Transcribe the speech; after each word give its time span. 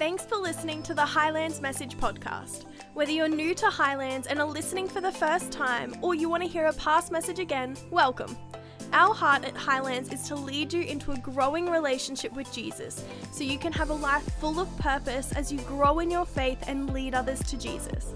Thanks 0.00 0.24
for 0.24 0.38
listening 0.38 0.82
to 0.84 0.94
the 0.94 1.04
Highlands 1.04 1.60
Message 1.60 1.98
Podcast. 1.98 2.64
Whether 2.94 3.12
you're 3.12 3.28
new 3.28 3.54
to 3.56 3.66
Highlands 3.66 4.28
and 4.28 4.40
are 4.40 4.46
listening 4.46 4.88
for 4.88 5.02
the 5.02 5.12
first 5.12 5.52
time, 5.52 5.94
or 6.00 6.14
you 6.14 6.26
want 6.30 6.42
to 6.42 6.48
hear 6.48 6.64
a 6.64 6.72
past 6.72 7.12
message 7.12 7.38
again, 7.38 7.76
welcome. 7.90 8.34
Our 8.94 9.12
heart 9.12 9.44
at 9.44 9.54
Highlands 9.54 10.10
is 10.10 10.22
to 10.28 10.36
lead 10.36 10.72
you 10.72 10.84
into 10.84 11.12
a 11.12 11.18
growing 11.18 11.66
relationship 11.66 12.32
with 12.32 12.50
Jesus 12.50 13.04
so 13.30 13.44
you 13.44 13.58
can 13.58 13.74
have 13.74 13.90
a 13.90 13.94
life 13.94 14.24
full 14.40 14.58
of 14.58 14.74
purpose 14.78 15.32
as 15.32 15.52
you 15.52 15.58
grow 15.58 15.98
in 15.98 16.10
your 16.10 16.24
faith 16.24 16.64
and 16.66 16.94
lead 16.94 17.14
others 17.14 17.42
to 17.42 17.58
Jesus. 17.58 18.14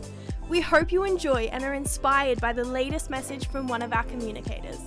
We 0.49 0.63
hope 0.63 0.91
you 0.91 1.05
enjoy 1.05 1.51
and 1.53 1.63
are 1.63 1.75
inspired 1.75 2.41
by 2.41 2.55
the 2.55 2.65
latest 2.65 3.11
message 3.11 3.49
from 3.49 3.67
one 3.67 3.83
of 3.83 3.93
our 3.93 4.05
communicators. 4.05 4.81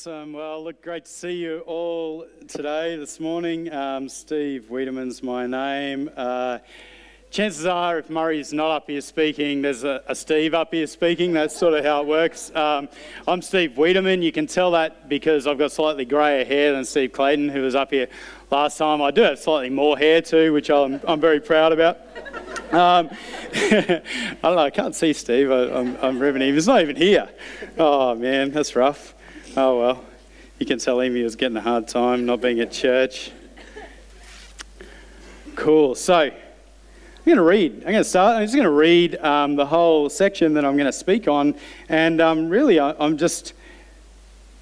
Awesome. 0.00 0.32
Well, 0.32 0.64
look, 0.64 0.80
great 0.80 1.04
to 1.04 1.10
see 1.10 1.34
you 1.34 1.58
all 1.66 2.24
today, 2.48 2.96
this 2.96 3.20
morning. 3.20 3.70
Um, 3.70 4.08
Steve 4.08 4.70
Wiedeman's 4.70 5.22
my 5.22 5.46
name. 5.46 6.08
Uh, 6.16 6.60
chances 7.28 7.66
are, 7.66 7.98
if 7.98 8.08
Murray's 8.08 8.50
not 8.50 8.70
up 8.70 8.88
here 8.88 9.02
speaking, 9.02 9.60
there's 9.60 9.84
a, 9.84 10.02
a, 10.06 10.14
Steve 10.14 10.54
up 10.54 10.72
here 10.72 10.86
speaking. 10.86 11.34
That's 11.34 11.54
sort 11.54 11.74
of 11.74 11.84
how 11.84 12.00
it 12.00 12.06
works. 12.06 12.50
Um, 12.54 12.88
I'm 13.28 13.42
Steve 13.42 13.72
Wiedeman. 13.72 14.22
You 14.22 14.32
can 14.32 14.46
tell 14.46 14.70
that 14.70 15.10
because 15.10 15.46
I've 15.46 15.58
got 15.58 15.70
slightly 15.70 16.06
greyer 16.06 16.46
hair 16.46 16.72
than 16.72 16.86
Steve 16.86 17.12
Clayton, 17.12 17.50
who 17.50 17.60
was 17.60 17.74
up 17.74 17.90
here 17.90 18.08
last 18.50 18.78
time. 18.78 19.02
I 19.02 19.10
do 19.10 19.20
have 19.20 19.38
slightly 19.38 19.68
more 19.68 19.98
hair 19.98 20.22
too, 20.22 20.54
which 20.54 20.70
I'm, 20.70 20.98
I'm 21.06 21.20
very 21.20 21.40
proud 21.40 21.72
about. 21.72 21.98
Um, 22.72 23.10
I 23.54 24.02
don't 24.42 24.54
know, 24.56 24.58
I 24.60 24.70
can't 24.70 24.94
see 24.94 25.12
Steve. 25.12 25.50
I, 25.50 25.64
am 25.64 25.98
I'm 26.00 26.18
ribbing 26.18 26.40
him. 26.40 26.54
He's 26.54 26.66
not 26.68 26.80
even 26.80 26.96
here. 26.96 27.28
Oh, 27.76 28.14
man, 28.14 28.50
that's 28.50 28.74
rough. 28.74 29.14
Oh 29.56 29.80
well, 29.80 30.04
you 30.60 30.66
can 30.66 30.78
tell 30.78 31.00
he 31.00 31.22
was 31.24 31.34
getting 31.34 31.56
a 31.56 31.60
hard 31.60 31.88
time 31.88 32.24
not 32.24 32.40
being 32.40 32.60
at 32.60 32.70
church. 32.70 33.32
Cool. 35.56 35.96
So 35.96 36.14
I'm 36.14 36.32
going 37.24 37.36
to 37.36 37.42
read. 37.42 37.74
I'm 37.78 37.80
going 37.80 37.96
to 37.96 38.04
start. 38.04 38.36
I'm 38.36 38.44
just 38.44 38.54
going 38.54 38.64
to 38.64 38.70
read 38.70 39.16
um, 39.16 39.56
the 39.56 39.66
whole 39.66 40.08
section 40.08 40.54
that 40.54 40.64
I'm 40.64 40.76
going 40.76 40.86
to 40.86 40.92
speak 40.92 41.26
on, 41.26 41.56
and 41.88 42.20
um, 42.20 42.48
really, 42.48 42.78
I, 42.78 42.94
I'm 43.00 43.18
just 43.18 43.54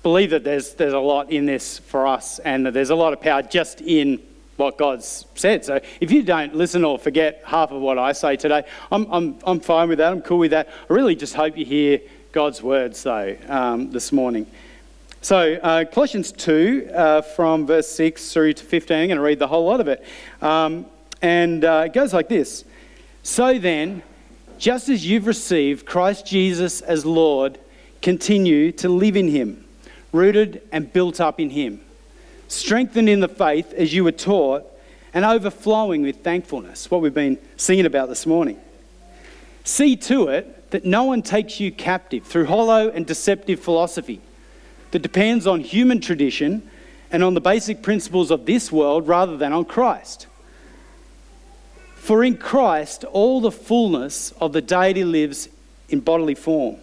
believe 0.02 0.30
that 0.30 0.42
there's 0.42 0.72
there's 0.72 0.94
a 0.94 0.98
lot 0.98 1.30
in 1.30 1.44
this 1.44 1.78
for 1.78 2.06
us, 2.06 2.38
and 2.38 2.64
that 2.64 2.72
there's 2.72 2.90
a 2.90 2.96
lot 2.96 3.12
of 3.12 3.20
power 3.20 3.42
just 3.42 3.82
in 3.82 4.22
what 4.56 4.78
God's 4.78 5.26
said. 5.34 5.66
So 5.66 5.80
if 6.00 6.10
you 6.10 6.22
don't 6.22 6.54
listen 6.54 6.82
or 6.82 6.98
forget 6.98 7.42
half 7.44 7.72
of 7.72 7.82
what 7.82 7.98
I 7.98 8.12
say 8.12 8.36
today, 8.36 8.64
I'm, 8.90 9.06
I'm, 9.12 9.38
I'm 9.44 9.60
fine 9.60 9.90
with 9.90 9.98
that. 9.98 10.10
I'm 10.10 10.22
cool 10.22 10.38
with 10.38 10.50
that. 10.50 10.68
I 10.68 10.92
really 10.92 11.14
just 11.14 11.34
hope 11.34 11.58
you 11.58 11.64
hear 11.66 12.00
God's 12.32 12.62
words, 12.62 13.02
though, 13.02 13.36
um, 13.48 13.90
this 13.90 14.12
morning. 14.12 14.46
So, 15.28 15.56
uh, 15.56 15.84
Colossians 15.84 16.32
2, 16.32 16.90
uh, 16.90 17.20
from 17.20 17.66
verse 17.66 17.86
6 17.90 18.32
through 18.32 18.54
to 18.54 18.64
15, 18.64 18.96
I'm 18.96 19.08
going 19.08 19.18
to 19.18 19.22
read 19.22 19.38
the 19.38 19.46
whole 19.46 19.66
lot 19.66 19.78
of 19.78 19.86
it. 19.86 20.02
Um, 20.40 20.86
and 21.20 21.66
uh, 21.66 21.82
it 21.84 21.92
goes 21.92 22.14
like 22.14 22.30
this 22.30 22.64
So 23.22 23.58
then, 23.58 24.02
just 24.56 24.88
as 24.88 25.06
you've 25.06 25.26
received 25.26 25.84
Christ 25.84 26.24
Jesus 26.24 26.80
as 26.80 27.04
Lord, 27.04 27.60
continue 28.00 28.72
to 28.72 28.88
live 28.88 29.18
in 29.18 29.28
him, 29.28 29.66
rooted 30.12 30.62
and 30.72 30.90
built 30.90 31.20
up 31.20 31.38
in 31.38 31.50
him, 31.50 31.82
strengthened 32.48 33.10
in 33.10 33.20
the 33.20 33.28
faith 33.28 33.74
as 33.74 33.92
you 33.92 34.04
were 34.04 34.12
taught, 34.12 34.64
and 35.12 35.26
overflowing 35.26 36.00
with 36.00 36.24
thankfulness, 36.24 36.90
what 36.90 37.02
we've 37.02 37.12
been 37.12 37.36
singing 37.58 37.84
about 37.84 38.08
this 38.08 38.24
morning. 38.24 38.58
See 39.62 39.94
to 39.94 40.28
it 40.28 40.70
that 40.70 40.86
no 40.86 41.04
one 41.04 41.20
takes 41.20 41.60
you 41.60 41.70
captive 41.70 42.24
through 42.24 42.46
hollow 42.46 42.88
and 42.88 43.06
deceptive 43.06 43.60
philosophy 43.60 44.22
that 44.90 45.00
depends 45.00 45.46
on 45.46 45.60
human 45.60 46.00
tradition 46.00 46.68
and 47.10 47.22
on 47.22 47.34
the 47.34 47.40
basic 47.40 47.82
principles 47.82 48.30
of 48.30 48.46
this 48.46 48.70
world 48.70 49.08
rather 49.08 49.36
than 49.36 49.52
on 49.52 49.64
Christ. 49.64 50.26
For 51.96 52.24
in 52.24 52.36
Christ, 52.36 53.04
all 53.04 53.40
the 53.40 53.50
fullness 53.50 54.32
of 54.40 54.52
the 54.52 54.62
deity 54.62 55.04
lives 55.04 55.48
in 55.88 56.00
bodily 56.00 56.34
form. 56.34 56.76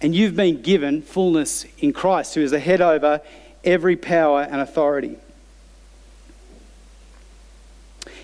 And 0.00 0.14
you've 0.14 0.36
been 0.36 0.60
given 0.60 1.00
fullness 1.00 1.64
in 1.78 1.92
Christ, 1.92 2.34
who 2.34 2.42
is 2.42 2.50
the 2.50 2.58
head 2.58 2.80
over 2.80 3.22
every 3.62 3.96
power 3.96 4.42
and 4.42 4.60
authority. 4.60 5.16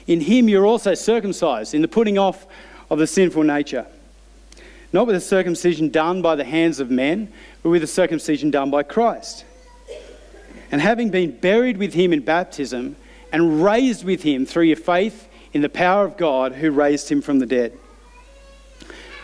In 0.07 0.21
him 0.21 0.49
you're 0.49 0.67
also 0.67 0.95
circumcised, 0.95 1.75
in 1.75 1.83
the 1.83 1.89
putting 1.89 2.19
off 2.19 2.47
of 2.91 2.99
the 2.99 3.07
sinful 3.07 3.45
nature 3.45 3.87
not 4.93 5.07
with 5.07 5.17
a 5.17 5.21
circumcision 5.21 5.89
done 5.91 6.23
by 6.23 6.35
the 6.35 6.45
hands 6.45 6.81
of 6.81 6.91
men, 6.91 7.33
but 7.63 7.71
with 7.71 7.83
a 7.83 7.87
circumcision 7.87 8.51
done 8.51 8.71
by 8.71 8.83
Christ. 8.83 9.45
And 10.73 10.81
having 10.81 11.11
been 11.11 11.39
buried 11.39 11.77
with 11.77 11.95
him 11.95 12.13
in 12.13 12.21
baptism 12.21 12.97
and 13.33 13.63
raised 13.63 14.05
with 14.05 14.23
him 14.23 14.47
through 14.47 14.65
your 14.65 14.77
faith 14.77 15.29
in 15.53 15.63
the 15.63 15.69
power 15.69 16.05
of 16.05 16.17
God 16.17 16.53
who 16.53 16.71
raised 16.71 17.09
him 17.09 17.23
from 17.23 17.39
the 17.39 17.47
dead. 17.47 17.77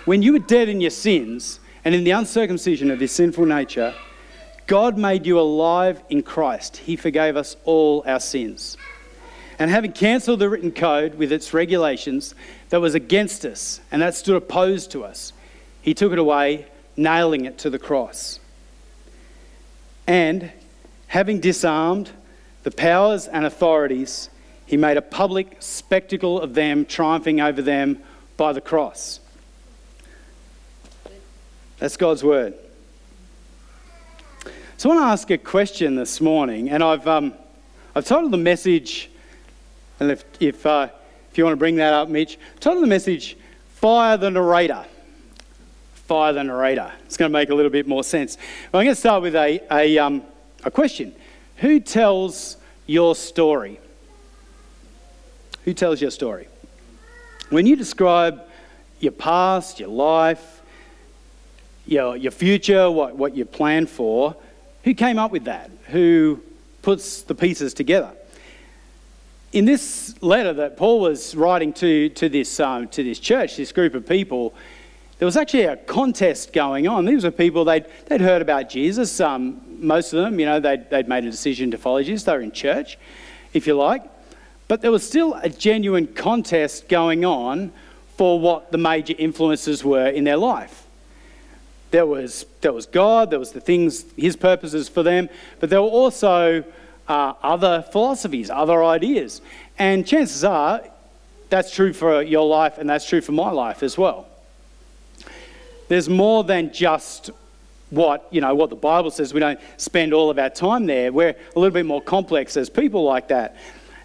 When 0.05 0.23
you 0.23 0.33
were 0.33 0.39
dead 0.39 0.69
in 0.69 0.81
your 0.81 0.91
sins 0.91 1.61
and 1.85 1.95
in 1.95 2.05
the 2.05 2.13
uncircumcision 2.13 2.91
of 2.91 3.01
your 3.01 3.09
sinful 3.09 3.47
nature, 3.47 3.95
God 4.67 4.99
made 4.99 5.27
you 5.27 5.39
alive 5.39 6.03
in 6.09 6.23
Christ. 6.23 6.79
He 6.79 6.97
forgave 6.97 7.37
us 7.37 7.57
all 7.65 8.03
our 8.07 8.21
sins. 8.21 8.77
And 9.59 9.71
having 9.71 9.93
cancelled 9.93 10.41
the 10.41 10.49
written 10.49 10.73
code 10.73 11.15
with 11.15 11.33
its 11.33 11.55
regulations 11.55 12.35
that 12.69 12.81
was 12.81 12.95
against 12.95 13.45
us 13.45 13.81
and 13.91 14.03
that 14.03 14.15
stood 14.15 14.37
opposed 14.37 14.91
to 14.93 15.05
us, 15.05 15.33
he 15.87 15.95
took 15.95 16.13
it 16.13 16.19
away, 16.19 16.67
nailing 16.97 17.45
it 17.45 17.59
to 17.59 17.71
the 17.71 17.79
cross. 17.79 18.41
And 20.09 20.51
having 21.07 21.39
disarmed 21.39 22.11
the 22.65 22.73
powers 22.73 23.29
and 23.29 23.47
authorities, 23.47 24.29
he 24.67 24.77
made 24.77 24.97
a 24.97 25.03
public 25.03 25.59
spectacle 25.61 26.41
of 26.41 26.55
them, 26.55 26.87
triumphing 26.87 27.41
over 27.41 27.63
them 27.63 28.03
by 28.37 28.53
the 28.53 28.61
cross. 28.61 29.21
That's 31.79 31.97
God's 31.97 32.25
word. 32.25 32.55
So 34.79 34.91
I 34.91 34.95
want 34.95 35.07
to 35.07 35.11
ask 35.13 35.31
a 35.31 35.39
question 35.39 35.95
this 35.95 36.21
morning, 36.21 36.69
and 36.69 36.83
I've, 36.83 37.07
um, 37.07 37.33
I've 37.95 38.05
titled 38.05 38.33
the 38.33 38.39
message, 38.39 39.09
and 40.01 40.11
if, 40.11 40.25
if, 40.41 40.67
uh, 40.67 40.89
if 41.31 41.39
you 41.39 41.45
want 41.45 41.53
to 41.53 41.59
bring 41.59 41.77
that 41.77 41.95
up, 41.95 42.09
Mitch, 42.09 42.41
titled 42.59 42.83
the 42.83 42.89
message, 42.89 43.37
Fire 43.69 44.17
the 44.17 44.33
Narrator 44.33 44.85
fire 46.07 46.33
the 46.33 46.45
narrator. 46.45 46.93
It's 47.05 47.17
going 47.17 47.31
to 47.31 47.33
make 47.33 47.51
a 47.51 47.55
little 47.55 47.71
bit 47.71 47.87
more 47.87 48.05
sense. 48.05 48.37
Well, 48.73 48.81
I'm 48.81 48.87
going 48.87 48.95
to 48.95 49.01
start 49.01 49.23
with 49.23 49.35
a, 49.35 49.61
a, 49.71 49.99
um, 49.99 50.23
a 50.65 50.71
question 50.71 51.15
Who 51.57 51.81
tells 51.81 52.57
your 52.87 53.15
story? 53.15 53.81
Who 55.65 55.75
tells 55.75 56.01
your 56.01 56.13
story? 56.13 56.49
When 57.51 57.67
you 57.67 57.77
describe 57.77 58.43
your 59.01 59.13
past, 59.13 59.81
your 59.81 59.89
life, 59.89 60.63
your, 61.87 62.17
your 62.17 62.33
future, 62.33 62.91
what, 62.91 63.17
what 63.17 63.37
you 63.37 63.45
plan 63.45 63.87
for, 63.87 64.37
who 64.85 64.95
came 64.95 65.19
up 65.19 65.33
with 65.33 65.45
that? 65.45 65.71
Who 65.87 66.41
puts 66.83 67.23
the 67.23 67.35
pieces 67.35 67.75
together? 67.75 68.13
In 69.53 69.65
this 69.65 70.15
letter 70.23 70.53
that 70.53 70.77
Paul 70.77 71.01
was 71.01 71.35
writing 71.35 71.73
to, 71.75 72.09
to, 72.11 72.29
this, 72.29 72.61
um, 72.61 72.89
to 72.89 73.03
this 73.03 73.19
church, 73.19 73.57
this 73.57 73.73
group 73.73 73.95
of 73.95 74.07
people, 74.07 74.55
there 75.19 75.27
was 75.27 75.37
actually 75.37 75.65
a 75.65 75.77
contest 75.77 76.53
going 76.53 76.87
on. 76.87 77.05
These 77.07 77.25
were 77.25 77.31
people, 77.31 77.65
they'd, 77.65 77.87
they'd 78.07 78.21
heard 78.21 78.43
about 78.43 78.69
Jesus. 78.69 79.19
Um, 79.21 79.61
most 79.79 80.13
of 80.13 80.23
them, 80.23 80.39
you 80.39 80.47
know, 80.47 80.61
they'd, 80.61 80.91
they'd 80.91 81.09
made 81.09 81.25
a 81.25 81.31
decision 81.31 81.71
to 81.71 81.79
follow 81.79 82.03
Jesus. 82.03 82.25
They 82.25 82.33
were 82.33 82.41
in 82.41 82.53
church, 82.53 82.99
if 83.55 83.67
you 83.67 83.75
like. 83.75 84.03
But 84.69 84.83
there 84.83 84.91
was 84.91 85.07
still 85.07 85.35
a 85.35 85.49
genuine 85.49 86.07
contest 86.07 86.89
going 86.89 87.25
on 87.25 87.73
for 88.17 88.39
what 88.39 88.73
the 88.73 88.79
major 88.79 89.15
influences 89.17 89.85
were 89.85 90.09
in 90.09 90.25
their 90.25 90.37
life. 90.37 90.87
There 91.93 92.07
was, 92.07 92.45
there 92.61 92.73
was 92.73 92.87
God, 92.87 93.31
there 93.31 93.39
was 93.39 93.53
the 93.53 93.61
things, 93.61 94.05
his 94.17 94.37
purposes 94.37 94.89
for 94.89 95.03
them, 95.03 95.29
but 95.61 95.71
there 95.71 95.81
were 95.81 95.89
also 95.89 96.65
uh, 97.09 97.33
other 97.43 97.83
philosophies, 97.93 98.51
other 98.51 98.83
ideas. 98.85 99.41
And 99.79 100.07
chances 100.07 100.45
are 100.45 100.83
that's 101.49 101.73
true 101.73 101.93
for 101.93 102.23
your 102.23 102.47
life 102.47 102.79
and 102.79 102.91
that's 102.91 103.09
true 103.09 103.21
for 103.21 103.33
my 103.33 103.51
life 103.51 103.83
as 103.83 103.97
well. 103.97 104.27
There's 105.89 106.09
more 106.09 106.45
than 106.45 106.73
just 106.73 107.31
what 107.91 108.27
you 108.31 108.41
know 108.41 108.55
what 108.55 108.71
the 108.71 108.77
Bible 108.77 109.11
says. 109.11 109.33
We 109.33 109.41
don't 109.41 109.61
spend 109.77 110.13
all 110.13 110.31
of 110.31 110.39
our 110.39 110.51
time 110.51 110.87
there. 110.87 111.13
We're 111.13 111.31
a 111.31 111.59
little 111.59 111.73
bit 111.73 111.87
more 111.87 112.03
complex 112.03 112.57
as 112.57 112.69
people 112.69 113.05
like 113.05 113.29
that. 113.29 113.57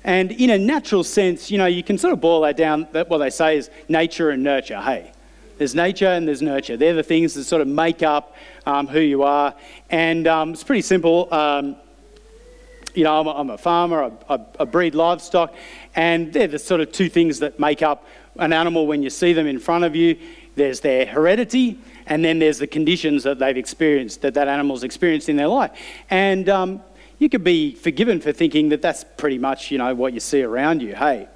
And 0.03 0.31
in 0.31 0.49
a 0.49 0.57
natural 0.57 1.03
sense, 1.03 1.51
you 1.51 1.57
know, 1.57 1.67
you 1.67 1.83
can 1.83 1.97
sort 1.97 2.13
of 2.13 2.21
boil 2.21 2.41
that 2.41 2.57
down. 2.57 2.87
That 2.91 3.09
what 3.09 3.19
they 3.19 3.29
say 3.29 3.57
is 3.57 3.69
nature 3.87 4.31
and 4.31 4.43
nurture. 4.43 4.79
Hey, 4.81 5.11
there's 5.57 5.75
nature 5.75 6.07
and 6.07 6.27
there's 6.27 6.41
nurture. 6.41 6.75
They're 6.75 6.95
the 6.95 7.03
things 7.03 7.35
that 7.35 7.43
sort 7.43 7.61
of 7.61 7.67
make 7.67 8.01
up 8.01 8.35
um, 8.65 8.87
who 8.87 8.99
you 8.99 9.23
are. 9.23 9.53
And 9.89 10.27
um, 10.27 10.53
it's 10.53 10.63
pretty 10.63 10.81
simple. 10.81 11.31
Um, 11.31 11.75
you 12.95 13.03
know, 13.03 13.19
I'm 13.19 13.27
a, 13.27 13.31
I'm 13.31 13.49
a 13.51 13.57
farmer. 13.57 14.03
I, 14.03 14.35
I, 14.35 14.45
I 14.59 14.65
breed 14.65 14.95
livestock, 14.95 15.53
and 15.95 16.33
they're 16.33 16.47
the 16.47 16.59
sort 16.59 16.81
of 16.81 16.91
two 16.91 17.09
things 17.09 17.39
that 17.39 17.59
make 17.59 17.81
up 17.81 18.05
an 18.37 18.53
animal 18.53 18.87
when 18.87 19.03
you 19.03 19.09
see 19.09 19.33
them 19.33 19.47
in 19.47 19.59
front 19.59 19.83
of 19.83 19.95
you. 19.95 20.17
There's 20.55 20.79
their 20.81 21.05
heredity, 21.05 21.79
and 22.05 22.23
then 22.23 22.39
there's 22.39 22.59
the 22.59 22.67
conditions 22.67 23.23
that 23.23 23.39
they've 23.39 23.57
experienced, 23.57 24.21
that 24.21 24.33
that 24.33 24.47
animal's 24.47 24.83
experienced 24.83 25.29
in 25.29 25.37
their 25.37 25.47
life. 25.47 25.71
And, 26.09 26.49
um, 26.49 26.81
you 27.21 27.29
could 27.29 27.43
be 27.43 27.75
forgiven 27.75 28.19
for 28.19 28.31
thinking 28.31 28.69
that 28.69 28.81
that's 28.81 29.05
pretty 29.15 29.37
much, 29.37 29.69
you 29.69 29.77
know, 29.77 29.93
what 29.93 30.11
you 30.11 30.19
see 30.19 30.41
around 30.41 30.81
you. 30.81 30.95
Hey, 30.95 31.27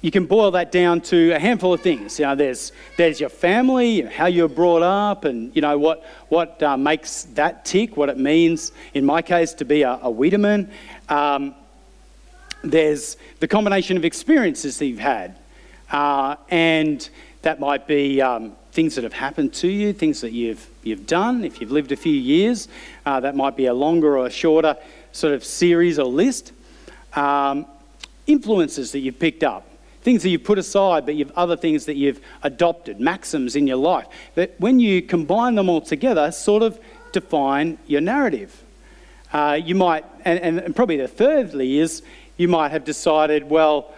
you 0.00 0.10
can 0.10 0.26
boil 0.26 0.50
that 0.50 0.72
down 0.72 1.00
to 1.02 1.30
a 1.30 1.38
handful 1.38 1.72
of 1.72 1.80
things. 1.80 2.18
You 2.18 2.24
know, 2.24 2.34
there's, 2.34 2.72
there's 2.96 3.20
your 3.20 3.28
family, 3.28 4.00
how 4.02 4.26
you're 4.26 4.48
brought 4.48 4.82
up, 4.82 5.24
and 5.24 5.54
you 5.54 5.62
know 5.62 5.78
what, 5.78 6.04
what 6.28 6.60
uh, 6.60 6.76
makes 6.76 7.22
that 7.34 7.64
tick, 7.64 7.96
what 7.96 8.08
it 8.08 8.18
means, 8.18 8.72
in 8.94 9.06
my 9.06 9.22
case, 9.22 9.54
to 9.54 9.64
be 9.64 9.82
a, 9.82 9.92
a 9.92 10.12
Wiedeman. 10.12 10.70
Um, 11.08 11.54
there's 12.64 13.16
the 13.38 13.46
combination 13.46 13.96
of 13.96 14.04
experiences 14.04 14.76
that 14.78 14.86
you've 14.86 14.98
had, 14.98 15.38
uh, 15.94 16.34
and 16.48 17.08
that 17.42 17.60
might 17.60 17.86
be 17.86 18.20
um, 18.20 18.56
things 18.72 18.96
that 18.96 19.04
have 19.04 19.12
happened 19.12 19.54
to 19.54 19.68
you, 19.68 19.92
things 19.92 20.20
that 20.22 20.32
you've, 20.32 20.68
you've 20.82 21.06
done. 21.06 21.44
If 21.44 21.60
you've 21.60 21.70
lived 21.70 21.92
a 21.92 21.96
few 21.96 22.12
years, 22.12 22.66
uh, 23.06 23.20
that 23.20 23.36
might 23.36 23.56
be 23.56 23.66
a 23.66 23.74
longer 23.74 24.18
or 24.18 24.26
a 24.26 24.30
shorter 24.30 24.76
sort 25.12 25.32
of 25.32 25.44
series 25.44 26.00
or 26.00 26.06
list. 26.06 26.50
Um, 27.12 27.66
influences 28.26 28.90
that 28.90 28.98
you've 29.00 29.20
picked 29.20 29.44
up 29.44 29.68
things 30.02 30.22
that 30.22 30.28
you've 30.28 30.44
put 30.44 30.58
aside, 30.58 31.06
but 31.06 31.14
you've 31.14 31.32
other 31.32 31.56
things 31.56 31.86
that 31.86 31.96
you've 31.96 32.20
adopted, 32.42 33.00
maxims 33.00 33.56
in 33.56 33.66
your 33.66 33.78
life. 33.78 34.06
That 34.34 34.54
when 34.58 34.78
you 34.78 35.00
combine 35.00 35.54
them 35.54 35.70
all 35.70 35.80
together, 35.80 36.30
sort 36.30 36.62
of 36.62 36.78
define 37.12 37.78
your 37.86 38.02
narrative. 38.02 38.62
Uh, 39.32 39.58
you 39.64 39.74
might, 39.74 40.04
and, 40.26 40.58
and 40.58 40.76
probably 40.76 40.98
the 40.98 41.08
thirdly 41.08 41.78
is, 41.78 42.02
you 42.36 42.48
might 42.48 42.70
have 42.70 42.84
decided, 42.84 43.48
well, 43.48 43.93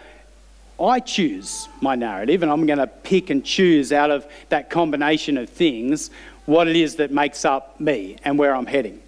I 0.80 1.00
choose 1.00 1.68
my 1.80 1.94
narrative 1.94 2.42
and 2.42 2.52
I'm 2.52 2.66
going 2.66 2.78
to 2.78 2.86
pick 2.86 3.30
and 3.30 3.44
choose 3.44 3.92
out 3.92 4.10
of 4.10 4.26
that 4.50 4.68
combination 4.68 5.38
of 5.38 5.48
things 5.48 6.10
what 6.44 6.68
it 6.68 6.76
is 6.76 6.96
that 6.96 7.10
makes 7.10 7.44
up 7.44 7.80
me 7.80 8.16
and 8.24 8.38
where 8.38 8.54
I'm 8.54 8.66
heading. 8.66 9.00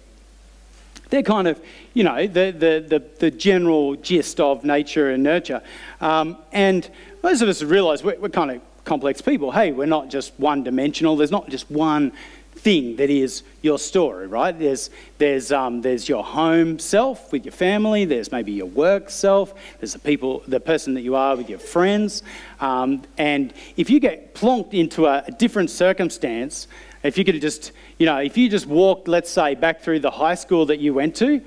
They're 1.09 1.23
kind 1.23 1.47
of, 1.47 1.59
you 1.93 2.03
know, 2.03 2.27
the, 2.27 2.51
the, 2.51 2.85
the, 2.87 3.03
the 3.19 3.31
general 3.31 3.95
gist 3.95 4.39
of 4.39 4.63
nature 4.63 5.09
and 5.09 5.23
nurture. 5.23 5.61
Um, 6.01 6.37
and 6.51 6.87
most 7.23 7.41
of 7.41 7.49
us 7.49 7.63
realise 7.63 8.03
we're, 8.03 8.19
we're 8.19 8.29
kind 8.29 8.51
of 8.51 8.61
complex 8.85 9.21
people. 9.21 9.51
Hey, 9.51 9.71
we're 9.71 9.85
not 9.85 10.09
just 10.09 10.33
one 10.39 10.63
dimensional, 10.63 11.15
there's 11.15 11.31
not 11.31 11.49
just 11.49 11.69
one 11.69 12.11
thing 12.59 12.97
that 12.97 13.09
is 13.09 13.43
your 13.61 13.79
story, 13.79 14.27
right? 14.27 14.57
There's, 14.57 14.89
there's, 15.17 15.51
um, 15.51 15.81
there's 15.81 16.09
your 16.09 16.23
home 16.23 16.77
self 16.79 17.31
with 17.31 17.45
your 17.45 17.51
family, 17.53 18.05
there's 18.05 18.31
maybe 18.31 18.51
your 18.51 18.65
work 18.65 19.09
self, 19.09 19.53
there's 19.79 19.93
the 19.93 19.99
people, 19.99 20.43
the 20.47 20.59
person 20.59 20.93
that 20.95 21.01
you 21.01 21.15
are 21.15 21.35
with 21.35 21.49
your 21.49 21.59
friends. 21.59 22.23
Um, 22.59 23.03
and 23.17 23.53
if 23.77 23.89
you 23.89 23.99
get 23.99 24.35
plonked 24.35 24.73
into 24.73 25.05
a, 25.05 25.23
a 25.27 25.31
different 25.31 25.69
circumstance, 25.69 26.67
if 27.03 27.17
you 27.17 27.23
could 27.23 27.39
just, 27.41 27.71
you 27.97 28.05
know, 28.05 28.17
if 28.17 28.37
you 28.37 28.49
just 28.49 28.65
walked, 28.65 29.07
let's 29.07 29.29
say, 29.29 29.55
back 29.55 29.81
through 29.81 29.99
the 29.99 30.11
high 30.11 30.35
school 30.35 30.65
that 30.65 30.79
you 30.79 30.93
went 30.93 31.15
to, 31.17 31.41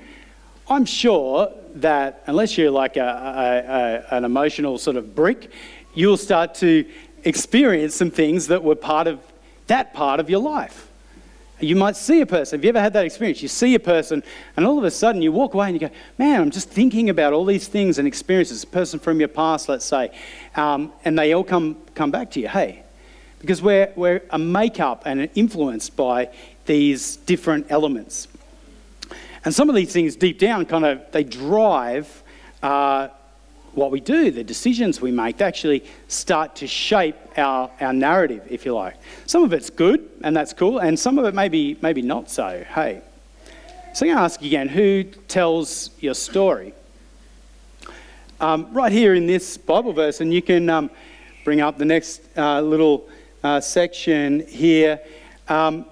I'm 0.67 0.85
sure 0.85 1.51
that 1.75 2.23
unless 2.27 2.57
you're 2.57 2.71
like 2.71 2.97
a, 2.97 3.01
a, 3.01 4.15
a, 4.15 4.17
an 4.17 4.25
emotional 4.25 4.77
sort 4.77 4.97
of 4.97 5.13
brick, 5.13 5.51
you'll 5.93 6.17
start 6.17 6.55
to 6.55 6.85
experience 7.23 7.95
some 7.95 8.11
things 8.11 8.47
that 8.47 8.63
were 8.63 8.75
part 8.75 9.07
of 9.07 9.19
that 9.67 9.93
part 9.93 10.19
of 10.19 10.29
your 10.29 10.41
life. 10.41 10.89
You 11.59 11.75
might 11.75 11.95
see 11.95 12.21
a 12.21 12.25
person. 12.25 12.59
Have 12.59 12.65
you 12.65 12.69
ever 12.69 12.81
had 12.81 12.93
that 12.93 13.05
experience? 13.05 13.41
You 13.41 13.47
see 13.47 13.75
a 13.75 13.79
person, 13.79 14.23
and 14.57 14.65
all 14.65 14.77
of 14.77 14.83
a 14.83 14.91
sudden 14.91 15.21
you 15.21 15.31
walk 15.31 15.53
away 15.53 15.67
and 15.69 15.79
you 15.79 15.87
go, 15.87 15.93
Man, 16.17 16.41
I'm 16.41 16.51
just 16.51 16.69
thinking 16.69 17.09
about 17.09 17.31
all 17.31 17.45
these 17.45 17.67
things 17.67 17.99
and 17.99 18.07
experiences. 18.07 18.63
A 18.63 18.67
person 18.67 18.99
from 18.99 19.19
your 19.19 19.29
past, 19.29 19.69
let's 19.69 19.85
say, 19.85 20.11
um, 20.55 20.91
and 21.05 21.17
they 21.17 21.33
all 21.33 21.43
come, 21.43 21.77
come 21.95 22.11
back 22.11 22.31
to 22.31 22.39
you. 22.39 22.47
Hey, 22.47 22.83
because 23.39 23.61
we're, 23.61 23.91
we're 23.95 24.21
a 24.29 24.39
makeup 24.39 25.03
and 25.05 25.29
influenced 25.35 25.95
by 25.95 26.29
these 26.65 27.17
different 27.17 27.67
elements. 27.69 28.27
And 29.45 29.53
some 29.53 29.69
of 29.69 29.75
these 29.75 29.91
things 29.91 30.15
deep 30.15 30.39
down 30.39 30.65
kind 30.65 30.85
of, 30.85 31.11
they 31.11 31.23
drive 31.23 32.23
uh, 32.61 33.09
what 33.75 33.91
we 33.91 33.99
do, 33.99 34.31
the 34.31 34.43
decisions 34.43 35.01
we 35.01 35.11
make. 35.11 35.37
They 35.37 35.45
actually 35.45 35.83
start 36.07 36.55
to 36.57 36.67
shape 36.67 37.15
our, 37.37 37.71
our 37.79 37.93
narrative, 37.93 38.43
if 38.49 38.65
you 38.65 38.73
like. 38.73 38.95
Some 39.25 39.43
of 39.43 39.53
it's 39.53 39.69
good, 39.69 40.09
and 40.23 40.35
that's 40.35 40.53
cool, 40.53 40.79
and 40.79 40.97
some 40.97 41.17
of 41.17 41.25
it 41.25 41.33
maybe, 41.33 41.77
maybe 41.81 42.01
not 42.01 42.29
so. 42.29 42.63
Hey. 42.73 43.01
So 43.93 44.05
I'm 44.05 44.09
going 44.09 44.17
to 44.17 44.23
ask 44.23 44.41
you 44.41 44.47
again 44.47 44.69
who 44.69 45.03
tells 45.03 45.91
your 45.99 46.13
story? 46.13 46.73
Um, 48.39 48.73
right 48.73 48.91
here 48.91 49.13
in 49.13 49.27
this 49.27 49.57
Bible 49.57 49.93
verse, 49.93 50.19
and 50.19 50.33
you 50.33 50.41
can 50.41 50.69
um, 50.69 50.89
bring 51.43 51.61
up 51.61 51.77
the 51.77 51.85
next 51.85 52.21
uh, 52.37 52.61
little 52.61 53.07
uh, 53.43 53.61
section 53.61 54.45
here. 54.47 54.99
Um, 55.47 55.85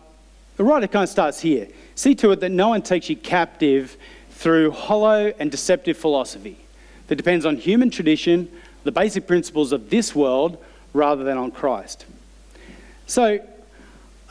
the 0.57 0.63
writer 0.63 0.87
kind 0.87 1.03
of 1.03 1.09
starts 1.09 1.39
here. 1.39 1.67
See 1.95 2.15
to 2.15 2.31
it 2.31 2.39
that 2.41 2.51
no 2.51 2.69
one 2.69 2.81
takes 2.81 3.09
you 3.09 3.15
captive 3.15 3.97
through 4.31 4.71
hollow 4.71 5.33
and 5.39 5.51
deceptive 5.51 5.97
philosophy 5.97 6.57
that 7.11 7.17
depends 7.17 7.45
on 7.45 7.57
human 7.57 7.89
tradition, 7.89 8.49
the 8.85 8.91
basic 8.91 9.27
principles 9.27 9.73
of 9.73 9.89
this 9.89 10.15
world, 10.15 10.57
rather 10.93 11.25
than 11.25 11.37
on 11.37 11.51
Christ. 11.51 12.05
So, 13.05 13.45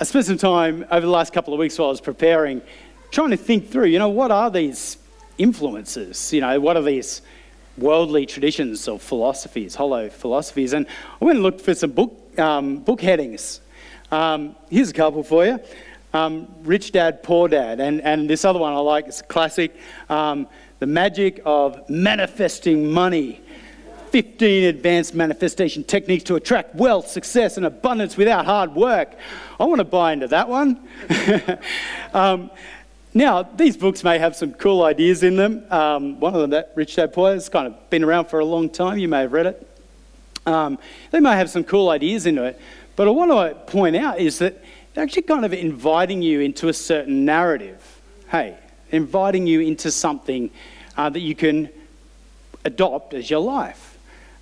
I 0.01 0.05
spent 0.05 0.25
some 0.25 0.39
time 0.39 0.87
over 0.91 1.03
the 1.03 1.13
last 1.13 1.35
couple 1.35 1.53
of 1.53 1.61
weeks 1.61 1.79
while 1.79 1.89
I 1.89 1.91
was 1.91 2.01
preparing, 2.01 2.63
trying 3.11 3.33
to 3.33 3.37
think 3.37 3.69
through, 3.69 3.89
you 3.89 3.99
know, 3.99 4.09
what 4.09 4.31
are 4.31 4.51
these 4.51 4.97
influences? 5.37 6.33
You 6.33 6.41
know, 6.41 6.59
what 6.59 6.79
are 6.79 6.83
these 6.83 7.21
worldly 7.77 8.25
traditions 8.25 8.89
or 8.89 8.99
philosophies, 8.99 9.75
hollow 9.75 10.09
philosophies? 10.09 10.73
And 10.73 10.87
I 11.21 11.25
went 11.27 11.37
and 11.37 11.43
looked 11.43 11.61
for 11.61 11.75
some 11.75 11.91
book 11.91 12.17
um, 12.39 12.79
book 12.79 13.03
headings. 13.03 13.61
Um, 14.11 14.57
here's 14.71 14.89
a 14.89 14.95
couple 14.95 15.23
for 15.23 15.45
you. 15.45 15.61
Um, 16.15 16.49
Rich 16.63 16.93
Dad, 16.93 17.23
Poor 17.23 17.47
Dad. 17.47 17.79
And, 17.79 18.01
and 18.01 18.31
this 18.31 18.47
other 18.47 18.59
one 18.59 18.73
I 18.73 18.79
like, 18.79 19.07
it's 19.07 19.21
a 19.21 19.25
classic. 19.25 19.77
The 20.81 20.87
Magic 20.87 21.43
of 21.45 21.89
Manifesting 21.91 22.91
Money. 22.91 23.43
15 24.13 24.65
advanced 24.65 25.15
manifestation 25.15 25.85
techniques 25.85 26.25
to 26.25 26.37
attract 26.37 26.75
wealth, 26.75 27.07
success, 27.07 27.59
and 27.59 27.67
abundance 27.67 28.17
without 28.17 28.47
hard 28.47 28.75
work. 28.75 29.15
I 29.61 29.65
want 29.65 29.81
to 29.81 29.85
buy 29.85 30.15
into 30.15 30.27
that 30.29 30.49
one. 30.49 30.89
um, 32.15 32.51
now, 33.13 33.43
these 33.43 33.77
books 33.77 34.03
may 34.03 34.19
have 34.19 34.35
some 34.35 34.55
cool 34.55 34.83
ideas 34.83 35.23
in 35.23 35.37
them. 35.37 35.67
Um, 35.71 36.19
one 36.19 36.35
of 36.35 36.41
them, 36.41 36.51
that 36.51 36.73
Rich 36.75 36.97
Dad 36.97 37.13
Poor, 37.13 37.35
has 37.35 37.51
kind 37.51 37.67
of 37.67 37.91
been 37.91 38.03
around 38.03 38.25
for 38.25 38.41
a 38.41 38.45
long 38.45 38.71
time. 38.71 38.99
You 38.99 39.09
may 39.09 39.21
have 39.21 39.33
read 39.33 39.47
it. 39.47 39.67
Um, 40.47 40.79
they 41.11 41.21
may 41.21 41.37
have 41.37 41.51
some 41.51 41.63
cool 41.63 41.91
ideas 41.91 42.25
into 42.25 42.43
it, 42.45 42.59
but 42.97 43.07
I 43.07 43.11
want 43.11 43.31
to 43.31 43.55
point 43.71 43.97
out 43.97 44.19
is 44.19 44.39
that 44.39 44.65
they're 44.95 45.05
actually 45.05 45.23
kind 45.23 45.45
of 45.45 45.53
inviting 45.53 46.23
you 46.23 46.41
into 46.41 46.69
a 46.69 46.73
certain 46.73 47.27
narrative. 47.27 48.01
Hey, 48.31 48.57
inviting 48.93 49.47
you 49.47 49.61
into 49.61 49.91
something 49.91 50.51
uh, 50.97 51.09
that 51.11 51.21
you 51.21 51.35
can 51.35 51.69
adopt 52.65 53.15
as 53.15 53.31
your 53.31 53.41
life. 53.41 53.99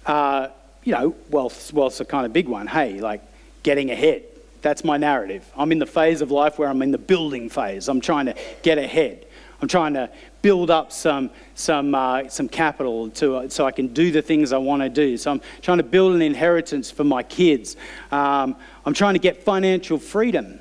Uh, 0.06 0.48
you 0.84 0.92
know, 0.92 1.14
wealth, 1.30 1.72
wealth's 1.72 2.00
a 2.00 2.04
kind 2.04 2.26
of 2.26 2.32
big 2.32 2.48
one. 2.48 2.66
Hey, 2.66 3.00
like 3.00 3.22
getting 3.62 3.90
ahead. 3.90 4.22
That's 4.62 4.82
my 4.84 4.96
narrative. 4.96 5.50
I'm 5.56 5.70
in 5.70 5.78
the 5.78 5.86
phase 5.86 6.20
of 6.20 6.30
life 6.30 6.58
where 6.58 6.68
I'm 6.68 6.82
in 6.82 6.90
the 6.90 6.98
building 6.98 7.48
phase. 7.48 7.88
I'm 7.88 8.00
trying 8.00 8.26
to 8.26 8.34
get 8.62 8.78
ahead. 8.78 9.26
I'm 9.60 9.68
trying 9.68 9.94
to 9.94 10.10
build 10.40 10.70
up 10.70 10.92
some, 10.92 11.30
some, 11.54 11.94
uh, 11.94 12.28
some 12.28 12.48
capital 12.48 13.10
to, 13.10 13.50
so 13.50 13.66
I 13.66 13.72
can 13.72 13.88
do 13.88 14.10
the 14.12 14.22
things 14.22 14.52
I 14.52 14.58
want 14.58 14.82
to 14.82 14.88
do. 14.88 15.16
So 15.16 15.32
I'm 15.32 15.40
trying 15.62 15.78
to 15.78 15.84
build 15.84 16.14
an 16.14 16.22
inheritance 16.22 16.90
for 16.90 17.04
my 17.04 17.22
kids. 17.22 17.76
Um, 18.10 18.56
I'm 18.86 18.94
trying 18.94 19.14
to 19.14 19.20
get 19.20 19.42
financial 19.42 19.98
freedom. 19.98 20.60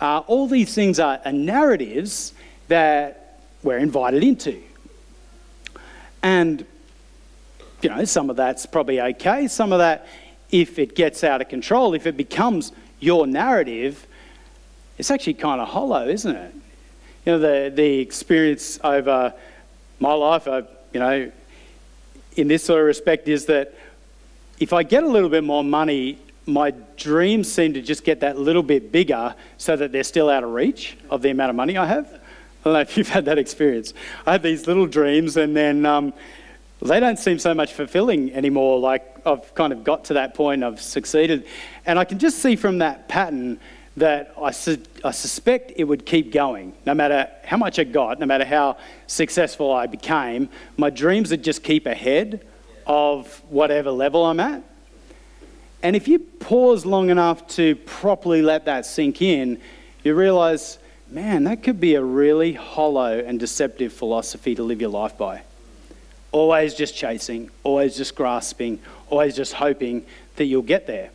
Uh, 0.00 0.18
all 0.26 0.46
these 0.46 0.74
things 0.74 1.00
are, 1.00 1.20
are 1.24 1.32
narratives 1.32 2.34
that 2.68 3.23
we're 3.64 3.78
invited 3.78 4.22
into. 4.22 4.60
And, 6.22 6.64
you 7.82 7.90
know, 7.90 8.04
some 8.04 8.30
of 8.30 8.36
that's 8.36 8.66
probably 8.66 9.00
okay. 9.00 9.48
Some 9.48 9.72
of 9.72 9.78
that, 9.78 10.06
if 10.50 10.78
it 10.78 10.94
gets 10.94 11.24
out 11.24 11.40
of 11.40 11.48
control, 11.48 11.94
if 11.94 12.06
it 12.06 12.16
becomes 12.16 12.72
your 13.00 13.26
narrative, 13.26 14.06
it's 14.98 15.10
actually 15.10 15.34
kind 15.34 15.60
of 15.60 15.68
hollow, 15.68 16.06
isn't 16.06 16.36
it? 16.36 16.54
you 17.24 17.32
know, 17.32 17.38
the, 17.38 17.72
the 17.74 18.00
experience 18.00 18.78
over 18.84 19.32
my 19.98 20.12
life, 20.12 20.46
I, 20.46 20.58
you 20.92 21.00
know, 21.00 21.32
in 22.36 22.48
this 22.48 22.64
sort 22.64 22.80
of 22.80 22.86
respect 22.86 23.28
is 23.28 23.46
that 23.46 23.74
if 24.58 24.72
I 24.72 24.82
get 24.82 25.02
a 25.04 25.08
little 25.08 25.28
bit 25.28 25.42
more 25.42 25.64
money, 25.64 26.18
my 26.46 26.72
dreams 26.96 27.50
seem 27.50 27.74
to 27.74 27.82
just 27.82 28.04
get 28.04 28.20
that 28.20 28.38
little 28.38 28.62
bit 28.62 28.92
bigger 28.92 29.34
so 29.56 29.76
that 29.76 29.92
they're 29.92 30.04
still 30.04 30.28
out 30.28 30.44
of 30.44 30.50
reach 30.50 30.96
of 31.08 31.22
the 31.22 31.30
amount 31.30 31.50
of 31.50 31.56
money 31.56 31.78
I 31.78 31.86
have. 31.86 32.20
I 32.64 32.68
don't 32.68 32.72
know 32.72 32.80
if 32.80 32.96
you've 32.96 33.08
had 33.10 33.26
that 33.26 33.36
experience. 33.36 33.92
I 34.26 34.32
have 34.32 34.42
these 34.42 34.66
little 34.66 34.86
dreams 34.86 35.36
and 35.36 35.54
then 35.54 35.84
um, 35.84 36.14
they 36.80 36.98
don't 36.98 37.18
seem 37.18 37.38
so 37.38 37.52
much 37.52 37.74
fulfilling 37.74 38.32
anymore. 38.32 38.78
Like 38.78 39.26
I've 39.26 39.54
kind 39.54 39.70
of 39.70 39.84
got 39.84 40.04
to 40.06 40.14
that 40.14 40.32
point, 40.32 40.64
I've 40.64 40.80
succeeded. 40.80 41.46
And 41.84 41.98
I 41.98 42.04
can 42.04 42.18
just 42.18 42.38
see 42.38 42.56
from 42.56 42.78
that 42.78 43.06
pattern 43.06 43.60
that 43.98 44.32
I, 44.40 44.50
su- 44.50 44.82
I 45.04 45.10
suspect 45.10 45.72
it 45.76 45.84
would 45.84 46.06
keep 46.06 46.32
going. 46.32 46.72
No 46.86 46.94
matter 46.94 47.28
how 47.44 47.58
much 47.58 47.78
I 47.78 47.84
got, 47.84 48.18
no 48.18 48.24
matter 48.24 48.46
how 48.46 48.78
successful 49.08 49.70
I 49.70 49.86
became, 49.86 50.48
my 50.78 50.88
dreams 50.88 51.32
would 51.32 51.44
just 51.44 51.62
keep 51.62 51.84
ahead 51.84 52.46
of 52.86 53.42
whatever 53.50 53.90
level 53.90 54.24
I'm 54.24 54.40
at. 54.40 54.62
And 55.82 55.94
if 55.94 56.08
you 56.08 56.18
pause 56.18 56.86
long 56.86 57.10
enough 57.10 57.46
to 57.48 57.76
properly 57.76 58.40
let 58.40 58.64
that 58.64 58.86
sink 58.86 59.20
in, 59.20 59.60
you 60.02 60.14
realize 60.14 60.78
man, 61.10 61.44
that 61.44 61.62
could 61.62 61.80
be 61.80 61.94
a 61.94 62.02
really 62.02 62.52
hollow 62.52 63.18
and 63.18 63.38
deceptive 63.38 63.92
philosophy 63.92 64.54
to 64.54 64.62
live 64.62 64.80
your 64.80 64.90
life 64.90 65.16
by. 65.16 65.42
Always 66.32 66.74
just 66.74 66.96
chasing, 66.96 67.50
always 67.62 67.96
just 67.96 68.14
grasping, 68.14 68.80
always 69.08 69.36
just 69.36 69.52
hoping 69.52 70.04
that 70.36 70.46
you'll 70.46 70.62
get 70.62 70.86
there, 70.86 71.10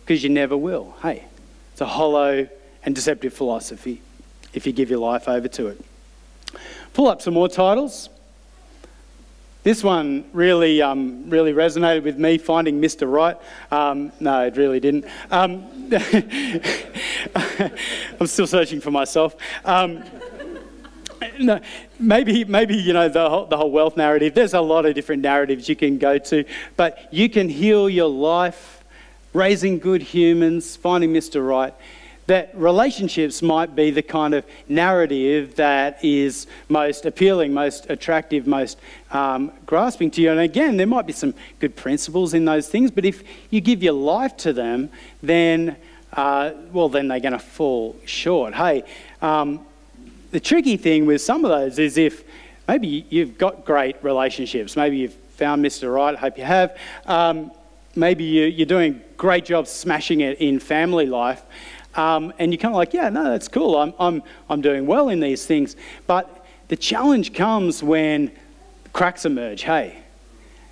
because 0.00 0.22
you 0.22 0.30
never 0.30 0.56
will. 0.56 0.96
Hey, 1.02 1.24
it's 1.72 1.80
a 1.80 1.86
hollow 1.86 2.48
and 2.84 2.94
deceptive 2.94 3.34
philosophy 3.34 4.00
if 4.52 4.66
you 4.66 4.72
give 4.72 4.88
your 4.88 5.00
life 5.00 5.28
over 5.28 5.48
to 5.48 5.66
it. 5.66 5.84
Pull 6.92 7.08
up 7.08 7.20
some 7.20 7.34
more 7.34 7.48
titles. 7.48 8.08
This 9.64 9.82
one 9.82 10.26
really, 10.34 10.82
um, 10.82 11.30
really 11.30 11.54
resonated 11.54 12.02
with 12.02 12.18
me, 12.18 12.36
finding 12.36 12.82
Mr. 12.82 13.10
Right. 13.10 13.34
Um, 13.70 14.12
no, 14.20 14.44
it 14.44 14.58
really 14.58 14.78
didn't. 14.78 15.06
Um, 15.30 15.64
I'm 18.20 18.26
still 18.26 18.46
searching 18.46 18.82
for 18.82 18.90
myself. 18.90 19.34
Um, 19.64 20.04
no, 21.40 21.60
maybe, 21.98 22.44
maybe 22.44 22.76
you 22.76 22.92
know 22.92 23.08
the 23.08 23.26
whole, 23.26 23.46
the 23.46 23.56
whole 23.56 23.70
wealth 23.70 23.96
narrative. 23.96 24.34
There's 24.34 24.52
a 24.52 24.60
lot 24.60 24.84
of 24.84 24.94
different 24.94 25.22
narratives 25.22 25.66
you 25.66 25.76
can 25.76 25.96
go 25.96 26.18
to, 26.18 26.44
but 26.76 27.08
you 27.10 27.30
can 27.30 27.48
heal 27.48 27.88
your 27.88 28.10
life, 28.10 28.84
raising 29.32 29.78
good 29.78 30.02
humans, 30.02 30.76
finding 30.76 31.14
Mr. 31.14 31.46
Right 31.46 31.72
that 32.26 32.50
relationships 32.54 33.42
might 33.42 33.76
be 33.76 33.90
the 33.90 34.02
kind 34.02 34.34
of 34.34 34.44
narrative 34.68 35.56
that 35.56 36.02
is 36.02 36.46
most 36.68 37.04
appealing, 37.04 37.52
most 37.52 37.90
attractive, 37.90 38.46
most 38.46 38.78
um, 39.10 39.52
grasping 39.66 40.10
to 40.12 40.22
you. 40.22 40.30
And 40.30 40.40
again, 40.40 40.76
there 40.76 40.86
might 40.86 41.06
be 41.06 41.12
some 41.12 41.34
good 41.60 41.76
principles 41.76 42.32
in 42.32 42.44
those 42.44 42.68
things, 42.68 42.90
but 42.90 43.04
if 43.04 43.22
you 43.50 43.60
give 43.60 43.82
your 43.82 43.92
life 43.92 44.36
to 44.38 44.52
them, 44.52 44.88
then, 45.22 45.76
uh, 46.14 46.52
well, 46.72 46.88
then 46.88 47.08
they're 47.08 47.20
going 47.20 47.32
to 47.32 47.38
fall 47.38 47.96
short. 48.06 48.54
Hey, 48.54 48.84
um, 49.20 49.64
the 50.30 50.40
tricky 50.40 50.76
thing 50.76 51.06
with 51.06 51.20
some 51.20 51.44
of 51.44 51.50
those 51.50 51.78
is 51.78 51.98
if 51.98 52.24
maybe 52.66 53.06
you've 53.10 53.36
got 53.36 53.64
great 53.64 53.96
relationships, 54.02 54.76
maybe 54.76 54.96
you've 54.96 55.14
found 55.36 55.64
Mr. 55.64 55.94
Right, 55.94 56.14
I 56.14 56.18
hope 56.18 56.38
you 56.38 56.44
have. 56.44 56.76
Um, 57.06 57.52
maybe 57.96 58.24
you, 58.24 58.62
are 58.62 58.66
doing 58.66 58.94
a 58.94 59.16
great 59.16 59.44
job 59.44 59.66
smashing 59.66 60.20
it 60.20 60.38
in 60.40 60.58
family 60.58 61.06
life. 61.06 61.42
Um, 61.96 62.32
and 62.38 62.52
you're 62.52 62.60
kind 62.60 62.74
of 62.74 62.76
like, 62.76 62.92
yeah, 62.92 63.08
no, 63.08 63.24
that's 63.24 63.48
cool. 63.48 63.76
I'm, 63.76 63.94
I'm, 63.98 64.22
I'm 64.50 64.60
doing 64.60 64.86
well 64.86 65.08
in 65.08 65.20
these 65.20 65.46
things. 65.46 65.76
But 66.06 66.44
the 66.68 66.76
challenge 66.76 67.34
comes 67.34 67.82
when 67.82 68.32
cracks 68.92 69.24
emerge, 69.24 69.62
hey? 69.62 69.98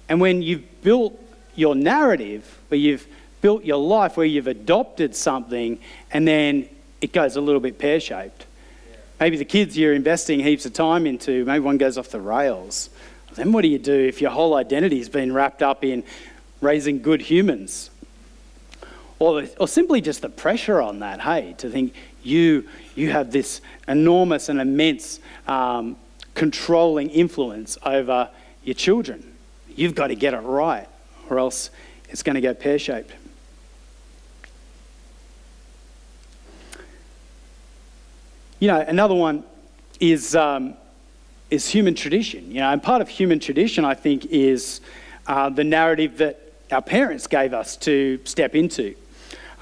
And 0.08 0.20
when 0.20 0.42
you've 0.42 0.82
built 0.82 1.18
your 1.54 1.74
narrative, 1.74 2.58
where 2.68 2.78
you've 2.78 3.06
built 3.40 3.64
your 3.64 3.78
life, 3.78 4.16
where 4.16 4.26
you've 4.26 4.46
adopted 4.46 5.14
something, 5.14 5.78
and 6.10 6.26
then 6.26 6.68
it 7.00 7.12
goes 7.12 7.36
a 7.36 7.40
little 7.40 7.60
bit 7.60 7.78
pear 7.78 8.00
shaped. 8.00 8.46
Maybe 9.20 9.36
the 9.36 9.44
kids 9.44 9.76
you're 9.76 9.94
investing 9.94 10.40
heaps 10.40 10.66
of 10.66 10.72
time 10.72 11.06
into, 11.06 11.44
maybe 11.44 11.60
one 11.60 11.78
goes 11.78 11.98
off 11.98 12.08
the 12.08 12.20
rails. 12.20 12.90
Then 13.34 13.52
what 13.52 13.62
do 13.62 13.68
you 13.68 13.78
do 13.78 13.94
if 13.94 14.20
your 14.20 14.30
whole 14.30 14.54
identity 14.54 14.98
has 14.98 15.08
been 15.08 15.32
wrapped 15.32 15.62
up 15.62 15.84
in 15.84 16.04
raising 16.60 17.02
good 17.02 17.20
humans? 17.20 17.90
Or, 19.22 19.44
or 19.60 19.68
simply 19.68 20.00
just 20.00 20.20
the 20.20 20.28
pressure 20.28 20.82
on 20.82 20.98
that, 20.98 21.20
hey, 21.20 21.54
to 21.58 21.70
think 21.70 21.94
you, 22.24 22.68
you 22.96 23.10
have 23.10 23.30
this 23.30 23.60
enormous 23.86 24.48
and 24.48 24.60
immense 24.60 25.20
um, 25.46 25.96
controlling 26.34 27.08
influence 27.08 27.78
over 27.84 28.28
your 28.64 28.74
children. 28.74 29.36
You've 29.76 29.94
got 29.94 30.08
to 30.08 30.16
get 30.16 30.34
it 30.34 30.38
right, 30.38 30.88
or 31.30 31.38
else 31.38 31.70
it's 32.08 32.24
going 32.24 32.34
to 32.34 32.40
go 32.40 32.52
pear 32.52 32.80
shaped. 32.80 33.12
You 38.58 38.68
know, 38.68 38.80
another 38.80 39.14
one 39.14 39.44
is, 40.00 40.34
um, 40.34 40.74
is 41.48 41.68
human 41.68 41.94
tradition. 41.94 42.50
You 42.50 42.60
know, 42.60 42.70
and 42.70 42.82
part 42.82 43.02
of 43.02 43.08
human 43.08 43.38
tradition, 43.38 43.84
I 43.84 43.94
think, 43.94 44.26
is 44.26 44.80
uh, 45.28 45.48
the 45.48 45.64
narrative 45.64 46.18
that 46.18 46.40
our 46.72 46.82
parents 46.82 47.28
gave 47.28 47.54
us 47.54 47.76
to 47.76 48.18
step 48.24 48.56
into. 48.56 48.96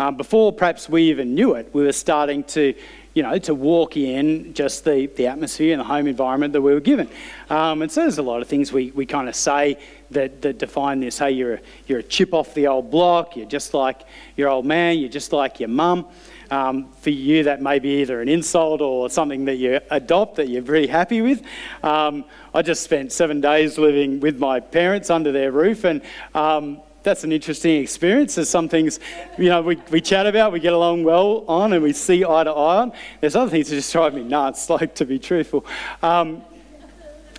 Um, 0.00 0.16
before 0.16 0.50
perhaps 0.50 0.88
we 0.88 1.11
even 1.11 1.35
knew 1.35 1.57
it, 1.57 1.69
we 1.75 1.83
were 1.83 1.92
starting 1.92 2.42
to, 2.45 2.73
you 3.12 3.23
know, 3.23 3.37
to 3.40 3.54
walk 3.54 3.99
in 3.99 4.54
just 4.54 4.83
the, 4.83 5.09
the 5.09 5.26
atmosphere 5.26 5.75
and 5.75 5.80
the 5.80 5.85
home 5.85 6.07
environment 6.07 6.54
that 6.54 6.62
we 6.62 6.73
were 6.73 6.80
given. 6.80 7.07
Um, 7.50 7.83
and 7.83 7.92
so 7.92 8.00
there's 8.00 8.16
a 8.16 8.23
lot 8.23 8.40
of 8.40 8.49
things 8.49 8.73
we, 8.73 8.92
we 8.92 9.04
kind 9.04 9.28
of 9.28 9.37
say 9.37 9.76
that, 10.12 10.40
that 10.40 10.57
define 10.57 11.00
this. 11.00 11.19
Hey, 11.19 11.33
you're 11.33 11.57
a, 11.57 11.61
you're 11.87 11.99
a 11.99 12.02
chip 12.02 12.33
off 12.33 12.54
the 12.54 12.66
old 12.66 12.90
block, 12.90 13.37
you're 13.37 13.45
just 13.45 13.75
like 13.75 14.00
your 14.38 14.49
old 14.49 14.64
man, 14.64 14.99
you're 14.99 15.11
just 15.11 15.35
like 15.35 15.61
your 15.61 15.69
mum. 15.69 16.07
Um, 16.50 16.90
for 16.92 17.11
you, 17.11 17.45
that 17.45 17.61
may 17.61 17.78
be 17.78 18.00
either 18.00 18.23
an 18.23 18.28
insult 18.28 18.80
or 18.80 19.11
something 19.11 19.45
that 19.45 19.57
you 19.57 19.80
adopt 19.90 20.37
that 20.37 20.49
you're 20.49 20.62
very 20.62 20.87
happy 20.87 21.21
with. 21.21 21.42
Um, 21.83 22.25
I 22.54 22.62
just 22.62 22.83
spent 22.83 23.12
seven 23.12 23.42
days 23.42 23.76
living 23.76 24.19
with 24.19 24.38
my 24.38 24.61
parents 24.61 25.11
under 25.11 25.30
their 25.30 25.52
roof, 25.52 25.85
and 25.85 26.00
um, 26.35 26.80
that's 27.02 27.25
an 27.25 27.33
interesting 27.33 27.83
experience. 27.83 28.35
There's 28.35 28.49
some 28.49 28.69
things, 28.69 29.00
you 29.38 29.49
know, 29.49 29.62
we, 29.62 29.76
we 29.90 30.00
chat 30.00 30.26
about, 30.26 30.52
we 30.52 30.61
get 30.61 30.73
along 30.73 31.04
well 31.04 31.45
on, 31.49 31.73
and 31.73 31.83
we 31.83 31.92
see 31.92 32.25
eye 32.25 32.45
to 32.45 32.50
eye 32.50 32.76
on. 32.78 32.92
There's 33.21 33.37
other 33.37 33.50
things 33.50 33.71
that 33.71 33.76
just 33.76 33.92
drive 33.92 34.14
me 34.14 34.23
nuts, 34.23 34.69
like 34.71 34.95
to 34.97 35.04
be 35.04 35.19
truthful. 35.19 35.64
Um, 36.02 36.42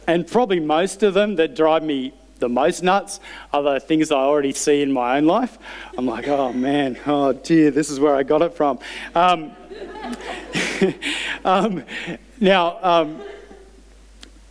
and 0.07 0.27
probably 0.27 0.59
most 0.59 1.03
of 1.03 1.13
them 1.13 1.35
that 1.35 1.55
drive 1.55 1.83
me 1.83 2.13
the 2.39 2.49
most 2.49 2.81
nuts 2.81 3.19
are 3.53 3.61
the 3.61 3.79
things 3.79 4.11
I 4.11 4.15
already 4.15 4.51
see 4.51 4.81
in 4.81 4.91
my 4.91 5.17
own 5.17 5.25
life. 5.25 5.59
I'm 5.95 6.07
like, 6.07 6.27
oh 6.27 6.51
man, 6.51 6.97
oh 7.05 7.33
dear, 7.33 7.69
this 7.69 7.91
is 7.91 7.99
where 7.99 8.15
I 8.15 8.23
got 8.23 8.41
it 8.41 8.55
from. 8.55 8.79
Um, 9.13 9.51
um, 11.45 11.83
now, 12.39 12.79
um, 12.81 13.21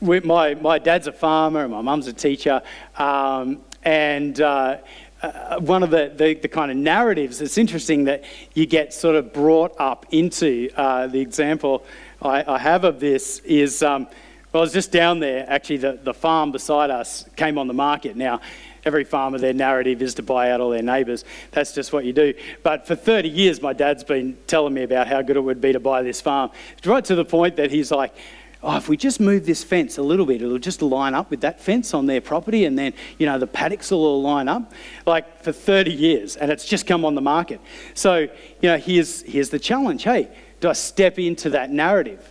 my, 0.01 0.55
my 0.55 0.79
dad's 0.79 1.09
a 1.09 1.13
farmer 1.13 1.65
and 1.65 1.73
my 1.73 1.83
mum's 1.83 2.07
a 2.07 2.13
teacher. 2.13 2.63
Um, 2.97 3.61
and 3.83 4.41
uh, 4.41 4.79
uh, 5.23 5.59
one 5.61 5.83
of 5.83 5.91
the, 5.91 6.13
the, 6.17 6.35
the, 6.35 6.49
kind 6.49 6.71
of 6.71 6.77
narratives, 6.77 7.41
it's 7.41 7.59
interesting 7.59 8.05
that 8.05 8.25
you 8.55 8.67
get 8.67 8.95
sort 8.95 9.15
of 9.15 9.33
brought 9.33 9.75
up 9.79 10.07
into 10.11 10.71
uh, 10.77 11.07
the 11.07 11.21
example 11.21 11.85
I, 12.23 12.45
I, 12.55 12.59
have 12.59 12.85
of 12.85 13.01
this 13.01 13.39
is, 13.41 13.83
um, 13.83 14.07
well, 14.53 14.63
I 14.63 14.65
was 14.65 14.73
just 14.73 14.93
down 14.93 15.21
there, 15.21 15.45
actually, 15.49 15.79
the, 15.79 15.99
the 16.03 16.15
farm 16.15 16.53
beside 16.53 16.91
us 16.91 17.29
came 17.37 17.59
on 17.59 17.67
the 17.67 17.75
market. 17.75 18.17
Now, 18.17 18.41
every 18.85 19.05
farmer, 19.05 19.39
their 19.39 19.53
narrative 19.53 20.01
is 20.01 20.15
to 20.15 20.23
buy 20.23 20.51
out 20.51 20.61
all 20.61 20.71
their 20.71 20.83
neighbours. 20.83 21.25
That's 21.51 21.73
just 21.73 21.93
what 21.93 22.05
you 22.05 22.13
do. 22.13 22.35
But 22.63 22.87
for 22.87 22.95
30 22.95 23.29
years, 23.29 23.61
my 23.61 23.73
dad's 23.73 24.05
been 24.05 24.39
telling 24.47 24.73
me 24.73 24.83
about 24.83 25.07
how 25.07 25.21
good 25.23 25.37
it 25.37 25.41
would 25.41 25.61
be 25.61 25.73
to 25.73 25.81
buy 25.81 26.03
this 26.03 26.21
farm. 26.21 26.51
Right 26.85 27.05
to 27.05 27.15
the 27.15 27.25
point 27.25 27.57
that 27.57 27.71
he's 27.71 27.91
like, 27.91 28.15
oh, 28.63 28.77
if 28.77 28.89
we 28.89 28.97
just 28.97 29.21
move 29.21 29.47
this 29.47 29.65
fence 29.65 29.99
a 29.99 30.03
little 30.03 30.27
bit, 30.27 30.43
it'll 30.43 30.59
just 30.59 30.83
line 30.83 31.15
up 31.15 31.31
with 31.31 31.41
that 31.41 31.61
fence 31.61 31.95
on 31.95 32.07
their 32.07 32.21
property, 32.21 32.65
and 32.65 32.79
then, 32.79 32.93
you 33.19 33.27
know, 33.27 33.39
the 33.39 33.47
paddocks 33.47 33.91
will 33.91 34.05
all 34.05 34.23
line 34.23 34.49
up. 34.49 34.73
Like 35.07 35.43
for 35.43 35.53
30 35.53 35.93
years, 35.93 36.37
and 36.37 36.51
it's 36.51 36.67
just 36.67 36.87
come 36.87 37.05
on 37.05 37.15
the 37.15 37.21
market. 37.21 37.61
So, 37.95 38.19
you 38.19 38.29
know, 38.63 38.77
here's, 38.77 39.23
here's 39.23 39.51
the 39.51 39.59
challenge 39.59 40.05
hey, 40.05 40.29
do 40.61 40.69
I 40.69 40.75
step 40.75 41.19
into 41.19 41.51
that 41.51 41.71
narrative? 41.71 42.27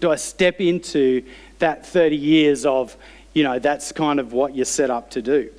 Do 0.00 0.10
I 0.10 0.16
step 0.16 0.60
into 0.60 1.24
that 1.58 1.86
30 1.86 2.16
years 2.16 2.66
of, 2.66 2.96
you 3.32 3.44
know, 3.44 3.58
that's 3.58 3.92
kind 3.92 4.18
of 4.20 4.32
what 4.32 4.54
you're 4.54 4.64
set 4.64 4.90
up 4.90 5.10
to 5.12 5.22
do? 5.22 5.50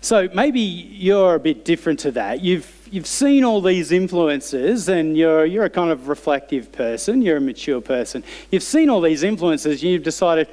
So 0.00 0.28
maybe 0.34 0.60
you're 0.60 1.34
a 1.34 1.40
bit 1.40 1.64
different 1.64 2.00
to 2.00 2.10
that. 2.12 2.42
You've 2.42 2.73
you've 2.94 3.06
seen 3.08 3.42
all 3.42 3.60
these 3.60 3.90
influences 3.90 4.88
and 4.88 5.16
you're, 5.16 5.44
you're 5.44 5.64
a 5.64 5.70
kind 5.70 5.90
of 5.90 6.06
reflective 6.06 6.70
person, 6.70 7.22
you're 7.22 7.38
a 7.38 7.40
mature 7.40 7.80
person. 7.80 8.22
You've 8.52 8.62
seen 8.62 8.88
all 8.88 9.00
these 9.00 9.24
influences 9.24 9.82
and 9.82 9.90
you've 9.90 10.04
decided, 10.04 10.46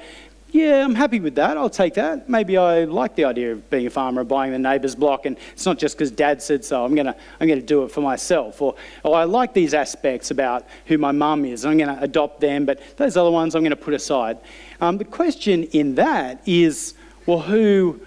yeah, 0.50 0.84
I'm 0.84 0.96
happy 0.96 1.20
with 1.20 1.36
that. 1.36 1.56
I'll 1.56 1.70
take 1.70 1.94
that. 1.94 2.28
Maybe 2.28 2.56
I 2.56 2.82
like 2.82 3.14
the 3.14 3.26
idea 3.26 3.52
of 3.52 3.70
being 3.70 3.86
a 3.86 3.90
farmer, 3.90 4.24
buying 4.24 4.50
the 4.50 4.58
neighbour's 4.58 4.96
block, 4.96 5.24
and 5.24 5.38
it's 5.52 5.64
not 5.64 5.78
just 5.78 5.96
because 5.96 6.10
Dad 6.10 6.42
said 6.42 6.64
so. 6.64 6.84
I'm 6.84 6.96
gonna, 6.96 7.14
I'm 7.38 7.48
gonna 7.48 7.62
do 7.62 7.84
it 7.84 7.92
for 7.92 8.00
myself. 8.00 8.60
Or, 8.60 8.74
or 9.04 9.14
I 9.14 9.22
like 9.22 9.54
these 9.54 9.72
aspects 9.72 10.32
about 10.32 10.66
who 10.86 10.98
my 10.98 11.12
mum 11.12 11.44
is. 11.44 11.64
I'm 11.64 11.78
gonna 11.78 11.98
adopt 12.00 12.40
them, 12.40 12.66
but 12.66 12.80
those 12.96 13.16
other 13.16 13.30
ones 13.30 13.54
I'm 13.54 13.62
gonna 13.62 13.76
put 13.76 13.94
aside. 13.94 14.38
Um, 14.80 14.98
the 14.98 15.04
question 15.04 15.62
in 15.62 15.94
that 15.94 16.42
is, 16.44 16.94
well, 17.24 17.38
who 17.38 18.00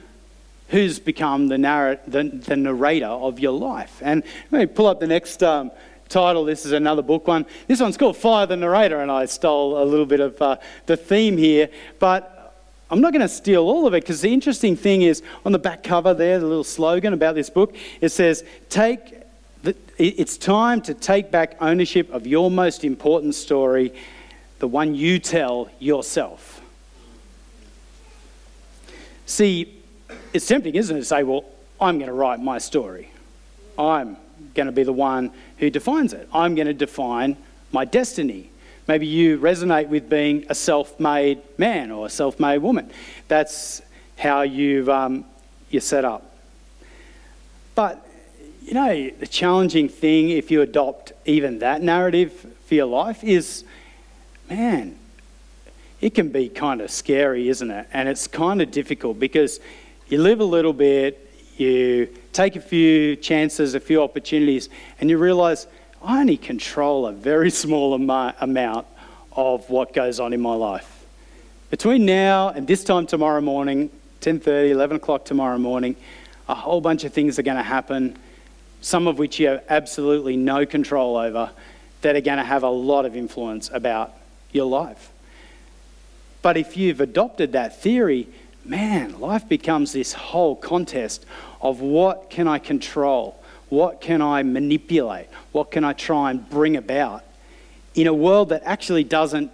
who's 0.69 0.99
become 0.99 1.47
the, 1.47 1.57
narr- 1.57 1.99
the, 2.07 2.23
the 2.23 2.55
narrator 2.55 3.05
of 3.05 3.39
your 3.39 3.51
life. 3.51 4.01
And 4.01 4.23
let 4.51 4.59
me 4.59 4.65
pull 4.65 4.87
up 4.87 4.99
the 4.99 5.07
next 5.07 5.43
um, 5.43 5.71
title. 6.09 6.45
This 6.45 6.65
is 6.65 6.71
another 6.71 7.01
book 7.01 7.27
one. 7.27 7.45
This 7.67 7.79
one's 7.79 7.97
called 7.97 8.17
Fire 8.17 8.45
the 8.45 8.57
Narrator, 8.57 8.99
and 8.99 9.11
I 9.11 9.25
stole 9.25 9.81
a 9.81 9.85
little 9.85 10.05
bit 10.05 10.19
of 10.19 10.41
uh, 10.41 10.57
the 10.85 10.97
theme 10.97 11.37
here. 11.37 11.69
But 11.99 12.35
I'm 12.89 13.01
not 13.01 13.13
going 13.13 13.21
to 13.21 13.27
steal 13.27 13.63
all 13.63 13.87
of 13.87 13.93
it 13.93 14.03
because 14.03 14.21
the 14.21 14.33
interesting 14.33 14.75
thing 14.75 15.01
is 15.01 15.21
on 15.45 15.51
the 15.51 15.59
back 15.59 15.83
cover 15.83 16.13
there, 16.13 16.39
the 16.39 16.45
little 16.45 16.63
slogan 16.63 17.13
about 17.13 17.35
this 17.35 17.49
book, 17.49 17.75
it 18.01 18.09
says, 18.09 18.43
Take 18.69 19.21
the, 19.63 19.75
it's 19.97 20.37
time 20.37 20.81
to 20.83 20.93
take 20.93 21.31
back 21.31 21.57
ownership 21.59 22.11
of 22.13 22.27
your 22.27 22.51
most 22.51 22.83
important 22.83 23.33
story, 23.33 23.93
the 24.59 24.67
one 24.67 24.93
you 24.93 25.17
tell 25.17 25.69
yourself. 25.79 26.61
See, 29.25 29.81
it's 30.33 30.47
tempting, 30.47 30.75
isn't 30.75 30.95
it, 30.95 30.99
to 30.99 31.05
say, 31.05 31.23
well, 31.23 31.45
I'm 31.79 31.97
going 31.97 32.07
to 32.07 32.13
write 32.13 32.39
my 32.39 32.57
story. 32.57 33.09
I'm 33.77 34.17
going 34.53 34.67
to 34.67 34.71
be 34.71 34.83
the 34.83 34.93
one 34.93 35.31
who 35.57 35.69
defines 35.69 36.13
it. 36.13 36.27
I'm 36.33 36.55
going 36.55 36.67
to 36.67 36.73
define 36.73 37.37
my 37.71 37.85
destiny. 37.85 38.49
Maybe 38.87 39.07
you 39.07 39.39
resonate 39.39 39.87
with 39.87 40.09
being 40.09 40.45
a 40.49 40.55
self 40.55 40.99
made 40.99 41.41
man 41.57 41.91
or 41.91 42.05
a 42.05 42.09
self 42.09 42.39
made 42.39 42.59
woman. 42.59 42.91
That's 43.27 43.81
how 44.17 44.41
you've, 44.41 44.89
um, 44.89 45.25
you're 45.69 45.81
set 45.81 46.05
up. 46.05 46.35
But, 47.73 48.07
you 48.63 48.73
know, 48.73 49.09
the 49.09 49.27
challenging 49.27 49.89
thing 49.89 50.29
if 50.29 50.51
you 50.51 50.61
adopt 50.61 51.11
even 51.25 51.59
that 51.59 51.81
narrative 51.81 52.45
for 52.65 52.75
your 52.75 52.85
life 52.85 53.23
is 53.23 53.63
man, 54.49 54.97
it 56.01 56.13
can 56.13 56.29
be 56.29 56.49
kind 56.49 56.81
of 56.81 56.91
scary, 56.91 57.49
isn't 57.49 57.71
it? 57.71 57.87
And 57.91 58.07
it's 58.07 58.27
kind 58.27 58.61
of 58.61 58.71
difficult 58.71 59.19
because 59.19 59.59
you 60.07 60.19
live 60.19 60.39
a 60.39 60.45
little 60.45 60.73
bit, 60.73 61.31
you 61.57 62.07
take 62.33 62.55
a 62.55 62.61
few 62.61 63.15
chances, 63.15 63.75
a 63.75 63.79
few 63.79 64.03
opportunities, 64.03 64.69
and 64.99 65.09
you 65.09 65.17
realize 65.17 65.67
I 66.03 66.19
only 66.19 66.37
control 66.37 67.07
a 67.07 67.11
very 67.11 67.49
small 67.49 67.93
amount 67.93 68.87
of 69.31 69.69
what 69.69 69.93
goes 69.93 70.19
on 70.19 70.33
in 70.33 70.41
my 70.41 70.53
life. 70.53 71.05
Between 71.71 72.05
now 72.05 72.49
and 72.49 72.67
this 72.67 72.83
time 72.83 73.07
tomorrow 73.07 73.41
morning, 73.41 73.89
10:30, 74.21 74.69
11 74.71 74.97
o'clock 74.97 75.25
tomorrow 75.25 75.57
morning, 75.57 75.95
a 76.47 76.55
whole 76.55 76.81
bunch 76.81 77.03
of 77.03 77.13
things 77.13 77.39
are 77.39 77.43
going 77.43 77.57
to 77.57 77.63
happen, 77.63 78.15
some 78.81 79.07
of 79.07 79.17
which 79.17 79.39
you 79.39 79.47
have 79.47 79.63
absolutely 79.69 80.37
no 80.37 80.65
control 80.65 81.17
over, 81.17 81.49
that 82.01 82.15
are 82.15 82.21
going 82.21 82.37
to 82.37 82.43
have 82.43 82.61
a 82.61 82.69
lot 82.69 83.05
of 83.05 83.15
influence 83.15 83.71
about 83.73 84.13
your 84.51 84.65
life. 84.65 85.11
But 86.43 86.57
if 86.57 86.77
you've 86.77 87.01
adopted 87.01 87.53
that 87.53 87.81
theory, 87.81 88.27
man, 88.65 89.19
life 89.19 89.47
becomes 89.47 89.93
this 89.93 90.13
whole 90.13 90.55
contest 90.55 91.25
of 91.61 91.81
what 91.81 92.29
can 92.29 92.47
I 92.47 92.59
control? 92.59 93.39
What 93.69 94.01
can 94.01 94.21
I 94.21 94.43
manipulate? 94.43 95.27
What 95.51 95.71
can 95.71 95.83
I 95.83 95.93
try 95.93 96.31
and 96.31 96.47
bring 96.49 96.75
about 96.75 97.23
in 97.93 98.07
a 98.07 98.13
world 98.13 98.49
that 98.49 98.63
actually 98.65 99.03
doesn't 99.03 99.51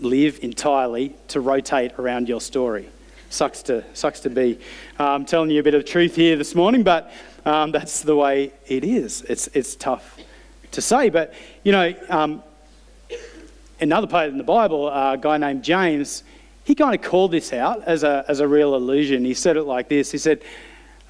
live 0.00 0.38
entirely 0.42 1.14
to 1.28 1.40
rotate 1.40 1.92
around 1.98 2.28
your 2.28 2.40
story? 2.40 2.88
Sucks 3.28 3.62
to, 3.64 3.84
sucks 3.92 4.20
to 4.20 4.30
be 4.30 4.58
um, 4.98 5.24
telling 5.24 5.50
you 5.50 5.60
a 5.60 5.62
bit 5.62 5.74
of 5.74 5.84
truth 5.84 6.14
here 6.14 6.36
this 6.36 6.54
morning, 6.54 6.82
but 6.82 7.12
um, 7.44 7.72
that's 7.72 8.02
the 8.02 8.16
way 8.16 8.52
it 8.66 8.84
is. 8.84 9.22
It's, 9.22 9.48
it's 9.48 9.74
tough 9.74 10.18
to 10.72 10.80
say. 10.80 11.10
But, 11.10 11.34
you 11.64 11.72
know, 11.72 11.94
um, 12.08 12.42
another 13.80 14.06
part 14.06 14.28
in 14.28 14.38
the 14.38 14.44
Bible, 14.44 14.88
a 14.88 15.18
guy 15.20 15.38
named 15.38 15.64
James, 15.64 16.22
he 16.66 16.74
kind 16.74 16.96
of 16.96 17.00
called 17.00 17.30
this 17.30 17.52
out 17.52 17.84
as 17.84 18.02
a, 18.02 18.24
as 18.26 18.40
a 18.40 18.48
real 18.48 18.74
illusion. 18.74 19.24
He 19.24 19.34
said 19.34 19.56
it 19.56 19.62
like 19.62 19.88
this 19.88 20.10
He 20.10 20.18
said, 20.18 20.42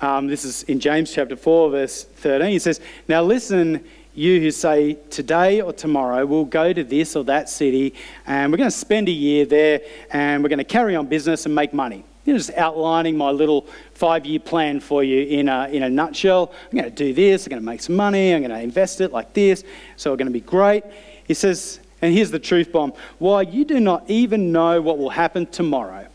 um, 0.02 0.26
this 0.26 0.44
is 0.44 0.64
in 0.64 0.78
James 0.78 1.10
chapter 1.10 1.34
4, 1.34 1.70
verse 1.70 2.04
13. 2.04 2.50
He 2.50 2.58
says, 2.58 2.78
Now 3.08 3.22
listen, 3.22 3.82
you 4.14 4.38
who 4.38 4.50
say, 4.50 4.98
Today 5.08 5.62
or 5.62 5.72
tomorrow 5.72 6.26
we'll 6.26 6.44
go 6.44 6.74
to 6.74 6.84
this 6.84 7.16
or 7.16 7.24
that 7.24 7.48
city 7.48 7.94
and 8.26 8.52
we're 8.52 8.58
going 8.58 8.70
to 8.70 8.76
spend 8.76 9.08
a 9.08 9.12
year 9.12 9.46
there 9.46 9.80
and 10.10 10.42
we're 10.42 10.50
going 10.50 10.58
to 10.58 10.64
carry 10.64 10.94
on 10.94 11.06
business 11.06 11.46
and 11.46 11.54
make 11.54 11.72
money. 11.72 12.04
You 12.26 12.34
know, 12.34 12.38
just 12.38 12.52
outlining 12.52 13.16
my 13.16 13.30
little 13.30 13.66
five 13.94 14.26
year 14.26 14.40
plan 14.40 14.80
for 14.80 15.02
you 15.02 15.22
in 15.24 15.48
a, 15.48 15.68
in 15.68 15.84
a 15.84 15.88
nutshell. 15.88 16.52
I'm 16.70 16.76
going 16.76 16.84
to 16.84 16.90
do 16.90 17.14
this, 17.14 17.46
I'm 17.46 17.50
going 17.50 17.62
to 17.62 17.66
make 17.66 17.80
some 17.80 17.96
money, 17.96 18.34
I'm 18.34 18.42
going 18.42 18.50
to 18.50 18.60
invest 18.60 19.00
it 19.00 19.10
like 19.10 19.32
this, 19.32 19.64
so 19.96 20.12
it's 20.12 20.18
going 20.18 20.26
to 20.26 20.38
be 20.38 20.40
great. 20.40 20.84
He 21.26 21.32
says, 21.32 21.80
and 22.02 22.12
here's 22.12 22.30
the 22.30 22.38
truth 22.38 22.72
bomb 22.72 22.92
why 23.18 23.42
you 23.42 23.64
do 23.64 23.80
not 23.80 24.08
even 24.08 24.52
know 24.52 24.80
what 24.80 24.98
will 24.98 25.10
happen 25.10 25.46
tomorrow. 25.46 26.06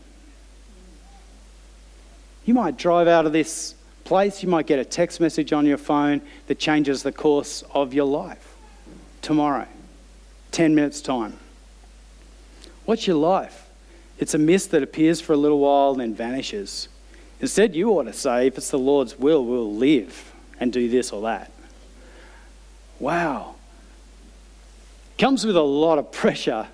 You 2.44 2.54
might 2.54 2.76
drive 2.76 3.08
out 3.08 3.26
of 3.26 3.32
this 3.32 3.74
place, 4.04 4.42
you 4.42 4.48
might 4.48 4.66
get 4.66 4.78
a 4.78 4.84
text 4.84 5.20
message 5.20 5.52
on 5.52 5.66
your 5.66 5.78
phone 5.78 6.22
that 6.46 6.58
changes 6.58 7.02
the 7.02 7.12
course 7.12 7.62
of 7.72 7.94
your 7.94 8.06
life 8.06 8.56
tomorrow, 9.20 9.68
10 10.50 10.74
minutes' 10.74 11.00
time. 11.00 11.38
What's 12.84 13.06
your 13.06 13.16
life? 13.16 13.68
It's 14.18 14.34
a 14.34 14.38
mist 14.38 14.72
that 14.72 14.82
appears 14.82 15.20
for 15.20 15.32
a 15.32 15.36
little 15.36 15.60
while 15.60 15.92
and 15.92 16.00
then 16.00 16.14
vanishes. 16.14 16.88
Instead, 17.40 17.74
you 17.74 17.90
ought 17.90 18.04
to 18.04 18.12
say, 18.12 18.48
if 18.48 18.58
it's 18.58 18.70
the 18.70 18.78
Lord's 18.78 19.18
will, 19.18 19.44
we'll 19.44 19.72
live 19.72 20.32
and 20.60 20.72
do 20.72 20.88
this 20.88 21.12
or 21.12 21.22
that. 21.22 21.50
Wow. 23.00 23.56
Comes 25.18 25.44
with 25.44 25.56
a 25.56 25.62
lot 25.62 25.98
of 25.98 26.10
pressure 26.10 26.66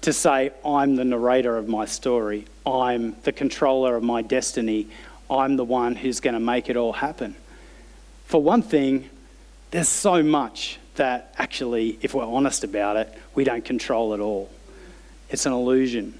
to 0.00 0.12
say, 0.12 0.52
I'm 0.64 0.96
the 0.96 1.04
narrator 1.04 1.56
of 1.56 1.68
my 1.68 1.84
story. 1.84 2.46
I'm 2.64 3.16
the 3.24 3.32
controller 3.32 3.96
of 3.96 4.02
my 4.02 4.22
destiny. 4.22 4.88
I'm 5.30 5.56
the 5.56 5.64
one 5.64 5.96
who's 5.96 6.20
going 6.20 6.34
to 6.34 6.40
make 6.40 6.70
it 6.70 6.76
all 6.76 6.92
happen. 6.92 7.34
For 8.26 8.40
one 8.40 8.62
thing, 8.62 9.10
there's 9.70 9.88
so 9.88 10.22
much 10.22 10.78
that 10.94 11.34
actually, 11.36 11.98
if 12.00 12.14
we're 12.14 12.24
honest 12.24 12.64
about 12.64 12.96
it, 12.96 13.12
we 13.34 13.44
don't 13.44 13.64
control 13.64 14.14
at 14.14 14.20
all. 14.20 14.50
It's 15.30 15.44
an 15.46 15.52
illusion. 15.52 16.18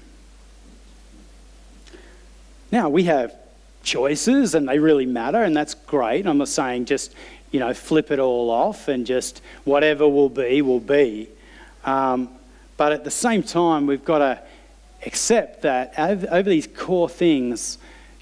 Now, 2.71 2.89
we 2.89 3.05
have 3.05 3.33
choices 3.81 4.53
and 4.53 4.67
they 4.67 4.77
really 4.77 5.05
matter, 5.05 5.41
and 5.41 5.55
that's 5.55 5.73
great. 5.73 6.27
I'm 6.27 6.37
not 6.37 6.49
saying 6.49 6.85
just, 6.85 7.13
you 7.51 7.59
know, 7.59 7.73
flip 7.73 8.11
it 8.11 8.19
all 8.19 8.49
off 8.49 8.87
and 8.87 9.05
just 9.05 9.41
whatever 9.63 10.07
will 10.07 10.29
be, 10.29 10.61
will 10.61 10.79
be. 10.79 11.27
Um, 11.83 12.29
but 12.77 12.91
at 12.91 13.03
the 13.03 13.11
same 13.11 13.43
time, 13.43 13.87
we've 13.87 14.05
got 14.05 14.19
to 14.19 14.41
accept 15.05 15.63
that 15.63 15.93
over, 15.97 16.43
these 16.43 16.67
core 16.67 17.09
things, 17.09 17.77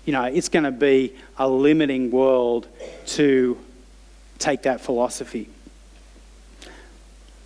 you 0.06 0.14
know, 0.14 0.24
it's 0.24 0.50
going 0.50 0.64
to 0.64 0.72
be 0.72 1.14
a 1.38 1.48
limiting 1.48 2.12
world 2.12 2.68
to 3.06 3.58
take 4.40 4.64
that 4.64 4.80
philosophy. 4.82 5.50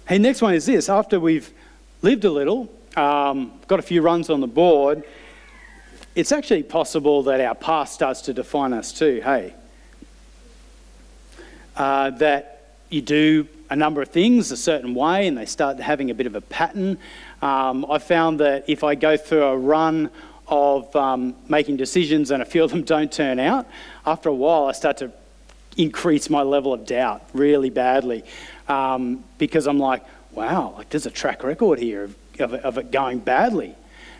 Hey, 0.08 0.18
next 0.18 0.42
one 0.42 0.54
is 0.54 0.66
this. 0.66 0.90
After 0.90 1.20
we've 1.20 1.50
lived 2.02 2.26
a 2.26 2.32
little, 2.32 2.72
um, 2.98 3.54
got 3.68 3.80
a 3.80 3.84
few 3.84 4.02
runs 4.02 4.30
on 4.30 4.42
the 4.42 4.48
board, 4.48 5.04
it's 6.16 6.32
actually 6.32 6.64
possible 6.64 7.24
that 7.24 7.40
our 7.40 7.56
past 7.56 7.94
starts 7.94 8.22
to 8.24 8.34
define 8.34 8.74
us 8.74 8.92
too, 8.92 9.22
hey? 9.24 9.56
Uh, 11.76 12.10
that 12.12 12.74
you 12.90 13.02
do 13.02 13.48
a 13.70 13.76
number 13.76 14.02
of 14.02 14.10
things 14.10 14.52
a 14.52 14.58
certain 14.58 14.94
way 14.94 15.28
and 15.28 15.38
they 15.38 15.46
start 15.46 15.80
having 15.80 16.12
a 16.12 16.14
bit 16.14 16.28
of 16.28 16.36
a 16.36 16.42
pattern. 16.42 16.98
Um, 17.42 17.86
I 17.90 18.00
found 18.00 18.42
that 18.42 18.66
if 18.68 18.84
I 18.84 18.96
go 18.96 19.16
through 19.16 19.44
a 19.44 19.58
run 19.58 20.10
of 20.48 20.94
um, 20.94 21.34
making 21.48 21.78
decisions 21.78 22.32
and 22.32 22.42
a 22.42 22.46
few 22.46 22.64
of 22.64 22.72
them 22.72 22.84
don't 22.84 23.10
turn 23.12 23.40
out, 23.40 23.66
after 24.06 24.28
a 24.28 24.34
while 24.34 24.66
I 24.66 24.74
start 24.74 24.98
to 24.98 25.12
increase 25.78 26.30
my 26.30 26.42
level 26.42 26.74
of 26.74 26.86
doubt 26.86 27.24
really 27.34 27.70
badly 27.70 28.26
um, 28.68 29.24
because 29.38 29.68
I'm 29.68 29.80
like, 29.80 30.04
wow, 30.34 30.74
like 30.78 30.90
there's 30.90 31.06
a 31.06 31.12
track 31.12 31.44
record 31.44 31.80
here 31.80 32.04
of, 32.04 32.16
of, 32.40 32.54
of 32.56 32.78
it 32.78 32.92
going 32.92 33.20
badly. 33.20 33.74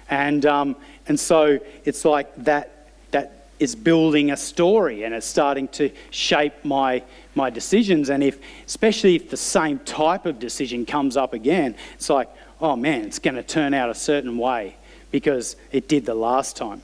And, 0.10 0.46
um, 0.46 0.78
and 1.08 1.20
so 1.20 1.60
it's 1.84 2.06
like 2.06 2.34
that, 2.46 2.88
that 3.12 3.48
is 3.60 3.76
building 3.76 4.32
a 4.32 4.38
story 4.38 5.04
and 5.04 5.14
it's 5.14 5.26
starting 5.26 5.68
to 5.70 5.92
shape 6.10 6.54
my, 6.64 7.04
my 7.36 7.50
decisions. 7.50 8.10
And 8.10 8.24
if, 8.24 8.40
especially 8.66 9.16
if 9.16 9.30
the 9.30 9.38
same 9.38 9.80
type 9.80 10.26
of 10.26 10.40
decision 10.40 10.86
comes 10.86 11.18
up 11.18 11.34
again, 11.34 11.76
it's 11.94 12.10
like, 12.10 12.30
oh 12.60 12.76
man, 12.76 13.06
it's 13.06 13.20
going 13.20 13.36
to 13.36 13.44
turn 13.44 13.74
out 13.74 13.90
a 13.90 13.96
certain 13.96 14.38
way 14.38 14.76
because 15.12 15.56
it 15.72 15.88
did 15.88 16.06
the 16.06 16.16
last 16.16 16.56
time. 16.56 16.82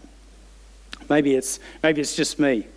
Maybe 1.10 1.36
it's, 1.36 1.60
maybe 1.84 2.02
it's 2.02 2.16
just 2.16 2.40
me. 2.40 2.68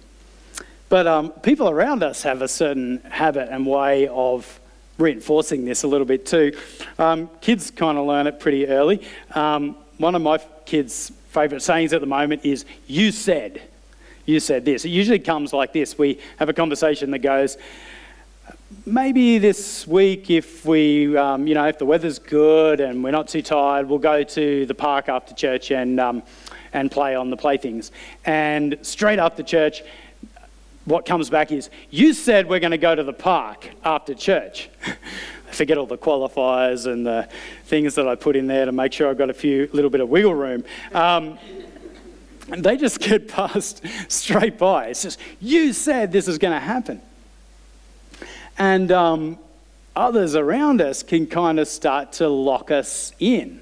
But 0.89 1.07
um, 1.07 1.31
people 1.31 1.69
around 1.69 2.03
us 2.03 2.23
have 2.23 2.43
a 2.43 2.49
certain 2.49 2.99
habit 3.09 3.49
and 3.51 3.67
way 3.67 4.09
of 4.09 4.61
reinforcing 4.99 5.65
this 5.65 5.83
a 5.83 5.89
little 5.89 6.07
bit 6.07 6.27
too. 6.27 6.53
Um, 6.99 7.31
kids 7.41 7.71
kind 7.71 7.97
of 7.97 8.07
learn 8.07 8.27
it 8.27 8.39
pretty 8.39 8.67
early. 8.67 9.03
Um, 9.35 9.77
one 9.99 10.15
of 10.15 10.23
my 10.23 10.39
kids' 10.67 11.13
favourite 11.29 11.63
sayings 11.63 11.93
at 11.93 12.01
the 12.01 12.07
moment 12.07 12.45
is, 12.45 12.65
You 12.87 13.13
said. 13.13 13.63
You 14.31 14.39
said 14.39 14.65
this. 14.65 14.85
It 14.85 14.91
usually 14.91 15.19
comes 15.19 15.53
like 15.53 15.73
this. 15.73 15.99
We 15.99 16.21
have 16.37 16.49
a 16.49 16.53
conversation 16.53 17.11
that 17.11 17.19
goes, 17.19 17.59
Maybe 18.87 19.39
this 19.39 19.89
week, 19.89 20.31
if 20.31 20.65
we, 20.65 21.17
um, 21.17 21.49
you 21.49 21.55
know, 21.55 21.67
if 21.67 21.79
the 21.79 21.85
weather's 21.85 22.21
good 22.21 22.79
and 22.79 23.03
we're 23.03 23.11
not 23.11 23.27
too 23.27 23.43
tired, 23.43 23.89
we'll 23.89 23.99
go 23.99 24.23
to 24.23 24.67
the 24.67 24.75
park 24.75 25.09
after 25.09 25.35
church 25.35 25.73
and, 25.73 25.99
um, 25.99 26.23
and 26.73 26.93
play 26.93 27.17
on 27.17 27.31
the 27.31 27.37
playthings. 27.37 27.91
And 28.25 28.79
straight 28.83 29.19
after 29.19 29.43
church, 29.43 29.83
what 30.85 31.05
comes 31.05 31.29
back 31.29 31.51
is, 31.51 31.69
You 31.91 32.15
said 32.15 32.49
we're 32.49 32.61
going 32.61 32.71
to 32.71 32.79
go 32.79 32.95
to 32.95 33.03
the 33.03 33.13
park 33.13 33.69
after 33.85 34.15
church. 34.15 34.71
I 34.87 34.95
forget 35.51 35.77
all 35.77 35.87
the 35.87 35.99
qualifiers 35.99 36.87
and 36.87 37.05
the 37.05 37.29
things 37.65 37.97
that 37.97 38.07
I 38.07 38.15
put 38.15 38.37
in 38.37 38.47
there 38.47 38.67
to 38.67 38.73
make 38.73 38.93
sure 38.93 39.11
I've 39.11 39.19
got 39.19 39.31
a 39.31 39.35
few 39.35 39.69
little 39.73 39.91
bit 39.91 40.01
of 40.01 40.09
wiggle 40.09 40.35
room. 40.35 40.63
Um, 40.95 41.39
and 42.53 42.65
they 42.65 42.77
just 42.77 43.01
get 43.01 43.29
passed 43.37 43.83
straight 44.09 44.59
by. 44.59 44.87
It's 44.87 45.03
just, 45.03 45.19
you 45.41 45.73
said 45.73 46.13
this 46.13 46.29
is 46.29 46.39
going 46.39 46.55
to 46.55 46.61
happen. 46.61 47.01
And 48.59 48.93
um, 48.93 49.39
others 49.97 50.35
around 50.35 50.81
us 50.81 51.03
can 51.03 51.27
kind 51.27 51.59
of 51.59 51.69
start 51.69 52.13
to 52.15 52.29
lock 52.29 52.71
us 52.71 53.13
in. 53.19 53.61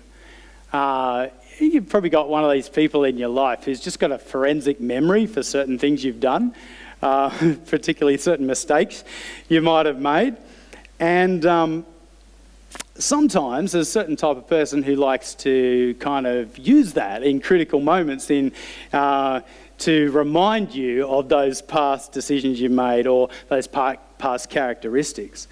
Uh, 0.72 1.28
you've 1.58 1.88
probably 1.88 2.10
got 2.10 2.28
one 2.28 2.44
of 2.44 2.50
these 2.50 2.68
people 2.68 3.04
in 3.04 3.16
your 3.16 3.28
life 3.28 3.64
who's 3.64 3.80
just 3.80 3.98
got 3.98 4.12
a 4.12 4.18
forensic 4.18 4.80
memory 4.80 5.26
for 5.26 5.42
certain 5.42 5.78
things 5.78 6.04
you've 6.04 6.20
done, 6.20 6.54
uh, 7.02 7.30
particularly 7.66 8.18
certain 8.18 8.46
mistakes 8.46 9.04
you 9.48 9.60
might 9.60 9.86
have 9.86 10.00
made. 10.00 10.36
And 11.00 11.46
um, 11.46 11.86
sometimes 12.98 13.72
there's 13.72 13.88
a 13.88 13.90
certain 13.90 14.16
type 14.16 14.36
of 14.36 14.46
person 14.46 14.82
who 14.82 14.96
likes 14.96 15.34
to 15.34 15.94
kind 16.00 16.26
of 16.26 16.58
use 16.58 16.92
that 16.94 17.22
in 17.22 17.40
critical 17.40 17.80
moments 17.80 18.30
in, 18.30 18.52
uh, 18.92 19.40
to 19.78 20.10
remind 20.10 20.74
you 20.74 21.06
of 21.06 21.28
those 21.28 21.62
past 21.62 22.12
decisions 22.12 22.60
you 22.60 22.68
made 22.68 23.06
or 23.06 23.30
those 23.48 23.68
past 23.68 24.50
characteristics. 24.50 25.48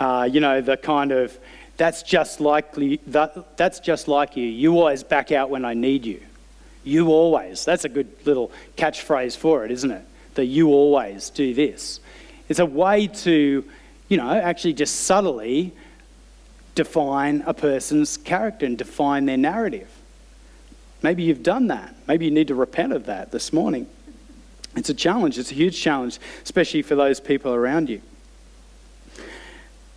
Uh, 0.00 0.28
you 0.30 0.40
know, 0.40 0.60
the 0.60 0.76
kind 0.76 1.12
of, 1.12 1.38
that's 1.76 2.02
just 2.02 2.40
likely, 2.40 3.00
that, 3.06 3.56
that's 3.56 3.80
just 3.80 4.08
like 4.08 4.36
you. 4.36 4.46
You 4.46 4.78
always 4.78 5.02
back 5.02 5.30
out 5.30 5.50
when 5.50 5.64
I 5.64 5.74
need 5.74 6.06
you. 6.06 6.20
You 6.84 7.08
always. 7.08 7.64
That's 7.64 7.84
a 7.84 7.88
good 7.88 8.08
little 8.24 8.50
catchphrase 8.76 9.36
for 9.36 9.64
it, 9.64 9.70
isn't 9.70 9.90
it? 9.90 10.04
That 10.34 10.46
you 10.46 10.68
always 10.68 11.30
do 11.30 11.52
this. 11.52 12.00
It's 12.48 12.60
a 12.60 12.66
way 12.66 13.08
to, 13.08 13.64
you 14.08 14.16
know, 14.16 14.30
actually 14.30 14.74
just 14.74 15.02
subtly 15.02 15.72
define 16.76 17.42
a 17.46 17.52
person's 17.52 18.16
character 18.16 18.64
and 18.64 18.78
define 18.78 19.26
their 19.26 19.36
narrative. 19.36 19.90
Maybe 21.02 21.24
you've 21.24 21.42
done 21.42 21.66
that. 21.66 21.94
Maybe 22.06 22.26
you 22.26 22.30
need 22.30 22.48
to 22.48 22.54
repent 22.54 22.92
of 22.92 23.06
that 23.06 23.32
this 23.32 23.52
morning. 23.52 23.88
It's 24.76 24.90
a 24.90 24.94
challenge, 24.94 25.38
it's 25.38 25.50
a 25.50 25.54
huge 25.54 25.80
challenge, 25.80 26.20
especially 26.44 26.82
for 26.82 26.94
those 26.94 27.18
people 27.18 27.52
around 27.52 27.88
you. 27.88 28.02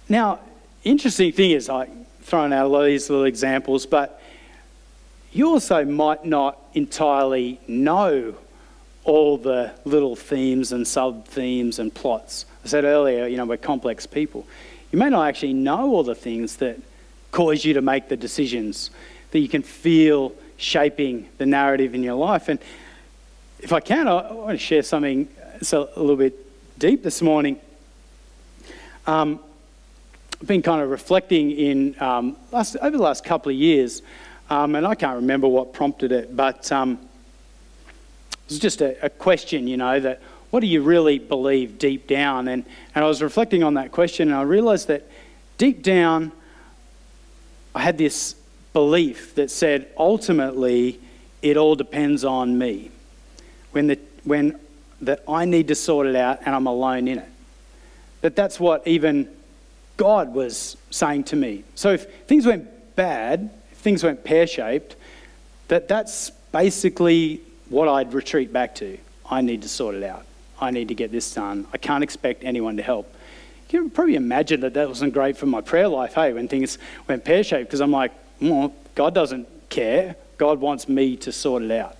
Now, 0.08 0.40
interesting 0.84 1.32
thing 1.32 1.52
is, 1.52 1.70
I've 1.70 1.90
thrown 2.22 2.54
out 2.54 2.66
a 2.66 2.70
lot 2.70 2.82
of 2.82 2.86
these 2.88 3.10
little 3.10 3.26
examples, 3.26 3.86
but 3.86 4.22
you 5.32 5.50
also 5.50 5.86
might 5.86 6.26
not 6.26 6.58
entirely 6.74 7.60
know 7.68 8.36
all 9.04 9.38
the 9.38 9.72
little 9.86 10.16
themes 10.16 10.72
and 10.72 10.88
sub 10.88 11.26
themes 11.26 11.78
and 11.78 11.94
plots. 11.94 12.46
I 12.64 12.68
said 12.68 12.84
earlier, 12.86 13.28
you 13.28 13.38
know, 13.38 13.46
we're 13.46 13.58
complex 13.58 14.06
people. 14.06 14.48
You 14.92 15.00
may 15.00 15.10
not 15.10 15.28
actually 15.28 15.54
know 15.54 15.90
all 15.92 16.04
the 16.04 16.16
things 16.16 16.58
that 16.58 16.80
cause 17.32 17.64
you 17.64 17.74
to 17.76 17.82
make 17.82 18.10
the 18.10 18.18
decisions 18.18 18.90
that 19.32 19.40
you 19.40 19.48
can 19.48 19.62
feel 19.62 20.34
shaping 20.58 21.30
the 21.38 21.46
narrative 21.46 21.94
in 21.94 22.04
your 22.04 22.16
life. 22.16 22.50
And 22.50 22.60
if 23.60 23.72
I 23.72 23.80
can, 23.80 24.08
I 24.08 24.32
want 24.32 24.58
to 24.60 24.64
share 24.64 24.84
something 24.84 25.28
that's 25.54 25.74
a 25.74 25.80
little 25.80 26.16
bit 26.16 26.34
deep 26.80 27.04
this 27.04 27.22
morning. 27.22 27.60
Um, 29.06 29.40
I've 30.42 30.48
been 30.48 30.62
kind 30.62 30.82
of 30.82 30.90
reflecting 30.90 31.52
in 31.52 32.02
um, 32.02 32.38
last, 32.52 32.78
over 32.78 32.96
the 32.96 33.04
last 33.04 33.24
couple 33.24 33.52
of 33.52 33.58
years, 33.58 34.02
um, 34.50 34.76
and 34.76 34.88
I 34.88 34.96
can't 34.96 35.18
remember 35.18 35.48
what 35.48 35.74
prompted 35.74 36.12
it, 36.12 36.36
but 36.36 36.72
um, 36.72 36.94
it 38.32 38.50
was 38.50 38.60
just 38.60 38.82
a, 38.82 39.06
a, 39.06 39.10
question, 39.10 39.68
you 39.68 39.78
know, 39.78 40.00
that 40.00 40.22
what 40.52 40.62
do 40.62 40.68
you 40.68 40.82
really 40.82 41.20
believe 41.20 41.78
deep 41.78 42.08
down? 42.08 42.48
And, 42.48 42.66
and 42.96 43.06
I 43.06 43.08
was 43.08 43.22
reflecting 43.22 43.64
on 43.64 43.76
that 43.76 43.92
question, 43.92 44.30
and 44.30 44.38
I 44.38 44.42
realized 44.44 44.88
that 44.88 45.08
deep 45.58 45.84
down, 45.84 46.32
I 47.76 47.82
had 47.82 47.98
this 47.98 48.36
belief 48.74 49.36
that 49.36 49.52
said 49.52 49.88
ultimately 49.98 51.00
it 51.42 51.58
all 51.58 51.76
depends 51.76 52.26
on 52.26 52.58
me. 52.58 52.92
When, 53.72 53.88
the, 53.88 54.00
when 54.24 54.60
that 55.02 55.24
I 55.28 55.46
need 55.46 55.70
to 55.70 55.76
sort 55.76 56.08
it 56.08 56.16
out 56.16 56.40
and 56.46 56.56
I'm 56.56 56.68
alone 56.68 57.08
in 57.08 57.20
it. 57.20 57.30
That 58.22 58.36
that's 58.36 58.60
what 58.60 58.86
even 58.88 59.30
God 59.98 60.34
was 60.34 60.78
saying 60.92 61.26
to 61.26 61.36
me. 61.36 61.64
So 61.76 61.92
if 61.92 62.12
things 62.26 62.46
went 62.46 62.96
bad, 62.96 63.50
if 63.72 63.78
things 63.78 64.04
went 64.04 64.24
pear 64.24 64.46
shaped, 64.46 64.96
that 65.70 65.88
that's 65.88 66.32
basically 66.52 67.42
what 67.70 67.88
I'd 67.88 68.14
retreat 68.14 68.52
back 68.52 68.76
to. 68.76 68.98
I 69.30 69.42
need 69.42 69.62
to 69.62 69.70
sort 69.70 69.96
it 69.96 70.04
out. 70.04 70.26
I 70.62 70.72
need 70.72 70.88
to 70.90 70.96
get 70.96 71.12
this 71.12 71.34
done. 71.34 71.68
I 71.74 71.78
can't 71.78 72.04
expect 72.04 72.44
anyone 72.44 72.78
to 72.78 72.84
help. 72.84 73.14
You 73.70 73.82
can 73.82 73.90
probably 73.90 74.16
imagine 74.16 74.62
that 74.62 74.74
that 74.74 74.88
wasn't 74.88 75.14
great 75.14 75.38
for 75.38 75.46
my 75.46 75.62
prayer 75.62 75.88
life, 75.88 76.16
hey, 76.16 76.34
when 76.34 76.48
things 76.48 76.78
went 77.08 77.24
pear 77.24 77.44
shaped, 77.44 77.70
because 77.70 77.82
I'm 77.82 77.92
like, 77.92 78.12
well, 78.42 78.74
God 78.96 79.14
doesn't 79.14 79.48
care. 79.70 80.16
God 80.38 80.60
wants 80.60 80.90
me 80.90 81.18
to 81.18 81.32
sort 81.32 81.62
it 81.62 81.72
out. 81.72 81.96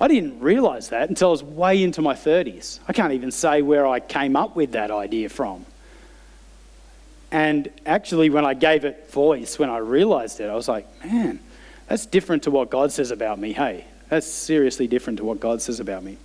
I 0.00 0.08
didn't 0.08 0.40
realize 0.40 0.88
that 0.90 1.08
until 1.08 1.28
I 1.28 1.30
was 1.32 1.42
way 1.42 1.82
into 1.82 2.00
my 2.00 2.14
30s. 2.14 2.78
I 2.88 2.92
can't 2.92 3.12
even 3.12 3.30
say 3.30 3.60
where 3.60 3.86
I 3.86 4.00
came 4.00 4.36
up 4.36 4.56
with 4.56 4.72
that 4.72 4.90
idea 4.90 5.28
from. 5.28 5.66
And 7.30 7.70
actually, 7.84 8.30
when 8.30 8.44
I 8.44 8.54
gave 8.54 8.84
it 8.84 9.10
voice, 9.10 9.58
when 9.58 9.70
I 9.70 9.78
realized 9.78 10.40
it, 10.40 10.48
I 10.48 10.54
was 10.54 10.68
like, 10.68 10.86
man, 11.04 11.40
that's 11.86 12.06
different 12.06 12.44
to 12.44 12.50
what 12.50 12.70
God 12.70 12.92
says 12.92 13.10
about 13.10 13.38
me. 13.38 13.52
Hey, 13.52 13.84
that's 14.08 14.26
seriously 14.26 14.86
different 14.86 15.18
to 15.18 15.24
what 15.24 15.38
God 15.38 15.60
says 15.60 15.80
about 15.80 16.02
me. 16.02 16.16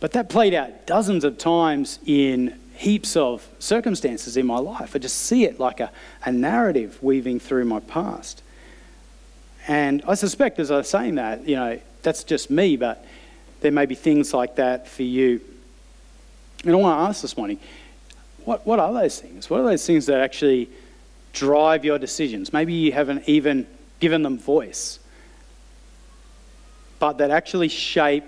But 0.00 0.12
that 0.12 0.28
played 0.28 0.54
out 0.54 0.86
dozens 0.86 1.24
of 1.24 1.38
times 1.38 1.98
in 2.04 2.58
heaps 2.74 3.16
of 3.16 3.46
circumstances 3.58 4.36
in 4.36 4.46
my 4.46 4.58
life. 4.58 4.94
I 4.94 4.98
just 4.98 5.16
see 5.16 5.44
it 5.44 5.58
like 5.58 5.80
a, 5.80 5.90
a 6.24 6.32
narrative 6.32 7.02
weaving 7.02 7.40
through 7.40 7.64
my 7.64 7.80
past. 7.80 8.42
And 9.66 10.02
I 10.06 10.14
suspect 10.14 10.58
as 10.58 10.70
I 10.70 10.76
was 10.76 10.88
saying 10.88 11.14
that, 11.16 11.48
you 11.48 11.56
know, 11.56 11.80
that's 12.02 12.22
just 12.22 12.50
me, 12.50 12.76
but 12.76 13.04
there 13.60 13.72
may 13.72 13.86
be 13.86 13.94
things 13.94 14.34
like 14.34 14.56
that 14.56 14.86
for 14.86 15.02
you. 15.02 15.40
And 16.64 16.72
I 16.72 16.76
want 16.76 16.98
to 16.98 17.08
ask 17.08 17.22
this 17.22 17.36
morning 17.36 17.58
what, 18.44 18.64
what 18.66 18.78
are 18.78 18.92
those 18.92 19.20
things? 19.20 19.50
What 19.50 19.60
are 19.60 19.64
those 19.64 19.84
things 19.84 20.06
that 20.06 20.20
actually 20.20 20.70
drive 21.32 21.84
your 21.84 21.98
decisions? 21.98 22.52
Maybe 22.52 22.74
you 22.74 22.92
haven't 22.92 23.28
even 23.28 23.66
given 23.98 24.22
them 24.22 24.38
voice, 24.38 25.00
but 26.98 27.18
that 27.18 27.30
actually 27.30 27.68
shape 27.68 28.24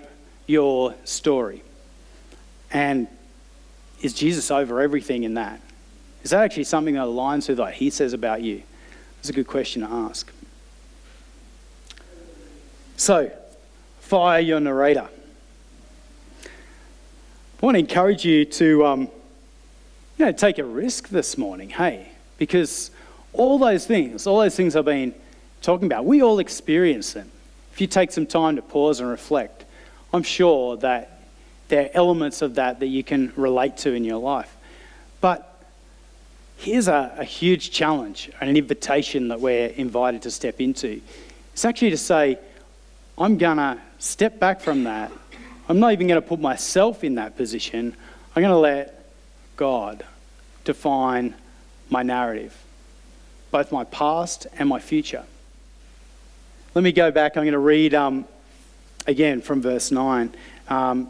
your 0.49 0.95
story. 1.05 1.63
And 2.71 3.07
is 4.01 4.13
Jesus 4.13 4.49
over 4.49 4.81
everything 4.81 5.23
in 5.23 5.35
that? 5.35 5.61
Is 6.23 6.31
that 6.31 6.43
actually 6.43 6.65
something 6.65 6.95
that 6.95 7.05
aligns 7.05 7.47
with 7.47 7.59
what 7.59 7.73
he 7.73 7.89
says 7.89 8.13
about 8.13 8.41
you? 8.41 8.63
That's 9.17 9.29
a 9.29 9.33
good 9.33 9.47
question 9.47 9.83
to 9.83 9.89
ask. 9.89 10.31
So, 12.97 13.31
fire 14.01 14.39
your 14.39 14.59
narrator. 14.59 15.07
I 16.43 17.65
want 17.65 17.75
to 17.75 17.79
encourage 17.79 18.25
you 18.25 18.45
to, 18.45 18.85
um, 18.85 19.01
you 20.17 20.25
know, 20.25 20.31
take 20.31 20.57
a 20.57 20.63
risk 20.63 21.09
this 21.09 21.37
morning, 21.37 21.69
hey, 21.69 22.09
because 22.37 22.91
all 23.33 23.59
those 23.59 23.85
things, 23.85 24.25
all 24.25 24.39
those 24.39 24.55
things 24.55 24.75
I've 24.75 24.85
been 24.85 25.13
talking 25.61 25.85
about, 25.85 26.05
we 26.05 26.21
all 26.21 26.39
experience 26.39 27.13
them. 27.13 27.29
If 27.71 27.81
you 27.81 27.87
take 27.87 28.11
some 28.11 28.25
time 28.25 28.55
to 28.55 28.61
pause 28.61 28.99
and 28.99 29.09
reflect, 29.09 29.65
I'm 30.13 30.23
sure 30.23 30.77
that 30.77 31.21
there 31.67 31.85
are 31.85 31.89
elements 31.93 32.41
of 32.41 32.55
that 32.55 32.79
that 32.79 32.87
you 32.87 33.03
can 33.03 33.31
relate 33.35 33.77
to 33.77 33.93
in 33.93 34.03
your 34.03 34.17
life. 34.17 34.55
But 35.21 35.63
here's 36.57 36.87
a, 36.87 37.15
a 37.17 37.23
huge 37.23 37.71
challenge 37.71 38.31
and 38.41 38.49
an 38.49 38.57
invitation 38.57 39.27
that 39.29 39.39
we're 39.39 39.67
invited 39.67 40.23
to 40.23 40.31
step 40.31 40.59
into. 40.59 41.01
It's 41.53 41.65
actually 41.65 41.91
to 41.91 41.97
say, 41.97 42.39
I'm 43.17 43.37
going 43.37 43.57
to 43.57 43.77
step 43.99 44.39
back 44.39 44.61
from 44.61 44.85
that. 44.85 45.11
I'm 45.67 45.79
not 45.79 45.91
even 45.93 46.07
going 46.07 46.21
to 46.21 46.27
put 46.27 46.39
myself 46.39 47.03
in 47.03 47.15
that 47.15 47.37
position. 47.37 47.95
I'm 48.35 48.41
going 48.41 48.53
to 48.53 48.57
let 48.57 49.11
God 49.55 50.03
define 50.63 51.35
my 51.89 52.01
narrative, 52.01 52.55
both 53.51 53.71
my 53.71 53.83
past 53.83 54.47
and 54.57 54.67
my 54.67 54.79
future. 54.79 55.25
Let 56.73 56.83
me 56.83 56.91
go 56.91 57.11
back. 57.11 57.35
I'm 57.35 57.43
going 57.43 57.53
to 57.53 57.59
read 57.59 57.93
um, 57.93 58.25
again 59.09 59.41
from 59.41 59.61
verse 59.61 59.91
9. 59.91 60.33
Um, 60.69 61.09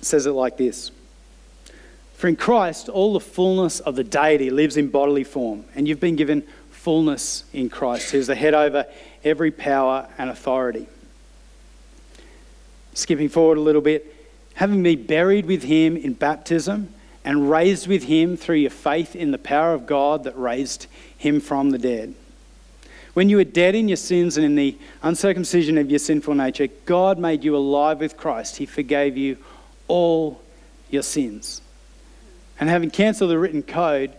says 0.00 0.26
it 0.26 0.32
like 0.32 0.56
this 0.56 0.90
For 2.14 2.28
in 2.28 2.36
Christ, 2.36 2.88
all 2.88 3.12
the 3.12 3.20
fullness 3.20 3.80
of 3.80 3.96
the 3.96 4.04
deity 4.04 4.50
lives 4.50 4.76
in 4.76 4.88
bodily 4.88 5.24
form, 5.24 5.64
and 5.74 5.86
you've 5.86 6.00
been 6.00 6.16
given 6.16 6.42
fullness 6.70 7.44
in 7.52 7.68
Christ, 7.68 8.10
who's 8.12 8.26
the 8.26 8.34
head 8.34 8.54
over 8.54 8.86
every 9.24 9.50
power 9.50 10.08
and 10.18 10.30
authority. 10.30 10.86
Skipping 12.94 13.28
forward 13.28 13.58
a 13.58 13.62
little 13.62 13.80
bit, 13.80 14.14
having 14.54 14.82
been 14.82 15.06
buried 15.06 15.46
with 15.46 15.64
him 15.64 15.96
in 15.96 16.12
baptism 16.12 16.92
and 17.24 17.50
raised 17.50 17.88
with 17.88 18.04
him 18.04 18.36
through 18.36 18.56
your 18.56 18.70
faith 18.70 19.16
in 19.16 19.30
the 19.30 19.38
power 19.38 19.72
of 19.72 19.86
God 19.86 20.24
that 20.24 20.38
raised 20.38 20.86
him 21.16 21.40
from 21.40 21.70
the 21.70 21.78
dead. 21.78 22.14
When 23.14 23.28
you 23.28 23.36
were 23.36 23.44
dead 23.44 23.74
in 23.74 23.88
your 23.88 23.96
sins 23.96 24.36
and 24.36 24.44
in 24.44 24.56
the 24.56 24.76
uncircumcision 25.02 25.78
of 25.78 25.88
your 25.88 26.00
sinful 26.00 26.34
nature, 26.34 26.68
God 26.84 27.18
made 27.18 27.44
you 27.44 27.56
alive 27.56 28.00
with 28.00 28.16
Christ. 28.16 28.56
He 28.56 28.66
forgave 28.66 29.16
you 29.16 29.38
all 29.88 30.42
your 30.90 31.02
sins. 31.02 31.62
And 32.60 32.68
having 32.68 32.90
cancelled 32.90 33.30
the 33.30 33.38
written 33.38 33.62
code, 33.62 34.12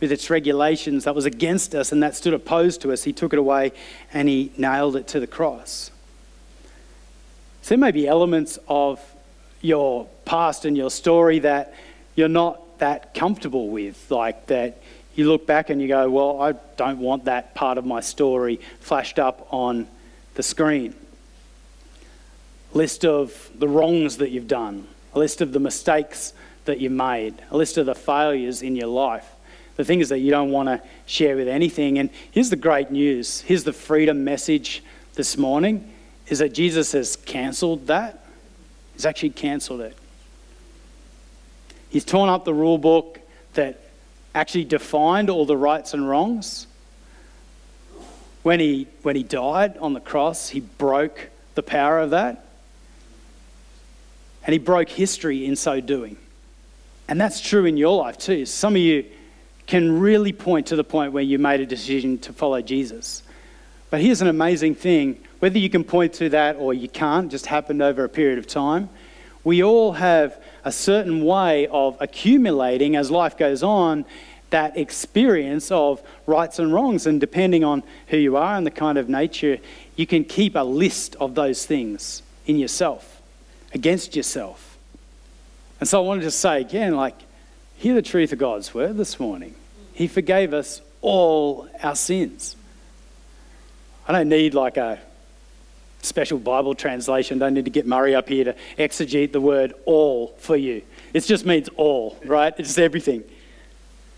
with 0.00 0.12
its 0.12 0.30
regulations 0.30 1.04
that 1.04 1.14
was 1.14 1.24
against 1.24 1.74
us 1.74 1.92
and 1.92 2.02
that 2.02 2.14
stood 2.14 2.32
opposed 2.32 2.80
to 2.82 2.92
us, 2.92 3.04
he 3.04 3.12
took 3.12 3.32
it 3.32 3.38
away 3.38 3.72
and 4.12 4.28
he 4.28 4.52
nailed 4.56 4.96
it 4.96 5.08
to 5.08 5.20
the 5.20 5.26
cross. 5.26 5.90
So 7.62 7.70
there 7.70 7.78
may 7.78 7.90
be 7.90 8.06
elements 8.06 8.58
of 8.68 9.00
your 9.60 10.06
past 10.24 10.64
and 10.64 10.76
your 10.76 10.90
story 10.90 11.40
that 11.40 11.74
you're 12.14 12.28
not 12.28 12.78
that 12.78 13.12
comfortable 13.12 13.68
with, 13.68 14.10
like 14.10 14.46
that 14.46 14.80
you 15.18 15.28
look 15.28 15.46
back 15.46 15.68
and 15.68 15.82
you 15.82 15.88
go, 15.88 16.08
Well, 16.08 16.40
I 16.40 16.52
don't 16.76 17.00
want 17.00 17.24
that 17.24 17.54
part 17.54 17.76
of 17.76 17.84
my 17.84 18.00
story 18.00 18.60
flashed 18.78 19.18
up 19.18 19.48
on 19.50 19.88
the 20.34 20.42
screen. 20.44 20.94
List 22.72 23.04
of 23.04 23.50
the 23.58 23.66
wrongs 23.66 24.18
that 24.18 24.30
you've 24.30 24.46
done, 24.46 24.86
a 25.14 25.18
list 25.18 25.40
of 25.40 25.52
the 25.52 25.58
mistakes 25.58 26.32
that 26.66 26.78
you 26.78 26.88
made, 26.88 27.34
a 27.50 27.56
list 27.56 27.78
of 27.78 27.86
the 27.86 27.94
failures 27.96 28.62
in 28.62 28.76
your 28.76 28.86
life, 28.86 29.28
the 29.74 29.84
things 29.84 30.10
that 30.10 30.20
you 30.20 30.30
don't 30.30 30.52
want 30.52 30.68
to 30.68 30.80
share 31.06 31.34
with 31.34 31.48
anything. 31.48 31.98
And 31.98 32.10
here's 32.30 32.50
the 32.50 32.56
great 32.56 32.92
news 32.92 33.40
here's 33.40 33.64
the 33.64 33.72
freedom 33.72 34.22
message 34.22 34.84
this 35.14 35.36
morning 35.36 35.92
is 36.28 36.38
that 36.38 36.54
Jesus 36.54 36.92
has 36.92 37.16
cancelled 37.16 37.88
that. 37.88 38.24
He's 38.92 39.06
actually 39.06 39.30
cancelled 39.30 39.80
it. 39.80 39.96
He's 41.90 42.04
torn 42.04 42.28
up 42.28 42.44
the 42.44 42.54
rule 42.54 42.78
book 42.78 43.18
that 43.54 43.80
actually 44.38 44.64
defined 44.64 45.30
all 45.30 45.44
the 45.44 45.56
rights 45.56 45.94
and 45.94 46.08
wrongs. 46.08 46.68
When 48.44 48.60
he, 48.60 48.86
when 49.02 49.16
he 49.16 49.24
died 49.24 49.76
on 49.78 49.94
the 49.94 50.00
cross, 50.00 50.48
he 50.48 50.60
broke 50.60 51.30
the 51.56 51.62
power 51.62 51.98
of 51.98 52.10
that. 52.10 52.46
And 54.44 54.52
he 54.52 54.60
broke 54.60 54.88
history 54.88 55.44
in 55.44 55.56
so 55.56 55.80
doing. 55.80 56.16
And 57.08 57.20
that's 57.20 57.40
true 57.40 57.64
in 57.64 57.76
your 57.76 57.96
life 57.96 58.16
too. 58.16 58.46
Some 58.46 58.76
of 58.76 58.80
you 58.80 59.06
can 59.66 59.98
really 59.98 60.32
point 60.32 60.68
to 60.68 60.76
the 60.76 60.84
point 60.84 61.12
where 61.12 61.22
you 61.22 61.38
made 61.38 61.60
a 61.60 61.66
decision 61.66 62.16
to 62.18 62.32
follow 62.32 62.62
Jesus. 62.62 63.24
But 63.90 64.00
here's 64.00 64.22
an 64.22 64.28
amazing 64.28 64.76
thing 64.76 65.18
whether 65.40 65.58
you 65.58 65.68
can 65.68 65.82
point 65.82 66.12
to 66.14 66.28
that 66.30 66.56
or 66.56 66.74
you 66.74 66.88
can't, 66.88 67.30
just 67.30 67.46
happened 67.46 67.82
over 67.82 68.04
a 68.04 68.08
period 68.08 68.38
of 68.38 68.46
time. 68.46 68.88
We 69.44 69.62
all 69.62 69.92
have 69.92 70.40
a 70.64 70.72
certain 70.72 71.24
way 71.24 71.66
of 71.68 71.96
accumulating 72.00 72.96
as 72.96 73.10
life 73.10 73.36
goes 73.36 73.62
on 73.62 74.04
that 74.50 74.76
experience 74.76 75.70
of 75.70 76.02
rights 76.26 76.58
and 76.58 76.72
wrongs. 76.72 77.06
And 77.06 77.20
depending 77.20 77.64
on 77.64 77.82
who 78.08 78.16
you 78.16 78.36
are 78.36 78.56
and 78.56 78.66
the 78.66 78.70
kind 78.70 78.98
of 78.98 79.08
nature, 79.08 79.58
you 79.96 80.06
can 80.06 80.24
keep 80.24 80.54
a 80.54 80.64
list 80.64 81.16
of 81.16 81.34
those 81.34 81.66
things 81.66 82.22
in 82.46 82.58
yourself, 82.58 83.20
against 83.74 84.16
yourself. 84.16 84.76
And 85.80 85.88
so 85.88 86.02
I 86.02 86.06
wanted 86.06 86.22
to 86.22 86.30
say 86.30 86.60
again, 86.60 86.96
like, 86.96 87.14
hear 87.76 87.94
the 87.94 88.02
truth 88.02 88.32
of 88.32 88.38
God's 88.38 88.74
word 88.74 88.96
this 88.96 89.20
morning. 89.20 89.54
He 89.92 90.08
forgave 90.08 90.52
us 90.52 90.80
all 91.00 91.68
our 91.82 91.94
sins. 91.94 92.56
I 94.06 94.12
don't 94.12 94.28
need 94.28 94.54
like 94.54 94.76
a 94.76 94.98
special 96.02 96.38
Bible 96.38 96.74
translation. 96.74 97.38
Don't 97.38 97.54
need 97.54 97.66
to 97.66 97.70
get 97.70 97.86
Murray 97.86 98.14
up 98.14 98.28
here 98.28 98.44
to 98.44 98.56
exegete 98.78 99.32
the 99.32 99.40
word 99.40 99.74
all 99.84 100.34
for 100.38 100.56
you. 100.56 100.82
It 101.12 101.20
just 101.20 101.44
means 101.44 101.68
all, 101.76 102.16
right? 102.24 102.54
It's 102.58 102.78
everything. 102.78 103.22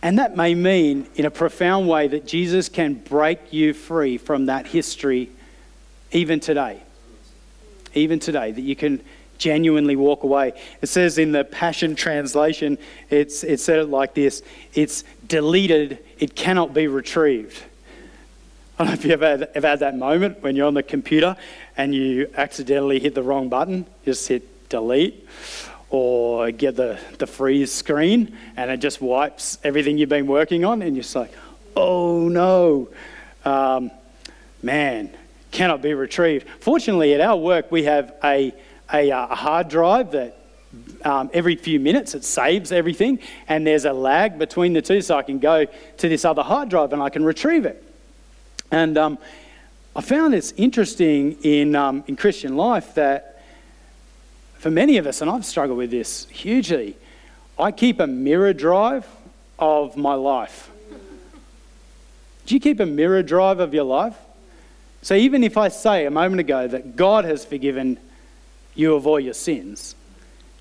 And 0.02 0.18
that 0.18 0.36
may 0.36 0.54
mean, 0.54 1.06
in 1.14 1.26
a 1.26 1.30
profound 1.30 1.88
way, 1.88 2.08
that 2.08 2.26
Jesus 2.26 2.68
can 2.68 2.94
break 2.94 3.52
you 3.52 3.74
free 3.74 4.16
from 4.16 4.46
that 4.46 4.66
history 4.66 5.30
even 6.12 6.40
today. 6.40 6.82
Even 7.94 8.18
today, 8.18 8.52
that 8.52 8.60
you 8.60 8.76
can 8.76 9.02
genuinely 9.36 9.96
walk 9.96 10.22
away. 10.22 10.52
It 10.80 10.86
says 10.86 11.18
in 11.18 11.32
the 11.32 11.44
Passion 11.44 11.94
Translation, 11.96 12.78
it's, 13.08 13.42
it 13.42 13.60
said 13.60 13.78
it 13.78 13.86
like 13.86 14.14
this 14.14 14.42
it's 14.74 15.04
deleted, 15.26 15.98
it 16.18 16.34
cannot 16.34 16.72
be 16.72 16.86
retrieved. 16.86 17.62
I 18.78 18.84
don't 18.84 18.88
know 18.88 18.94
if 18.94 19.04
you've 19.04 19.22
ever 19.22 19.48
ever 19.54 19.66
had 19.66 19.80
that 19.80 19.96
moment 19.96 20.42
when 20.42 20.56
you're 20.56 20.66
on 20.66 20.74
the 20.74 20.82
computer 20.82 21.36
and 21.76 21.94
you 21.94 22.30
accidentally 22.34 23.00
hit 23.00 23.14
the 23.14 23.22
wrong 23.22 23.48
button, 23.48 23.86
just 24.04 24.28
hit 24.28 24.68
delete 24.70 25.26
or 25.90 26.52
get 26.52 26.76
the, 26.76 26.98
the 27.18 27.26
freeze 27.26 27.72
screen 27.72 28.36
and 28.56 28.70
it 28.70 28.78
just 28.78 29.00
wipes 29.00 29.58
everything 29.64 29.98
you've 29.98 30.08
been 30.08 30.26
working 30.26 30.64
on 30.64 30.82
and 30.82 30.94
you're 30.94 31.02
just 31.02 31.16
like, 31.16 31.32
oh 31.76 32.28
no, 32.28 32.88
um, 33.44 33.90
man, 34.62 35.10
cannot 35.50 35.82
be 35.82 35.92
retrieved. 35.92 36.46
Fortunately, 36.60 37.12
at 37.14 37.20
our 37.20 37.36
work, 37.36 37.72
we 37.72 37.84
have 37.84 38.14
a, 38.22 38.54
a, 38.92 39.10
a 39.10 39.34
hard 39.34 39.68
drive 39.68 40.12
that 40.12 40.36
um, 41.04 41.28
every 41.32 41.56
few 41.56 41.80
minutes 41.80 42.14
it 42.14 42.24
saves 42.24 42.70
everything 42.70 43.18
and 43.48 43.66
there's 43.66 43.84
a 43.84 43.92
lag 43.92 44.38
between 44.38 44.72
the 44.72 44.82
two 44.82 45.00
so 45.00 45.16
I 45.16 45.22
can 45.22 45.40
go 45.40 45.64
to 45.64 46.08
this 46.08 46.24
other 46.24 46.42
hard 46.42 46.68
drive 46.68 46.92
and 46.92 47.02
I 47.02 47.08
can 47.08 47.24
retrieve 47.24 47.66
it. 47.66 47.82
And 48.70 48.96
um, 48.96 49.18
I 49.96 50.00
found 50.00 50.34
it's 50.34 50.52
interesting 50.52 51.36
in, 51.42 51.74
um, 51.74 52.04
in 52.06 52.14
Christian 52.14 52.56
life 52.56 52.94
that 52.94 53.29
for 54.60 54.70
many 54.70 54.98
of 54.98 55.06
us, 55.06 55.22
and 55.22 55.30
I've 55.30 55.46
struggled 55.46 55.78
with 55.78 55.90
this 55.90 56.26
hugely, 56.28 56.94
I 57.58 57.72
keep 57.72 57.98
a 57.98 58.06
mirror 58.06 58.52
drive 58.52 59.06
of 59.58 59.96
my 59.96 60.12
life. 60.12 60.70
Do 62.44 62.54
you 62.54 62.60
keep 62.60 62.78
a 62.78 62.84
mirror 62.86 63.22
drive 63.22 63.58
of 63.58 63.72
your 63.72 63.84
life? 63.84 64.16
So 65.00 65.14
even 65.14 65.44
if 65.44 65.56
I 65.56 65.68
say 65.68 66.04
a 66.04 66.10
moment 66.10 66.40
ago 66.40 66.68
that 66.68 66.94
God 66.94 67.24
has 67.24 67.42
forgiven 67.42 67.98
you 68.74 68.94
of 68.94 69.06
all 69.06 69.18
your 69.18 69.32
sins, 69.32 69.94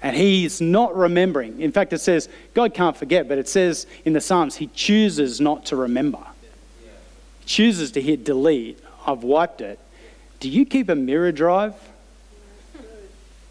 and 0.01 0.15
He's 0.15 0.61
not 0.61 0.95
remembering, 0.95 1.59
in 1.59 1.73
fact, 1.73 1.91
it 1.91 1.99
says 1.99 2.29
God 2.53 2.73
can't 2.73 2.95
forget, 2.95 3.27
but 3.27 3.37
it 3.37 3.49
says 3.49 3.85
in 4.05 4.13
the 4.13 4.21
Psalms, 4.21 4.55
He 4.55 4.67
chooses 4.67 5.41
not 5.41 5.65
to 5.65 5.75
remember. 5.75 6.25
He 7.41 7.45
chooses 7.45 7.91
to 7.91 8.01
hit 8.01 8.23
delete. 8.23 8.79
I've 9.05 9.23
wiped 9.23 9.59
it. 9.59 9.77
Do 10.39 10.47
you 10.47 10.65
keep 10.65 10.87
a 10.87 10.95
mirror 10.95 11.33
drive 11.33 11.73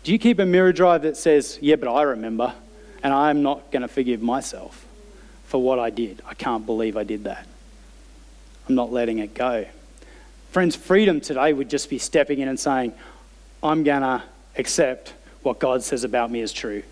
do 0.09 0.13
you 0.15 0.19
keep 0.19 0.39
a 0.39 0.47
mirror 0.47 0.73
drive 0.73 1.03
that 1.03 1.19
says, 1.19 1.59
Yeah, 1.61 1.77
but 1.77 1.93
I 1.93 2.01
remember, 2.01 2.55
and 3.03 3.13
I'm 3.13 3.43
not 3.43 3.71
going 3.71 3.83
to 3.83 3.89
forgive 3.89 4.23
myself 4.23 4.87
for 5.45 5.61
what 5.61 5.79
I 5.79 5.91
did? 5.91 6.23
I 6.25 6.33
can't 6.33 6.65
believe 6.65 6.97
I 6.97 7.05
did 7.05 7.25
that. 7.25 7.47
I'm 8.67 8.75
not 8.75 8.91
letting 8.91 9.19
it 9.19 9.35
go. 9.35 9.67
Friends, 10.51 10.75
freedom 10.75 11.21
today 11.21 11.53
would 11.53 11.69
just 11.69 11.91
be 11.91 11.99
stepping 11.99 12.39
in 12.39 12.49
and 12.49 12.59
saying, 12.59 12.95
I'm 13.63 13.85
going 13.85 14.01
to 14.01 14.23
accept 14.57 15.13
what 15.43 15.59
God 15.59 15.83
says 15.83 16.05
about 16.05 16.31
me 16.31 16.41
is 16.41 16.55
true. 16.55 16.83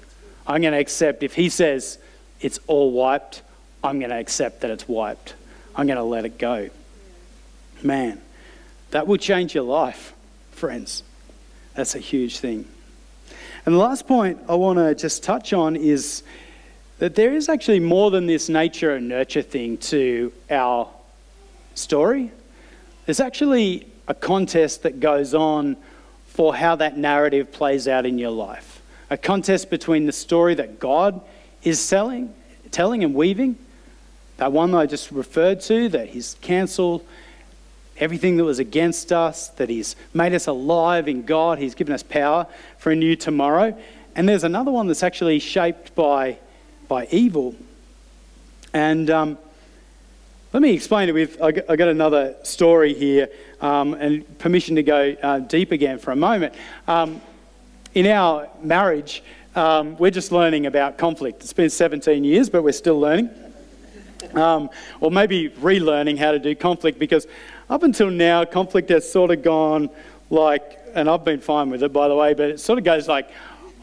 I'm 0.47 0.61
going 0.61 0.75
to 0.75 0.79
accept 0.79 1.23
if 1.23 1.33
He 1.33 1.49
says 1.49 1.97
it's 2.43 2.61
all 2.67 2.93
wiped, 2.93 3.41
I'm 3.83 3.99
going 3.99 4.11
to 4.11 4.19
accept 4.19 4.61
that 4.61 4.71
it's 4.71 4.87
wiped. 4.87 5.33
I'm 5.75 5.87
going 5.87 5.97
to 5.97 6.03
let 6.03 6.27
it 6.27 6.37
go. 6.37 6.69
Man, 7.83 8.21
that 8.91 9.07
will 9.07 9.17
change 9.17 9.55
your 9.55 9.65
life, 9.65 10.13
friends. 10.51 11.03
That's 11.73 11.95
a 11.95 11.99
huge 11.99 12.41
thing. 12.41 12.69
And 13.67 13.75
the 13.75 13.81
last 13.81 14.07
point 14.07 14.39
I 14.49 14.55
want 14.55 14.79
to 14.79 14.95
just 14.95 15.25
touch 15.25 15.53
on 15.53 15.75
is 15.75 16.23
that 16.99 17.17
there 17.17 17.35
is 17.35 17.49
actually 17.49 17.81
more 17.81 18.13
than 18.13 18.27
this 18.27 18.49
nature 18.49 18.95
and 18.95 19.09
nurture 19.09 19.43
thing 19.43 19.77
to 19.79 20.33
our 20.49 20.89
story. 21.75 22.31
There's 23.07 23.19
actually 23.19 23.89
a 24.07 24.15
contest 24.15 24.85
that 24.85 25.01
goes 25.01 25.35
on 25.35 25.77
for 26.29 26.55
how 26.55 26.77
that 26.77 26.97
narrative 26.97 27.51
plays 27.51 27.89
out 27.89 28.07
in 28.07 28.19
your 28.19 28.31
life. 28.31 28.81
A 29.11 29.17
contest 29.17 29.69
between 29.69 30.07
the 30.07 30.13
story 30.13 30.55
that 30.55 30.79
God 30.79 31.21
is 31.65 31.81
selling, 31.81 32.33
telling 32.71 33.03
and 33.03 33.15
weaving, 33.17 33.57
that 34.37 34.53
one 34.53 34.71
that 34.71 34.79
I 34.79 34.87
just 34.87 35.11
referred 35.11 35.61
to, 35.63 35.89
that 35.89 36.11
He's 36.11 36.37
cancelled 36.41 37.05
everything 37.99 38.37
that 38.37 38.45
was 38.45 38.59
against 38.59 39.13
us, 39.13 39.49
that 39.51 39.69
He's 39.69 39.97
made 40.15 40.35
us 40.35 40.47
alive 40.47 41.09
in 41.09 41.23
God, 41.23 41.59
He's 41.59 41.75
given 41.75 41.95
us 41.95 42.03
power 42.03 42.47
for 42.79 42.91
a 42.93 42.97
new 42.97 43.17
tomorrow. 43.17 43.77
And 44.15 44.29
there's 44.29 44.45
another 44.45 44.71
one 44.71 44.87
that's 44.87 45.03
actually 45.03 45.39
shaped 45.39 45.95
by, 45.95 46.39
by 46.89 47.07
evil. 47.11 47.55
And 48.73 49.11
um, 49.11 49.39
let 50.53 50.63
me 50.63 50.73
explain 50.73 51.09
it 51.09 51.13
with 51.13 51.41
I 51.43 51.53
got 51.53 51.89
another 51.89 52.37
story 52.43 52.95
here 52.95 53.29
um, 53.61 53.95
and 53.95 54.39
permission 54.39 54.77
to 54.77 54.83
go 54.83 55.15
uh, 55.23 55.41
deep 55.41 55.73
again 55.73 55.99
for 55.99 56.13
a 56.13 56.17
moment. 56.17 56.55
Um, 56.89 57.21
in 57.95 58.07
our 58.07 58.49
marriage, 58.63 59.23
um, 59.55 59.97
we're 59.97 60.11
just 60.11 60.33
learning 60.33 60.67
about 60.67 60.99
conflict. 60.99 61.43
It's 61.43 61.53
been 61.53 61.71
17 61.71 62.25
years, 62.25 62.49
but 62.49 62.63
we're 62.63 62.73
still 62.73 63.01
learning. 63.01 63.31
Um, 64.35 64.71
or 65.01 65.11
maybe 65.11 65.51
relearning 65.51 66.19
how 66.19 66.33
to 66.33 66.39
do 66.39 66.55
conflict 66.55 66.99
because 66.99 67.27
up 67.69 67.83
until 67.83 68.11
now, 68.11 68.45
conflict 68.45 68.91
has 68.91 69.11
sort 69.11 69.31
of 69.31 69.43
gone 69.43 69.91
like, 70.31 70.79
and 70.95 71.09
I've 71.09 71.25
been 71.25 71.41
fine 71.41 71.71
with 71.71 71.83
it 71.83 71.93
by 71.93 72.09
the 72.09 72.15
way, 72.15 72.35
but 72.35 72.51
it 72.51 72.61
sort 72.61 72.79
of 72.79 72.85
goes 72.85 73.09
like, 73.09 73.31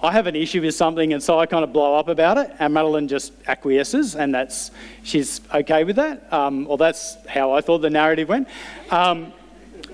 I 0.02 0.12
have 0.12 0.28
an 0.28 0.36
issue 0.36 0.62
with 0.62 0.76
something, 0.76 1.14
and 1.14 1.24
so 1.24 1.40
I 1.40 1.46
kind 1.46 1.64
of 1.64 1.72
blow 1.72 1.96
up 1.98 2.10
about 2.10 2.38
it, 2.38 2.52
and 2.60 2.74
Madeline 2.74 3.08
just 3.08 3.32
acquiesces, 3.48 4.16
and 4.16 4.36
that's 4.36 4.72
she's 5.04 5.40
okay 5.54 5.86
with 5.86 5.96
that, 5.96 6.32
um, 6.34 6.68
or 6.70 6.78
that's 6.78 7.16
how 7.26 7.54
I 7.54 7.62
thought 7.62 7.78
the 7.78 7.90
narrative 7.90 8.28
went. 8.28 8.50
Um, 8.92 9.32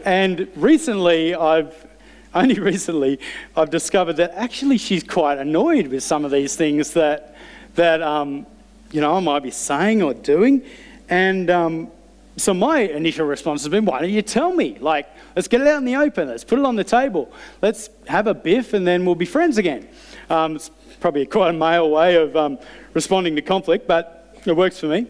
and 0.05 0.47
recently, 0.55 1.35
I've 1.35 1.85
only 2.33 2.59
recently 2.59 3.19
I've 3.55 3.69
discovered 3.69 4.13
that 4.13 4.31
actually 4.31 4.77
she's 4.77 5.03
quite 5.03 5.37
annoyed 5.37 5.87
with 5.87 6.03
some 6.03 6.25
of 6.25 6.31
these 6.31 6.55
things 6.55 6.93
that 6.93 7.35
that 7.75 8.01
um, 8.01 8.45
you 8.91 9.01
know 9.01 9.15
I 9.15 9.19
might 9.19 9.43
be 9.43 9.51
saying 9.51 10.01
or 10.01 10.15
doing, 10.15 10.63
and 11.07 11.51
um, 11.51 11.91
so 12.39 12.53
my 12.53 12.79
initial 12.79 13.25
response 13.25 13.63
has 13.63 13.69
been, 13.69 13.85
why 13.85 14.01
don't 14.01 14.09
you 14.09 14.21
tell 14.21 14.53
me? 14.53 14.77
Like, 14.79 15.07
let's 15.35 15.47
get 15.47 15.61
it 15.61 15.67
out 15.67 15.77
in 15.77 15.85
the 15.85 15.95
open. 15.95 16.27
Let's 16.27 16.43
put 16.43 16.59
it 16.59 16.65
on 16.65 16.75
the 16.75 16.83
table. 16.83 17.31
Let's 17.61 17.89
have 18.07 18.27
a 18.27 18.33
biff 18.33 18.73
and 18.73 18.85
then 18.85 19.05
we'll 19.05 19.15
be 19.15 19.25
friends 19.25 19.57
again. 19.57 19.87
Um, 20.29 20.55
it's 20.55 20.69
probably 20.99 21.25
quite 21.25 21.49
a 21.49 21.53
male 21.53 21.89
way 21.89 22.15
of 22.15 22.35
um, 22.35 22.59
responding 22.93 23.35
to 23.35 23.41
conflict, 23.41 23.87
but 23.87 24.35
it 24.45 24.55
works 24.55 24.79
for 24.79 24.87
me. 24.87 25.07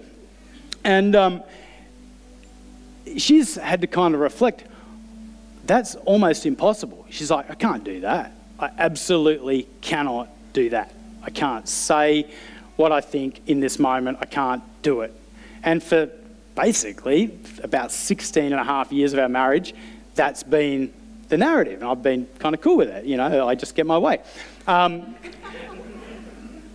And 0.83 1.15
um, 1.15 1.43
she's 3.17 3.55
had 3.55 3.81
to 3.81 3.87
kind 3.87 4.13
of 4.13 4.21
reflect, 4.21 4.65
that's 5.65 5.95
almost 5.95 6.45
impossible. 6.45 7.05
She's 7.09 7.31
like, 7.31 7.49
I 7.49 7.55
can't 7.55 7.83
do 7.83 8.01
that. 8.01 8.33
I 8.59 8.71
absolutely 8.77 9.67
cannot 9.81 10.29
do 10.53 10.69
that. 10.71 10.93
I 11.23 11.29
I 11.29 11.31
can't 11.31 11.69
say 11.69 12.25
what 12.75 12.91
I 12.91 13.01
think 13.01 13.41
in 13.45 13.59
this 13.59 13.77
moment. 13.77 14.17
I 14.19 14.25
can't 14.25 14.63
do 14.81 15.01
it. 15.01 15.13
And 15.61 15.83
for 15.83 16.09
basically 16.59 17.39
about 17.63 17.91
16 17.91 18.43
and 18.43 18.53
a 18.53 18.63
half 18.63 18.91
years 18.91 19.13
of 19.13 19.19
our 19.19 19.29
marriage, 19.29 19.73
that's 20.15 20.43
been 20.43 20.93
the 21.29 21.37
narrative. 21.37 21.81
And 21.81 21.89
I've 21.89 22.03
been 22.03 22.27
kind 22.39 22.53
of 22.53 22.61
cool 22.61 22.77
with 22.77 22.89
it. 22.89 23.05
You 23.05 23.17
know, 23.17 23.47
I 23.47 23.55
just 23.55 23.75
get 23.75 23.85
my 23.85 23.97
way. 23.97 24.19
Um, 24.67 25.15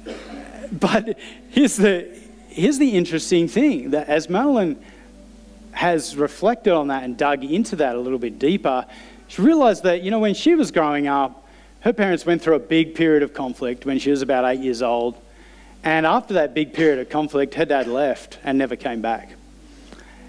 but 0.73 1.19
here's 1.51 1.77
the, 1.77 2.09
here's 2.49 2.79
the 2.79 2.97
interesting 2.97 3.47
thing 3.47 3.91
that 3.91 4.09
as 4.09 4.31
Madeline 4.31 4.83
has 5.73 6.17
reflected 6.17 6.73
on 6.73 6.89
that 6.89 7.03
and 7.03 7.17
dug 7.17 7.45
into 7.45 7.77
that 7.77 7.95
a 7.95 8.01
little 8.01 8.19
bit 8.19 8.39
deeper, 8.39 8.87
she 9.29 9.43
realized 9.43 9.83
that, 9.83 10.03
you 10.03 10.11
know, 10.11 10.21
when 10.21 10.35
she 10.35 10.55
was 10.55 10.71
growing 10.71 11.09
up, 11.09 11.47
her 11.81 11.93
parents 11.93 12.25
went 12.25 12.41
through 12.41 12.55
a 12.55 12.61
big 12.61 12.95
period 12.95 13.23
of 13.23 13.35
conflict 13.35 13.85
when 13.85 13.99
she 13.99 14.11
was 14.11 14.23
about 14.23 14.45
eight 14.47 14.61
years 14.61 14.81
old. 14.81 15.21
And 15.83 16.07
after 16.07 16.35
that 16.35 16.55
big 16.55 16.73
period 16.73 17.01
of 17.01 17.11
conflict, 17.11 17.55
her 17.55 17.67
dad 17.67 17.87
left 17.87 18.39
and 18.45 18.57
never 18.57 18.77
came 18.77 19.03
back. 19.03 19.35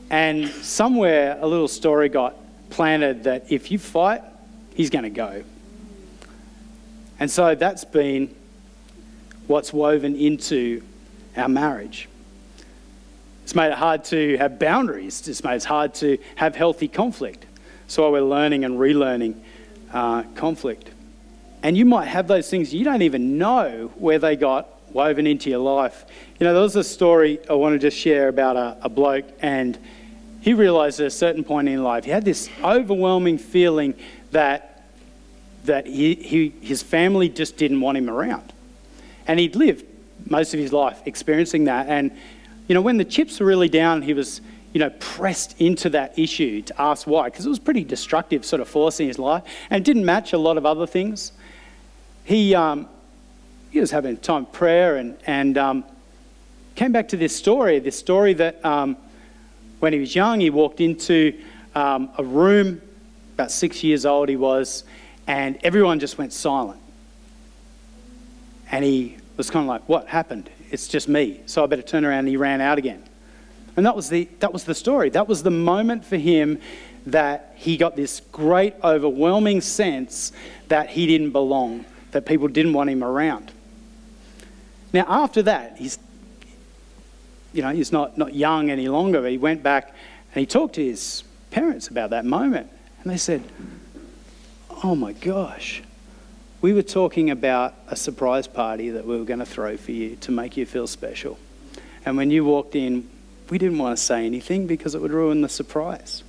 And 0.09 0.47
somewhere 0.47 1.37
a 1.39 1.47
little 1.47 1.67
story 1.67 2.09
got 2.09 2.35
planted 2.69 3.23
that 3.23 3.51
if 3.51 3.71
you 3.71 3.79
fight, 3.79 4.21
he's 4.75 4.89
going 4.89 5.03
to 5.03 5.09
go. 5.09 5.43
And 7.19 7.31
so 7.31 7.55
that's 7.55 7.85
been 7.85 8.35
what's 9.47 9.71
woven 9.71 10.15
into 10.15 10.81
our 11.37 11.47
marriage. 11.47 12.09
It's 13.43 13.55
made 13.55 13.67
it 13.67 13.77
hard 13.77 14.03
to 14.05 14.37
have 14.37 14.59
boundaries. 14.59 15.27
It's 15.27 15.43
made 15.43 15.57
it 15.57 15.63
hard 15.63 15.93
to 15.95 16.17
have 16.35 16.55
healthy 16.55 16.87
conflict. 16.87 17.45
So 17.87 18.11
we're 18.11 18.21
learning 18.21 18.65
and 18.65 18.79
relearning 18.79 19.35
uh, 19.93 20.23
conflict. 20.35 20.89
And 21.61 21.77
you 21.77 21.85
might 21.85 22.05
have 22.07 22.27
those 22.27 22.49
things 22.49 22.73
you 22.73 22.83
don't 22.83 23.03
even 23.03 23.37
know 23.37 23.91
where 23.95 24.19
they 24.19 24.35
got 24.35 24.67
woven 24.93 25.27
into 25.27 25.49
your 25.49 25.59
life. 25.59 26.05
You 26.39 26.45
know, 26.45 26.53
there 26.53 26.63
was 26.63 26.75
a 26.75 26.83
story 26.83 27.39
I 27.49 27.53
want 27.53 27.73
to 27.73 27.79
just 27.79 27.97
share 27.97 28.27
about 28.27 28.55
a, 28.55 28.77
a 28.81 28.89
bloke, 28.89 29.25
and 29.41 29.77
he 30.45 30.53
realized 30.53 30.99
at 30.99 31.07
a 31.07 31.09
certain 31.09 31.43
point 31.43 31.67
in 31.67 31.83
life, 31.83 32.05
he 32.05 32.11
had 32.11 32.23
this 32.23 32.51
overwhelming 32.63 33.39
feeling 33.39 33.95
that, 34.29 34.85
that 35.63 35.87
he, 35.87 36.13
he, 36.13 36.53
his 36.61 36.83
family 36.83 37.29
just 37.29 37.57
didn't 37.57 37.81
want 37.81 37.97
him 37.97 38.11
around. 38.11 38.53
And 39.25 39.39
he'd 39.39 39.55
lived 39.55 39.85
most 40.29 40.53
of 40.53 40.59
his 40.59 40.71
life 40.71 41.01
experiencing 41.07 41.63
that. 41.63 41.87
And, 41.87 42.11
you 42.67 42.75
know, 42.75 42.81
when 42.81 42.97
the 42.97 43.05
chips 43.05 43.39
were 43.39 43.47
really 43.47 43.69
down, 43.69 44.03
he 44.03 44.13
was, 44.13 44.39
you 44.71 44.79
know, 44.79 44.91
pressed 44.99 45.59
into 45.59 45.89
that 45.89 46.19
issue 46.19 46.61
to 46.61 46.79
ask 46.79 47.07
why, 47.07 47.29
because 47.31 47.47
it 47.47 47.49
was 47.49 47.57
pretty 47.57 47.83
destructive 47.83 48.45
sort 48.45 48.61
of 48.61 48.67
force 48.67 48.99
in 48.99 49.07
his 49.07 49.17
life 49.17 49.41
and 49.71 49.83
didn't 49.83 50.05
match 50.05 50.31
a 50.31 50.37
lot 50.37 50.57
of 50.57 50.65
other 50.67 50.85
things. 50.85 51.31
He, 52.23 52.53
um, 52.53 52.87
he 53.71 53.79
was 53.79 53.89
having 53.89 54.17
time 54.17 54.43
of 54.43 54.51
prayer 54.51 54.97
and, 54.97 55.17
and 55.25 55.57
um, 55.57 55.83
came 56.75 56.91
back 56.91 57.07
to 57.07 57.17
this 57.17 57.35
story, 57.35 57.79
this 57.79 57.97
story 57.97 58.35
that 58.35 58.63
um, 58.63 58.95
when 59.79 59.93
he 59.93 59.99
was 59.99 60.15
young, 60.15 60.39
he 60.39 60.49
walked 60.49 60.81
into 60.81 61.39
um, 61.75 62.09
a 62.17 62.23
room, 62.23 62.81
about 63.33 63.51
six 63.51 63.83
years 63.83 64.05
old 64.05 64.29
he 64.29 64.35
was, 64.35 64.83
and 65.27 65.57
everyone 65.63 65.99
just 65.99 66.17
went 66.17 66.33
silent. 66.33 66.79
And 68.71 68.83
he 68.83 69.17
was 69.37 69.49
kind 69.49 69.63
of 69.63 69.67
like, 69.67 69.87
What 69.87 70.07
happened? 70.07 70.49
It's 70.71 70.87
just 70.87 71.07
me. 71.07 71.41
So 71.45 71.63
I 71.63 71.67
better 71.67 71.81
turn 71.81 72.05
around 72.05 72.19
and 72.19 72.27
he 72.27 72.37
ran 72.37 72.61
out 72.61 72.77
again. 72.77 73.03
And 73.77 73.85
that 73.85 73.95
was 73.95 74.09
the, 74.09 74.27
that 74.39 74.53
was 74.53 74.63
the 74.63 74.73
story. 74.73 75.09
That 75.09 75.27
was 75.27 75.43
the 75.43 75.51
moment 75.51 76.05
for 76.05 76.17
him 76.17 76.59
that 77.05 77.53
he 77.55 77.77
got 77.77 77.95
this 77.95 78.21
great, 78.31 78.73
overwhelming 78.83 79.61
sense 79.61 80.31
that 80.69 80.89
he 80.89 81.05
didn't 81.05 81.31
belong, 81.31 81.85
that 82.11 82.25
people 82.25 82.47
didn't 82.47 82.73
want 82.73 82.89
him 82.89 83.03
around. 83.03 83.51
Now, 84.91 85.05
after 85.07 85.43
that, 85.43 85.77
he's, 85.77 85.99
you 87.55 87.61
know, 87.61 87.69
he's 87.69 87.91
not, 87.91 88.17
not 88.17 88.35
young 88.35 88.69
any 88.69 88.89
longer. 88.89 89.25
He 89.27 89.37
went 89.37 89.63
back 89.63 89.95
and 90.33 90.41
he 90.41 90.45
talked 90.45 90.75
to 90.75 90.83
his 90.83 91.23
parents 91.51 91.87
about 91.87 92.09
that 92.09 92.25
moment. 92.25 92.69
And 93.01 93.11
they 93.11 93.17
said, 93.17 93.41
Oh 94.83 94.93
my 94.93 95.13
gosh, 95.13 95.81
we 96.61 96.73
were 96.73 96.83
talking 96.83 97.29
about 97.29 97.73
a 97.87 97.95
surprise 97.95 98.45
party 98.45 98.89
that 98.89 99.05
we 99.05 99.17
were 99.17 99.23
going 99.23 99.39
to 99.39 99.45
throw 99.45 99.77
for 99.77 99.91
you 99.91 100.17
to 100.17 100.31
make 100.31 100.57
you 100.57 100.65
feel 100.65 100.85
special. 100.85 101.39
And 102.05 102.17
when 102.17 102.29
you 102.29 102.43
walked 102.43 102.75
in, 102.75 103.09
we 103.49 103.57
didn't 103.57 103.77
want 103.77 103.97
to 103.97 104.03
say 104.03 104.25
anything 104.25 104.67
because 104.67 104.93
it 104.93 105.01
would 105.01 105.13
ruin 105.13 105.41
the 105.41 105.49
surprise. 105.49 106.23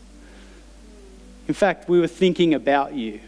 In 1.48 1.54
fact, 1.54 1.88
we 1.88 1.98
were 1.98 2.06
thinking 2.06 2.54
about 2.54 2.94
you. 2.94 3.20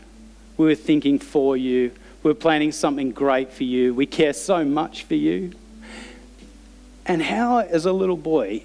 We 0.56 0.66
were 0.66 0.74
thinking 0.74 1.18
for 1.18 1.56
you. 1.56 1.90
We 2.22 2.30
were 2.30 2.34
planning 2.34 2.70
something 2.70 3.10
great 3.10 3.52
for 3.52 3.64
you. 3.64 3.92
We 3.92 4.06
care 4.06 4.32
so 4.32 4.64
much 4.64 5.02
for 5.04 5.14
you. 5.14 5.52
And 7.08 7.22
how, 7.22 7.60
as 7.60 7.86
a 7.86 7.92
little 7.92 8.18
boy, 8.18 8.62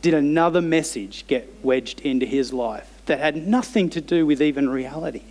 did 0.00 0.14
another 0.14 0.62
message 0.62 1.26
get 1.26 1.48
wedged 1.62 2.00
into 2.00 2.24
his 2.24 2.52
life 2.52 2.88
that 3.06 3.20
had 3.20 3.46
nothing 3.46 3.90
to 3.90 4.00
do 4.00 4.24
with 4.24 4.40
even 4.40 4.70
reality? 4.70 5.22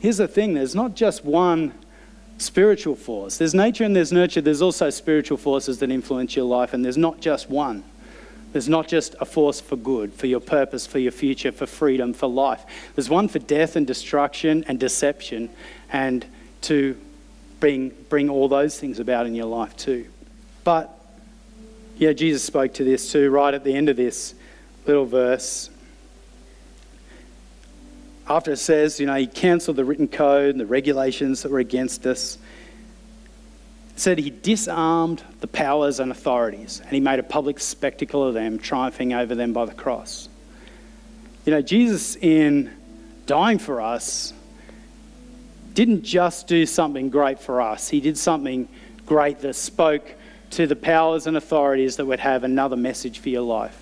Here's 0.00 0.18
the 0.18 0.28
thing 0.28 0.52
there's 0.52 0.74
not 0.74 0.94
just 0.94 1.24
one 1.24 1.72
spiritual 2.36 2.94
force. 2.94 3.38
There's 3.38 3.54
nature 3.54 3.84
and 3.84 3.96
there's 3.96 4.12
nurture. 4.12 4.42
There's 4.42 4.60
also 4.60 4.90
spiritual 4.90 5.38
forces 5.38 5.78
that 5.78 5.90
influence 5.90 6.36
your 6.36 6.44
life, 6.44 6.74
and 6.74 6.84
there's 6.84 6.98
not 6.98 7.20
just 7.20 7.48
one. 7.48 7.82
There's 8.52 8.68
not 8.68 8.86
just 8.86 9.16
a 9.20 9.24
force 9.24 9.60
for 9.60 9.76
good, 9.76 10.12
for 10.12 10.26
your 10.26 10.40
purpose, 10.40 10.86
for 10.86 10.98
your 10.98 11.10
future, 11.10 11.50
for 11.50 11.66
freedom, 11.66 12.12
for 12.12 12.28
life. 12.28 12.64
There's 12.94 13.08
one 13.08 13.28
for 13.28 13.38
death 13.38 13.74
and 13.74 13.86
destruction 13.86 14.64
and 14.68 14.78
deception, 14.78 15.48
and 15.90 16.26
to 16.62 16.96
bring, 17.64 17.88
bring 18.10 18.28
all 18.28 18.46
those 18.46 18.78
things 18.78 19.00
about 19.00 19.24
in 19.24 19.34
your 19.34 19.46
life 19.46 19.74
too. 19.74 20.04
But, 20.64 20.94
yeah, 21.96 22.12
Jesus 22.12 22.44
spoke 22.44 22.74
to 22.74 22.84
this 22.84 23.10
too, 23.10 23.30
right 23.30 23.54
at 23.54 23.64
the 23.64 23.74
end 23.74 23.88
of 23.88 23.96
this 23.96 24.34
little 24.86 25.06
verse 25.06 25.70
after 28.28 28.52
it 28.52 28.58
says, 28.58 29.00
you 29.00 29.06
know, 29.06 29.14
he 29.14 29.26
cancelled 29.26 29.76
the 29.76 29.84
written 29.84 30.08
code 30.08 30.50
and 30.50 30.60
the 30.60 30.66
regulations 30.66 31.42
that 31.42 31.50
were 31.50 31.58
against 31.58 32.06
us, 32.06 32.36
said 33.96 34.18
he 34.18 34.28
disarmed 34.28 35.22
the 35.40 35.46
powers 35.46 36.00
and 36.00 36.10
authorities 36.10 36.80
and 36.80 36.90
he 36.90 37.00
made 37.00 37.18
a 37.18 37.22
public 37.22 37.58
spectacle 37.58 38.22
of 38.22 38.34
them, 38.34 38.58
triumphing 38.58 39.14
over 39.14 39.34
them 39.34 39.54
by 39.54 39.64
the 39.64 39.72
cross. 39.72 40.28
You 41.46 41.52
know, 41.52 41.62
Jesus, 41.62 42.14
in 42.16 42.70
dying 43.24 43.58
for 43.58 43.80
us, 43.80 44.34
didn't 45.74 46.02
just 46.02 46.46
do 46.46 46.66
something 46.66 47.10
great 47.10 47.40
for 47.40 47.60
us, 47.60 47.88
he 47.88 48.00
did 48.00 48.16
something 48.16 48.68
great 49.06 49.40
that 49.40 49.54
spoke 49.54 50.14
to 50.50 50.66
the 50.66 50.76
powers 50.76 51.26
and 51.26 51.36
authorities 51.36 51.96
that 51.96 52.06
would 52.06 52.20
have 52.20 52.44
another 52.44 52.76
message 52.76 53.18
for 53.18 53.28
your 53.28 53.42
life. 53.42 53.80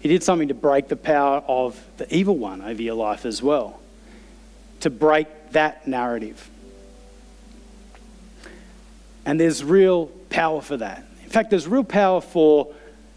He 0.00 0.08
did 0.08 0.22
something 0.22 0.48
to 0.48 0.54
break 0.54 0.88
the 0.88 0.96
power 0.96 1.42
of 1.46 1.82
the 1.98 2.12
evil 2.14 2.36
one 2.36 2.62
over 2.62 2.80
your 2.80 2.94
life 2.94 3.26
as 3.26 3.42
well, 3.42 3.80
to 4.80 4.90
break 4.90 5.28
that 5.50 5.86
narrative. 5.86 6.50
And 9.24 9.40
there's 9.40 9.62
real 9.64 10.06
power 10.30 10.60
for 10.60 10.76
that. 10.76 11.04
In 11.24 11.30
fact, 11.30 11.50
there's 11.50 11.66
real 11.66 11.84
power 11.84 12.20
for 12.20 12.72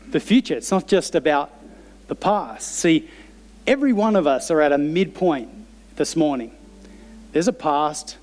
the 0.10 0.20
future. 0.20 0.56
It's 0.56 0.72
not 0.72 0.88
just 0.88 1.16
about 1.16 1.52
the 2.08 2.16
past. 2.16 2.76
See, 2.76 3.08
every 3.68 3.94
one 3.94 4.16
of 4.16 4.26
us 4.26 4.50
are 4.50 4.62
at 4.62 4.72
a 4.72 4.78
midpoint 4.78 5.50
this 5.96 6.16
morning. 6.16 6.56
There's 7.32 7.48
a 7.48 7.54
past 7.54 8.18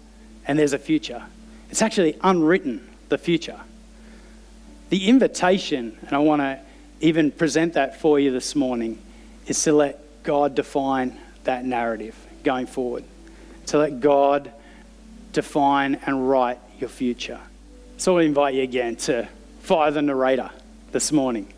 and 0.47 0.59
there's 0.59 0.73
a 0.73 0.79
future. 0.79 1.25
It's 1.71 1.83
actually 1.83 2.17
unwritten, 2.23 2.89
the 3.09 3.19
future. 3.19 3.61
The 4.89 5.09
invitation, 5.09 5.97
and 6.03 6.13
I 6.13 6.19
want 6.19 6.43
to 6.43 6.61
even 7.01 7.31
present 7.31 7.75
that 7.75 8.01
for 8.01 8.19
you 8.19 8.31
this 8.31 8.55
morning, 8.55 9.01
is 9.47 9.63
to 9.65 9.73
let 9.73 10.23
God 10.23 10.55
define 10.55 11.19
that 11.45 11.65
narrative 11.65 12.17
going 12.45 12.67
forward. 12.67 13.05
To 13.67 13.79
let 13.79 14.01
God 14.01 14.53
define 15.33 15.97
and 16.07 16.29
write 16.29 16.59
your 16.79 16.89
future. 16.89 17.41
So 17.97 18.19
I 18.19 18.23
invite 18.23 18.55
you 18.55 18.63
again 18.63 18.97
to 18.97 19.29
fire 19.61 19.91
the 19.91 20.03
narrator 20.03 20.51
this 20.93 21.11
morning. 21.11 21.53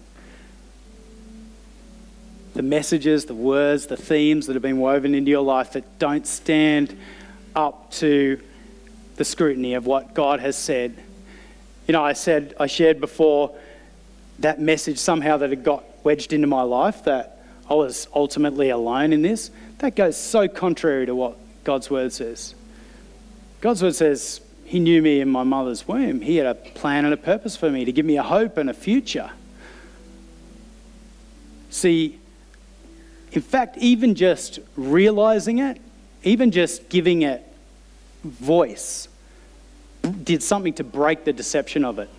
The 2.55 2.63
messages, 2.63 3.27
the 3.27 3.35
words, 3.35 3.87
the 3.87 3.97
themes 3.97 4.47
that 4.47 4.55
have 4.55 4.63
been 4.63 4.79
woven 4.79 5.15
into 5.15 5.31
your 5.31 5.43
life 5.43 5.73
that 5.73 5.99
don't 5.99 6.27
stand 6.27 6.97
up 7.55 7.91
to 7.93 8.41
the 9.17 9.25
scrutiny 9.25 9.75
of 9.75 9.87
what 9.87 10.15
God 10.15 10.41
has 10.41 10.57
said. 10.57 10.97
You 11.87 11.93
know, 11.93 12.05
I 12.05 12.13
said, 12.13 12.55
I 12.61 12.67
shared 12.67 13.01
before 13.01 13.55
that 14.39 14.61
message 14.61 14.99
somehow 14.99 15.39
that 15.39 15.51
had 15.51 15.65
got 15.65 15.85
wedged 16.05 16.33
into 16.33 16.47
my 16.47 16.63
life 16.63 17.05
that 17.05 17.43
I 17.69 17.75
was 17.75 18.09
ultimately 18.15 18.71
alone 18.71 19.13
in 19.13 19.23
this. 19.23 19.51
That 19.79 19.97
goes 19.97 20.17
so 20.17 20.49
contrary 20.49 21.07
to 21.07 21.15
what 21.15 21.37
God's 21.65 21.91
word 21.91 22.13
says. 22.13 22.55
God's 23.61 23.83
word 23.83 23.95
says, 23.95 24.41
he 24.65 24.79
knew 24.81 25.03
me 25.03 25.21
in 25.21 25.29
my 25.29 25.43
mother's 25.45 25.89
womb. 25.89 26.21
He 26.21 26.37
had 26.37 26.47
a 26.47 26.55
plan 26.55 27.05
and 27.05 27.15
a 27.15 27.17
purpose 27.17 27.57
for 27.57 27.71
me 27.71 27.85
to 27.87 27.93
give 27.93 28.05
me 28.07 28.19
a 28.19 28.23
hope 28.23 28.59
and 28.59 28.69
a 28.69 28.75
future. 28.75 29.31
See, 31.71 32.19
in 33.33 33.41
fact, 33.43 33.79
even 33.79 34.15
just 34.15 34.59
realizing 34.77 35.59
it, 35.59 35.81
even 36.29 36.51
just 36.51 36.89
giving 36.91 37.23
it 37.23 37.43
voice, 38.23 39.09
did 40.25 40.43
something 40.43 40.75
to 40.75 40.85
break 40.85 41.25
the 41.25 41.33
deception 41.33 41.85
of 41.85 41.99
it. 41.99 42.11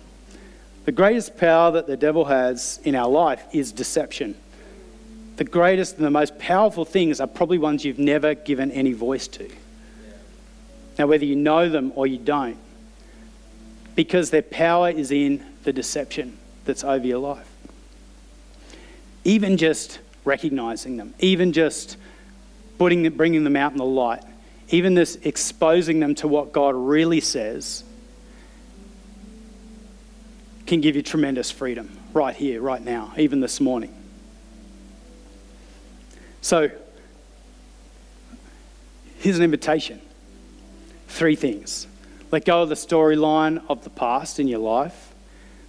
The 0.84 0.92
greatest 0.92 1.36
power 1.36 1.70
that 1.72 1.86
the 1.86 1.96
devil 1.96 2.24
has 2.24 2.80
in 2.84 2.94
our 2.96 3.08
life 3.08 3.42
is 3.52 3.70
deception. 3.70 4.34
The 5.36 5.44
greatest 5.44 5.96
and 5.96 6.04
the 6.04 6.10
most 6.10 6.38
powerful 6.38 6.84
things 6.84 7.20
are 7.20 7.26
probably 7.28 7.58
ones 7.58 7.84
you've 7.84 7.98
never 7.98 8.34
given 8.34 8.72
any 8.72 8.92
voice 8.92 9.28
to. 9.28 9.48
Now, 10.98 11.06
whether 11.06 11.24
you 11.24 11.36
know 11.36 11.68
them 11.68 11.92
or 11.94 12.06
you 12.06 12.18
don't, 12.18 12.58
because 13.94 14.30
their 14.30 14.42
power 14.42 14.90
is 14.90 15.12
in 15.12 15.44
the 15.62 15.72
deception 15.72 16.36
that's 16.64 16.82
over 16.82 17.06
your 17.06 17.18
life. 17.18 17.48
Even 19.24 19.56
just 19.56 20.00
recognizing 20.24 20.96
them, 20.96 21.14
even 21.20 21.52
just 21.52 21.96
putting, 22.80 23.06
bringing 23.10 23.44
them 23.44 23.56
out 23.56 23.72
in 23.72 23.76
the 23.76 23.84
light, 23.84 24.22
even 24.70 24.94
this 24.94 25.16
exposing 25.16 26.00
them 26.00 26.14
to 26.14 26.26
what 26.26 26.50
God 26.50 26.74
really 26.74 27.20
says 27.20 27.84
can 30.66 30.80
give 30.80 30.96
you 30.96 31.02
tremendous 31.02 31.50
freedom 31.50 31.90
right 32.14 32.34
here, 32.34 32.62
right 32.62 32.82
now, 32.82 33.12
even 33.18 33.40
this 33.40 33.60
morning. 33.60 33.94
So, 36.40 36.70
here's 39.18 39.36
an 39.36 39.44
invitation 39.44 40.00
three 41.06 41.36
things. 41.36 41.86
Let 42.30 42.46
go 42.46 42.62
of 42.62 42.70
the 42.70 42.76
storyline 42.76 43.62
of 43.68 43.84
the 43.84 43.90
past 43.90 44.40
in 44.40 44.48
your 44.48 44.60
life 44.60 45.12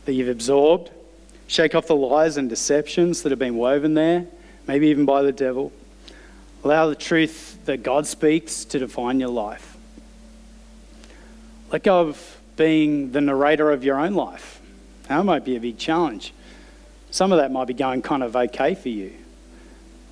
that 0.05 0.14
you've 0.14 0.30
absorbed. 0.30 0.91
Shake 1.47 1.76
off 1.76 1.88
the 1.88 1.95
lies 1.97 2.38
and 2.38 2.47
deceptions 2.47 3.24
that 3.24 3.34
have 3.34 3.39
been 3.39 3.57
woven 3.57 3.95
there, 3.95 4.28
maybe 4.66 4.88
even 4.88 5.03
by 5.03 5.24
the 5.24 5.34
devil. 5.34 5.74
Allow 6.64 6.89
the 6.89 6.95
truth 6.95 7.57
that 7.66 7.82
God 7.82 8.05
speaks 8.05 8.66
to 8.66 8.80
define 8.80 9.20
your 9.20 9.30
life. 9.30 9.76
Let 11.72 11.84
go 11.84 12.01
of 12.01 12.38
being 12.55 13.12
the 13.12 13.22
narrator 13.22 13.72
of 13.72 13.84
your 13.84 13.99
own 13.99 14.14
life. 14.14 14.62
That 15.07 15.26
might 15.26 15.43
be 15.43 15.55
a 15.55 15.59
big 15.59 15.78
challenge. 15.78 16.34
Some 17.09 17.32
of 17.32 17.39
that 17.39 17.51
might 17.51 17.66
be 17.66 17.74
going 17.74 18.01
kind 18.01 18.22
of 18.22 18.36
okay 18.36 18.76
for 18.76 18.89
you. 18.89 19.14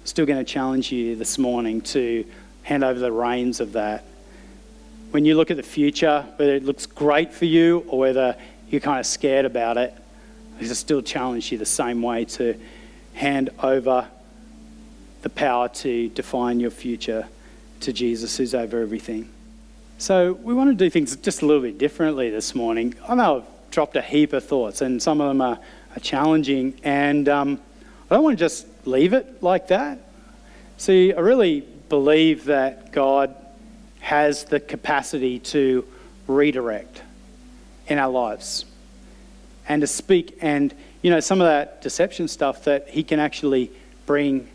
Still 0.05 0.25
going 0.25 0.43
to 0.43 0.51
challenge 0.51 0.91
you 0.91 1.15
this 1.15 1.37
morning 1.37 1.81
to 1.81 2.25
hand 2.63 2.83
over 2.83 2.99
the 2.99 3.11
reins 3.11 3.59
of 3.59 3.73
that. 3.73 4.03
When 5.11 5.25
you 5.25 5.35
look 5.35 5.51
at 5.51 5.57
the 5.57 5.63
future, 5.63 6.25
whether 6.37 6.55
it 6.55 6.63
looks 6.63 6.85
great 6.85 7.31
for 7.31 7.45
you 7.45 7.85
or 7.87 7.99
whether 7.99 8.35
you're 8.69 8.81
kind 8.81 8.99
of 8.99 9.05
scared 9.05 9.45
about 9.45 9.77
it, 9.77 9.93
I 10.59 10.63
still 10.65 11.01
challenge 11.01 11.51
you 11.51 11.57
the 11.57 11.65
same 11.65 12.01
way 12.01 12.25
to 12.25 12.59
hand 13.13 13.49
over 13.61 14.07
the 15.21 15.29
power 15.29 15.67
to 15.69 16.09
define 16.09 16.59
your 16.59 16.71
future 16.71 17.27
to 17.81 17.93
Jesus, 17.93 18.37
who's 18.37 18.55
over 18.55 18.81
everything. 18.81 19.29
So, 19.97 20.33
we 20.33 20.53
want 20.53 20.69
to 20.69 20.75
do 20.75 20.89
things 20.89 21.15
just 21.17 21.41
a 21.41 21.45
little 21.45 21.61
bit 21.61 21.77
differently 21.77 22.29
this 22.29 22.55
morning. 22.55 22.95
I 23.07 23.15
know 23.15 23.37
I've 23.37 23.71
dropped 23.71 23.95
a 23.97 24.01
heap 24.01 24.33
of 24.33 24.45
thoughts, 24.45 24.81
and 24.81 25.01
some 25.01 25.19
of 25.19 25.27
them 25.27 25.41
are, 25.41 25.59
are 25.95 25.99
challenging, 25.99 26.79
and 26.83 27.27
um, 27.27 27.59
I 28.09 28.15
don't 28.15 28.23
want 28.23 28.37
to 28.37 28.43
just 28.43 28.65
leave 28.85 29.13
it 29.13 29.43
like 29.43 29.67
that. 29.67 29.99
See, 30.77 31.13
I 31.13 31.19
really 31.19 31.61
believe 31.89 32.45
that 32.45 32.91
God 32.91 33.35
has 33.99 34.45
the 34.45 34.59
capacity 34.59 35.39
to 35.39 35.85
redirect 36.27 37.01
in 37.87 37.97
our 37.97 38.09
lives 38.09 38.65
and 39.67 39.81
to 39.81 39.87
speak, 39.87 40.37
and 40.41 40.73
you 41.01 41.11
know, 41.11 41.19
some 41.19 41.41
of 41.41 41.47
that 41.47 41.81
deception 41.81 42.27
stuff 42.27 42.63
that 42.63 42.89
He 42.89 43.03
can 43.03 43.19
actually 43.19 43.71
bring 44.05 44.47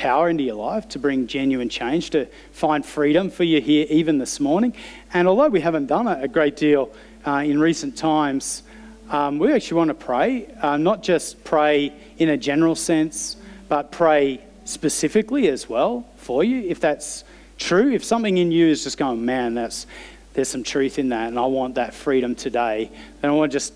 power 0.00 0.30
into 0.30 0.42
your 0.42 0.54
life, 0.54 0.88
to 0.88 0.98
bring 0.98 1.26
genuine 1.26 1.68
change, 1.68 2.08
to 2.08 2.26
find 2.52 2.86
freedom 2.86 3.28
for 3.28 3.44
you 3.44 3.60
here 3.60 3.86
even 3.90 4.16
this 4.16 4.40
morning. 4.40 4.74
And 5.12 5.28
although 5.28 5.48
we 5.48 5.60
haven't 5.60 5.88
done 5.88 6.08
a 6.08 6.26
great 6.26 6.56
deal 6.56 6.90
uh, 7.26 7.42
in 7.44 7.60
recent 7.60 7.98
times, 7.98 8.62
um, 9.10 9.38
we 9.38 9.52
actually 9.52 9.76
want 9.76 9.88
to 9.88 9.94
pray, 9.94 10.46
uh, 10.62 10.78
not 10.78 11.02
just 11.02 11.44
pray 11.44 11.92
in 12.16 12.30
a 12.30 12.36
general 12.38 12.74
sense, 12.74 13.36
but 13.68 13.92
pray 13.92 14.42
specifically 14.64 15.48
as 15.48 15.68
well 15.68 16.08
for 16.16 16.42
you, 16.42 16.62
if 16.62 16.80
that's 16.80 17.24
true. 17.58 17.92
If 17.92 18.02
something 18.02 18.38
in 18.38 18.50
you 18.50 18.68
is 18.68 18.82
just 18.82 18.96
going, 18.96 19.22
man, 19.22 19.54
that's 19.54 19.86
there's 20.32 20.48
some 20.48 20.64
truth 20.64 20.98
in 20.98 21.10
that, 21.10 21.28
and 21.28 21.38
I 21.38 21.44
want 21.44 21.74
that 21.74 21.92
freedom 21.92 22.34
today, 22.34 22.90
then 23.20 23.30
I 23.30 23.34
want 23.34 23.52
to 23.52 23.56
just 23.56 23.74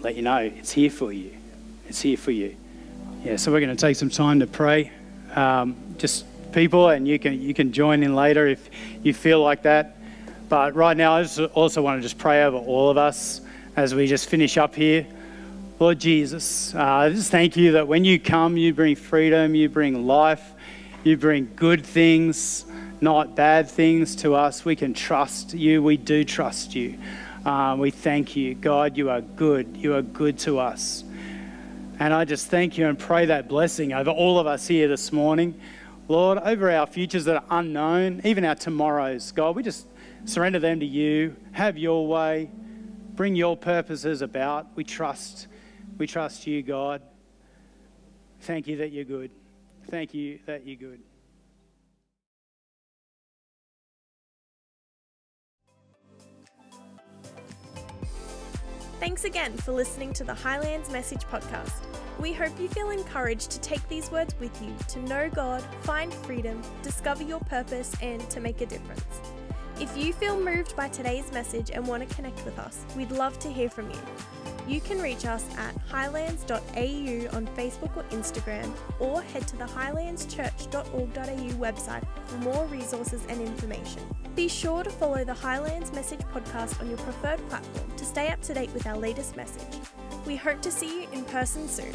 let 0.00 0.16
you 0.16 0.22
know 0.22 0.38
it's 0.38 0.72
here 0.72 0.88
for 0.88 1.12
you. 1.12 1.32
It's 1.86 2.00
here 2.00 2.16
for 2.16 2.30
you. 2.30 2.56
Yeah, 3.24 3.36
so 3.36 3.52
we're 3.52 3.60
going 3.60 3.76
to 3.76 3.86
take 3.86 3.96
some 3.96 4.08
time 4.08 4.40
to 4.40 4.46
pray 4.46 4.92
um, 5.36 5.76
just 5.98 6.24
people, 6.52 6.88
and 6.88 7.06
you 7.06 7.18
can 7.18 7.40
you 7.40 7.54
can 7.54 7.72
join 7.72 8.02
in 8.02 8.14
later 8.14 8.46
if 8.46 8.70
you 9.02 9.14
feel 9.14 9.42
like 9.42 9.62
that. 9.62 9.96
But 10.48 10.74
right 10.74 10.96
now, 10.96 11.16
I 11.16 11.22
just 11.22 11.38
also 11.38 11.82
want 11.82 11.98
to 11.98 12.02
just 12.02 12.18
pray 12.18 12.42
over 12.44 12.56
all 12.56 12.90
of 12.90 12.98
us 12.98 13.40
as 13.76 13.94
we 13.94 14.06
just 14.06 14.28
finish 14.28 14.56
up 14.58 14.74
here. 14.74 15.06
Lord 15.78 15.98
Jesus, 15.98 16.74
uh, 16.74 16.82
I 16.82 17.08
just 17.10 17.30
thank 17.30 17.56
you 17.56 17.72
that 17.72 17.88
when 17.88 18.04
you 18.04 18.20
come, 18.20 18.56
you 18.56 18.74
bring 18.74 18.96
freedom, 18.96 19.54
you 19.54 19.68
bring 19.68 20.06
life, 20.06 20.52
you 21.04 21.16
bring 21.16 21.48
good 21.56 21.86
things, 21.86 22.66
not 23.00 23.34
bad 23.34 23.70
things 23.70 24.16
to 24.16 24.34
us. 24.34 24.64
We 24.64 24.76
can 24.76 24.92
trust 24.92 25.54
you. 25.54 25.82
We 25.82 25.96
do 25.96 26.24
trust 26.24 26.74
you. 26.74 26.98
Uh, 27.46 27.76
we 27.78 27.90
thank 27.90 28.36
you. 28.36 28.54
God, 28.54 28.98
you 28.98 29.08
are 29.08 29.22
good. 29.22 29.76
You 29.76 29.94
are 29.94 30.02
good 30.02 30.38
to 30.40 30.58
us. 30.58 31.04
And 32.00 32.14
I 32.14 32.24
just 32.24 32.46
thank 32.46 32.78
you 32.78 32.88
and 32.88 32.98
pray 32.98 33.26
that 33.26 33.46
blessing 33.46 33.92
over 33.92 34.08
all 34.08 34.38
of 34.38 34.46
us 34.46 34.66
here 34.66 34.88
this 34.88 35.12
morning. 35.12 35.60
Lord, 36.08 36.38
over 36.38 36.70
our 36.70 36.86
futures 36.86 37.26
that 37.26 37.36
are 37.36 37.58
unknown, 37.58 38.22
even 38.24 38.42
our 38.46 38.54
tomorrows, 38.54 39.32
God, 39.32 39.54
we 39.54 39.62
just 39.62 39.86
surrender 40.24 40.58
them 40.58 40.80
to 40.80 40.86
you. 40.86 41.36
Have 41.52 41.76
your 41.76 42.08
way. 42.08 42.50
Bring 43.16 43.36
your 43.36 43.54
purposes 43.54 44.22
about. 44.22 44.68
We 44.76 44.82
trust. 44.82 45.46
We 45.98 46.06
trust 46.06 46.46
you, 46.46 46.62
God. 46.62 47.02
Thank 48.40 48.66
you 48.66 48.78
that 48.78 48.92
you're 48.92 49.04
good. 49.04 49.30
Thank 49.90 50.14
you 50.14 50.38
that 50.46 50.66
you're 50.66 50.76
good. 50.76 51.00
Thanks 59.00 59.24
again 59.24 59.56
for 59.56 59.72
listening 59.72 60.12
to 60.12 60.24
the 60.24 60.34
Highlands 60.34 60.90
Message 60.90 61.22
Podcast. 61.22 61.72
We 62.18 62.34
hope 62.34 62.60
you 62.60 62.68
feel 62.68 62.90
encouraged 62.90 63.50
to 63.52 63.60
take 63.60 63.88
these 63.88 64.10
words 64.10 64.34
with 64.38 64.60
you 64.60 64.74
to 64.88 64.98
know 65.08 65.30
God, 65.30 65.64
find 65.80 66.12
freedom, 66.12 66.60
discover 66.82 67.22
your 67.22 67.40
purpose, 67.40 67.94
and 68.02 68.20
to 68.28 68.40
make 68.40 68.60
a 68.60 68.66
difference. 68.66 69.02
If 69.80 69.96
you 69.96 70.12
feel 70.12 70.38
moved 70.38 70.76
by 70.76 70.88
today's 70.88 71.32
message 71.32 71.70
and 71.70 71.86
want 71.86 72.06
to 72.06 72.14
connect 72.14 72.44
with 72.44 72.58
us, 72.58 72.84
we'd 72.94 73.10
love 73.10 73.38
to 73.38 73.48
hear 73.50 73.70
from 73.70 73.90
you. 73.90 73.96
You 74.68 74.78
can 74.78 75.00
reach 75.00 75.24
us 75.24 75.42
at 75.56 75.74
highlands.au 75.88 76.58
on 77.36 77.46
Facebook 77.56 77.96
or 77.96 78.02
Instagram, 78.10 78.70
or 78.98 79.22
head 79.22 79.48
to 79.48 79.56
the 79.56 79.64
highlandschurch.org.au 79.64 81.54
website 81.58 82.04
for 82.26 82.36
more 82.36 82.66
resources 82.66 83.22
and 83.30 83.40
information. 83.40 84.02
Be 84.36 84.48
sure 84.48 84.84
to 84.84 84.90
follow 84.90 85.24
the 85.24 85.32
Highlands 85.32 85.92
Message 85.92 86.20
podcast 86.20 86.78
on 86.82 86.88
your 86.90 86.98
preferred 86.98 87.40
platform 87.48 87.90
to 87.96 88.04
stay 88.04 88.28
up 88.28 88.42
to 88.42 88.52
date 88.52 88.70
with 88.74 88.86
our 88.86 88.98
latest 88.98 89.34
message. 89.34 89.80
We 90.26 90.36
hope 90.36 90.60
to 90.60 90.70
see 90.70 91.02
you 91.04 91.08
in 91.10 91.24
person 91.24 91.66
soon. 91.66 91.92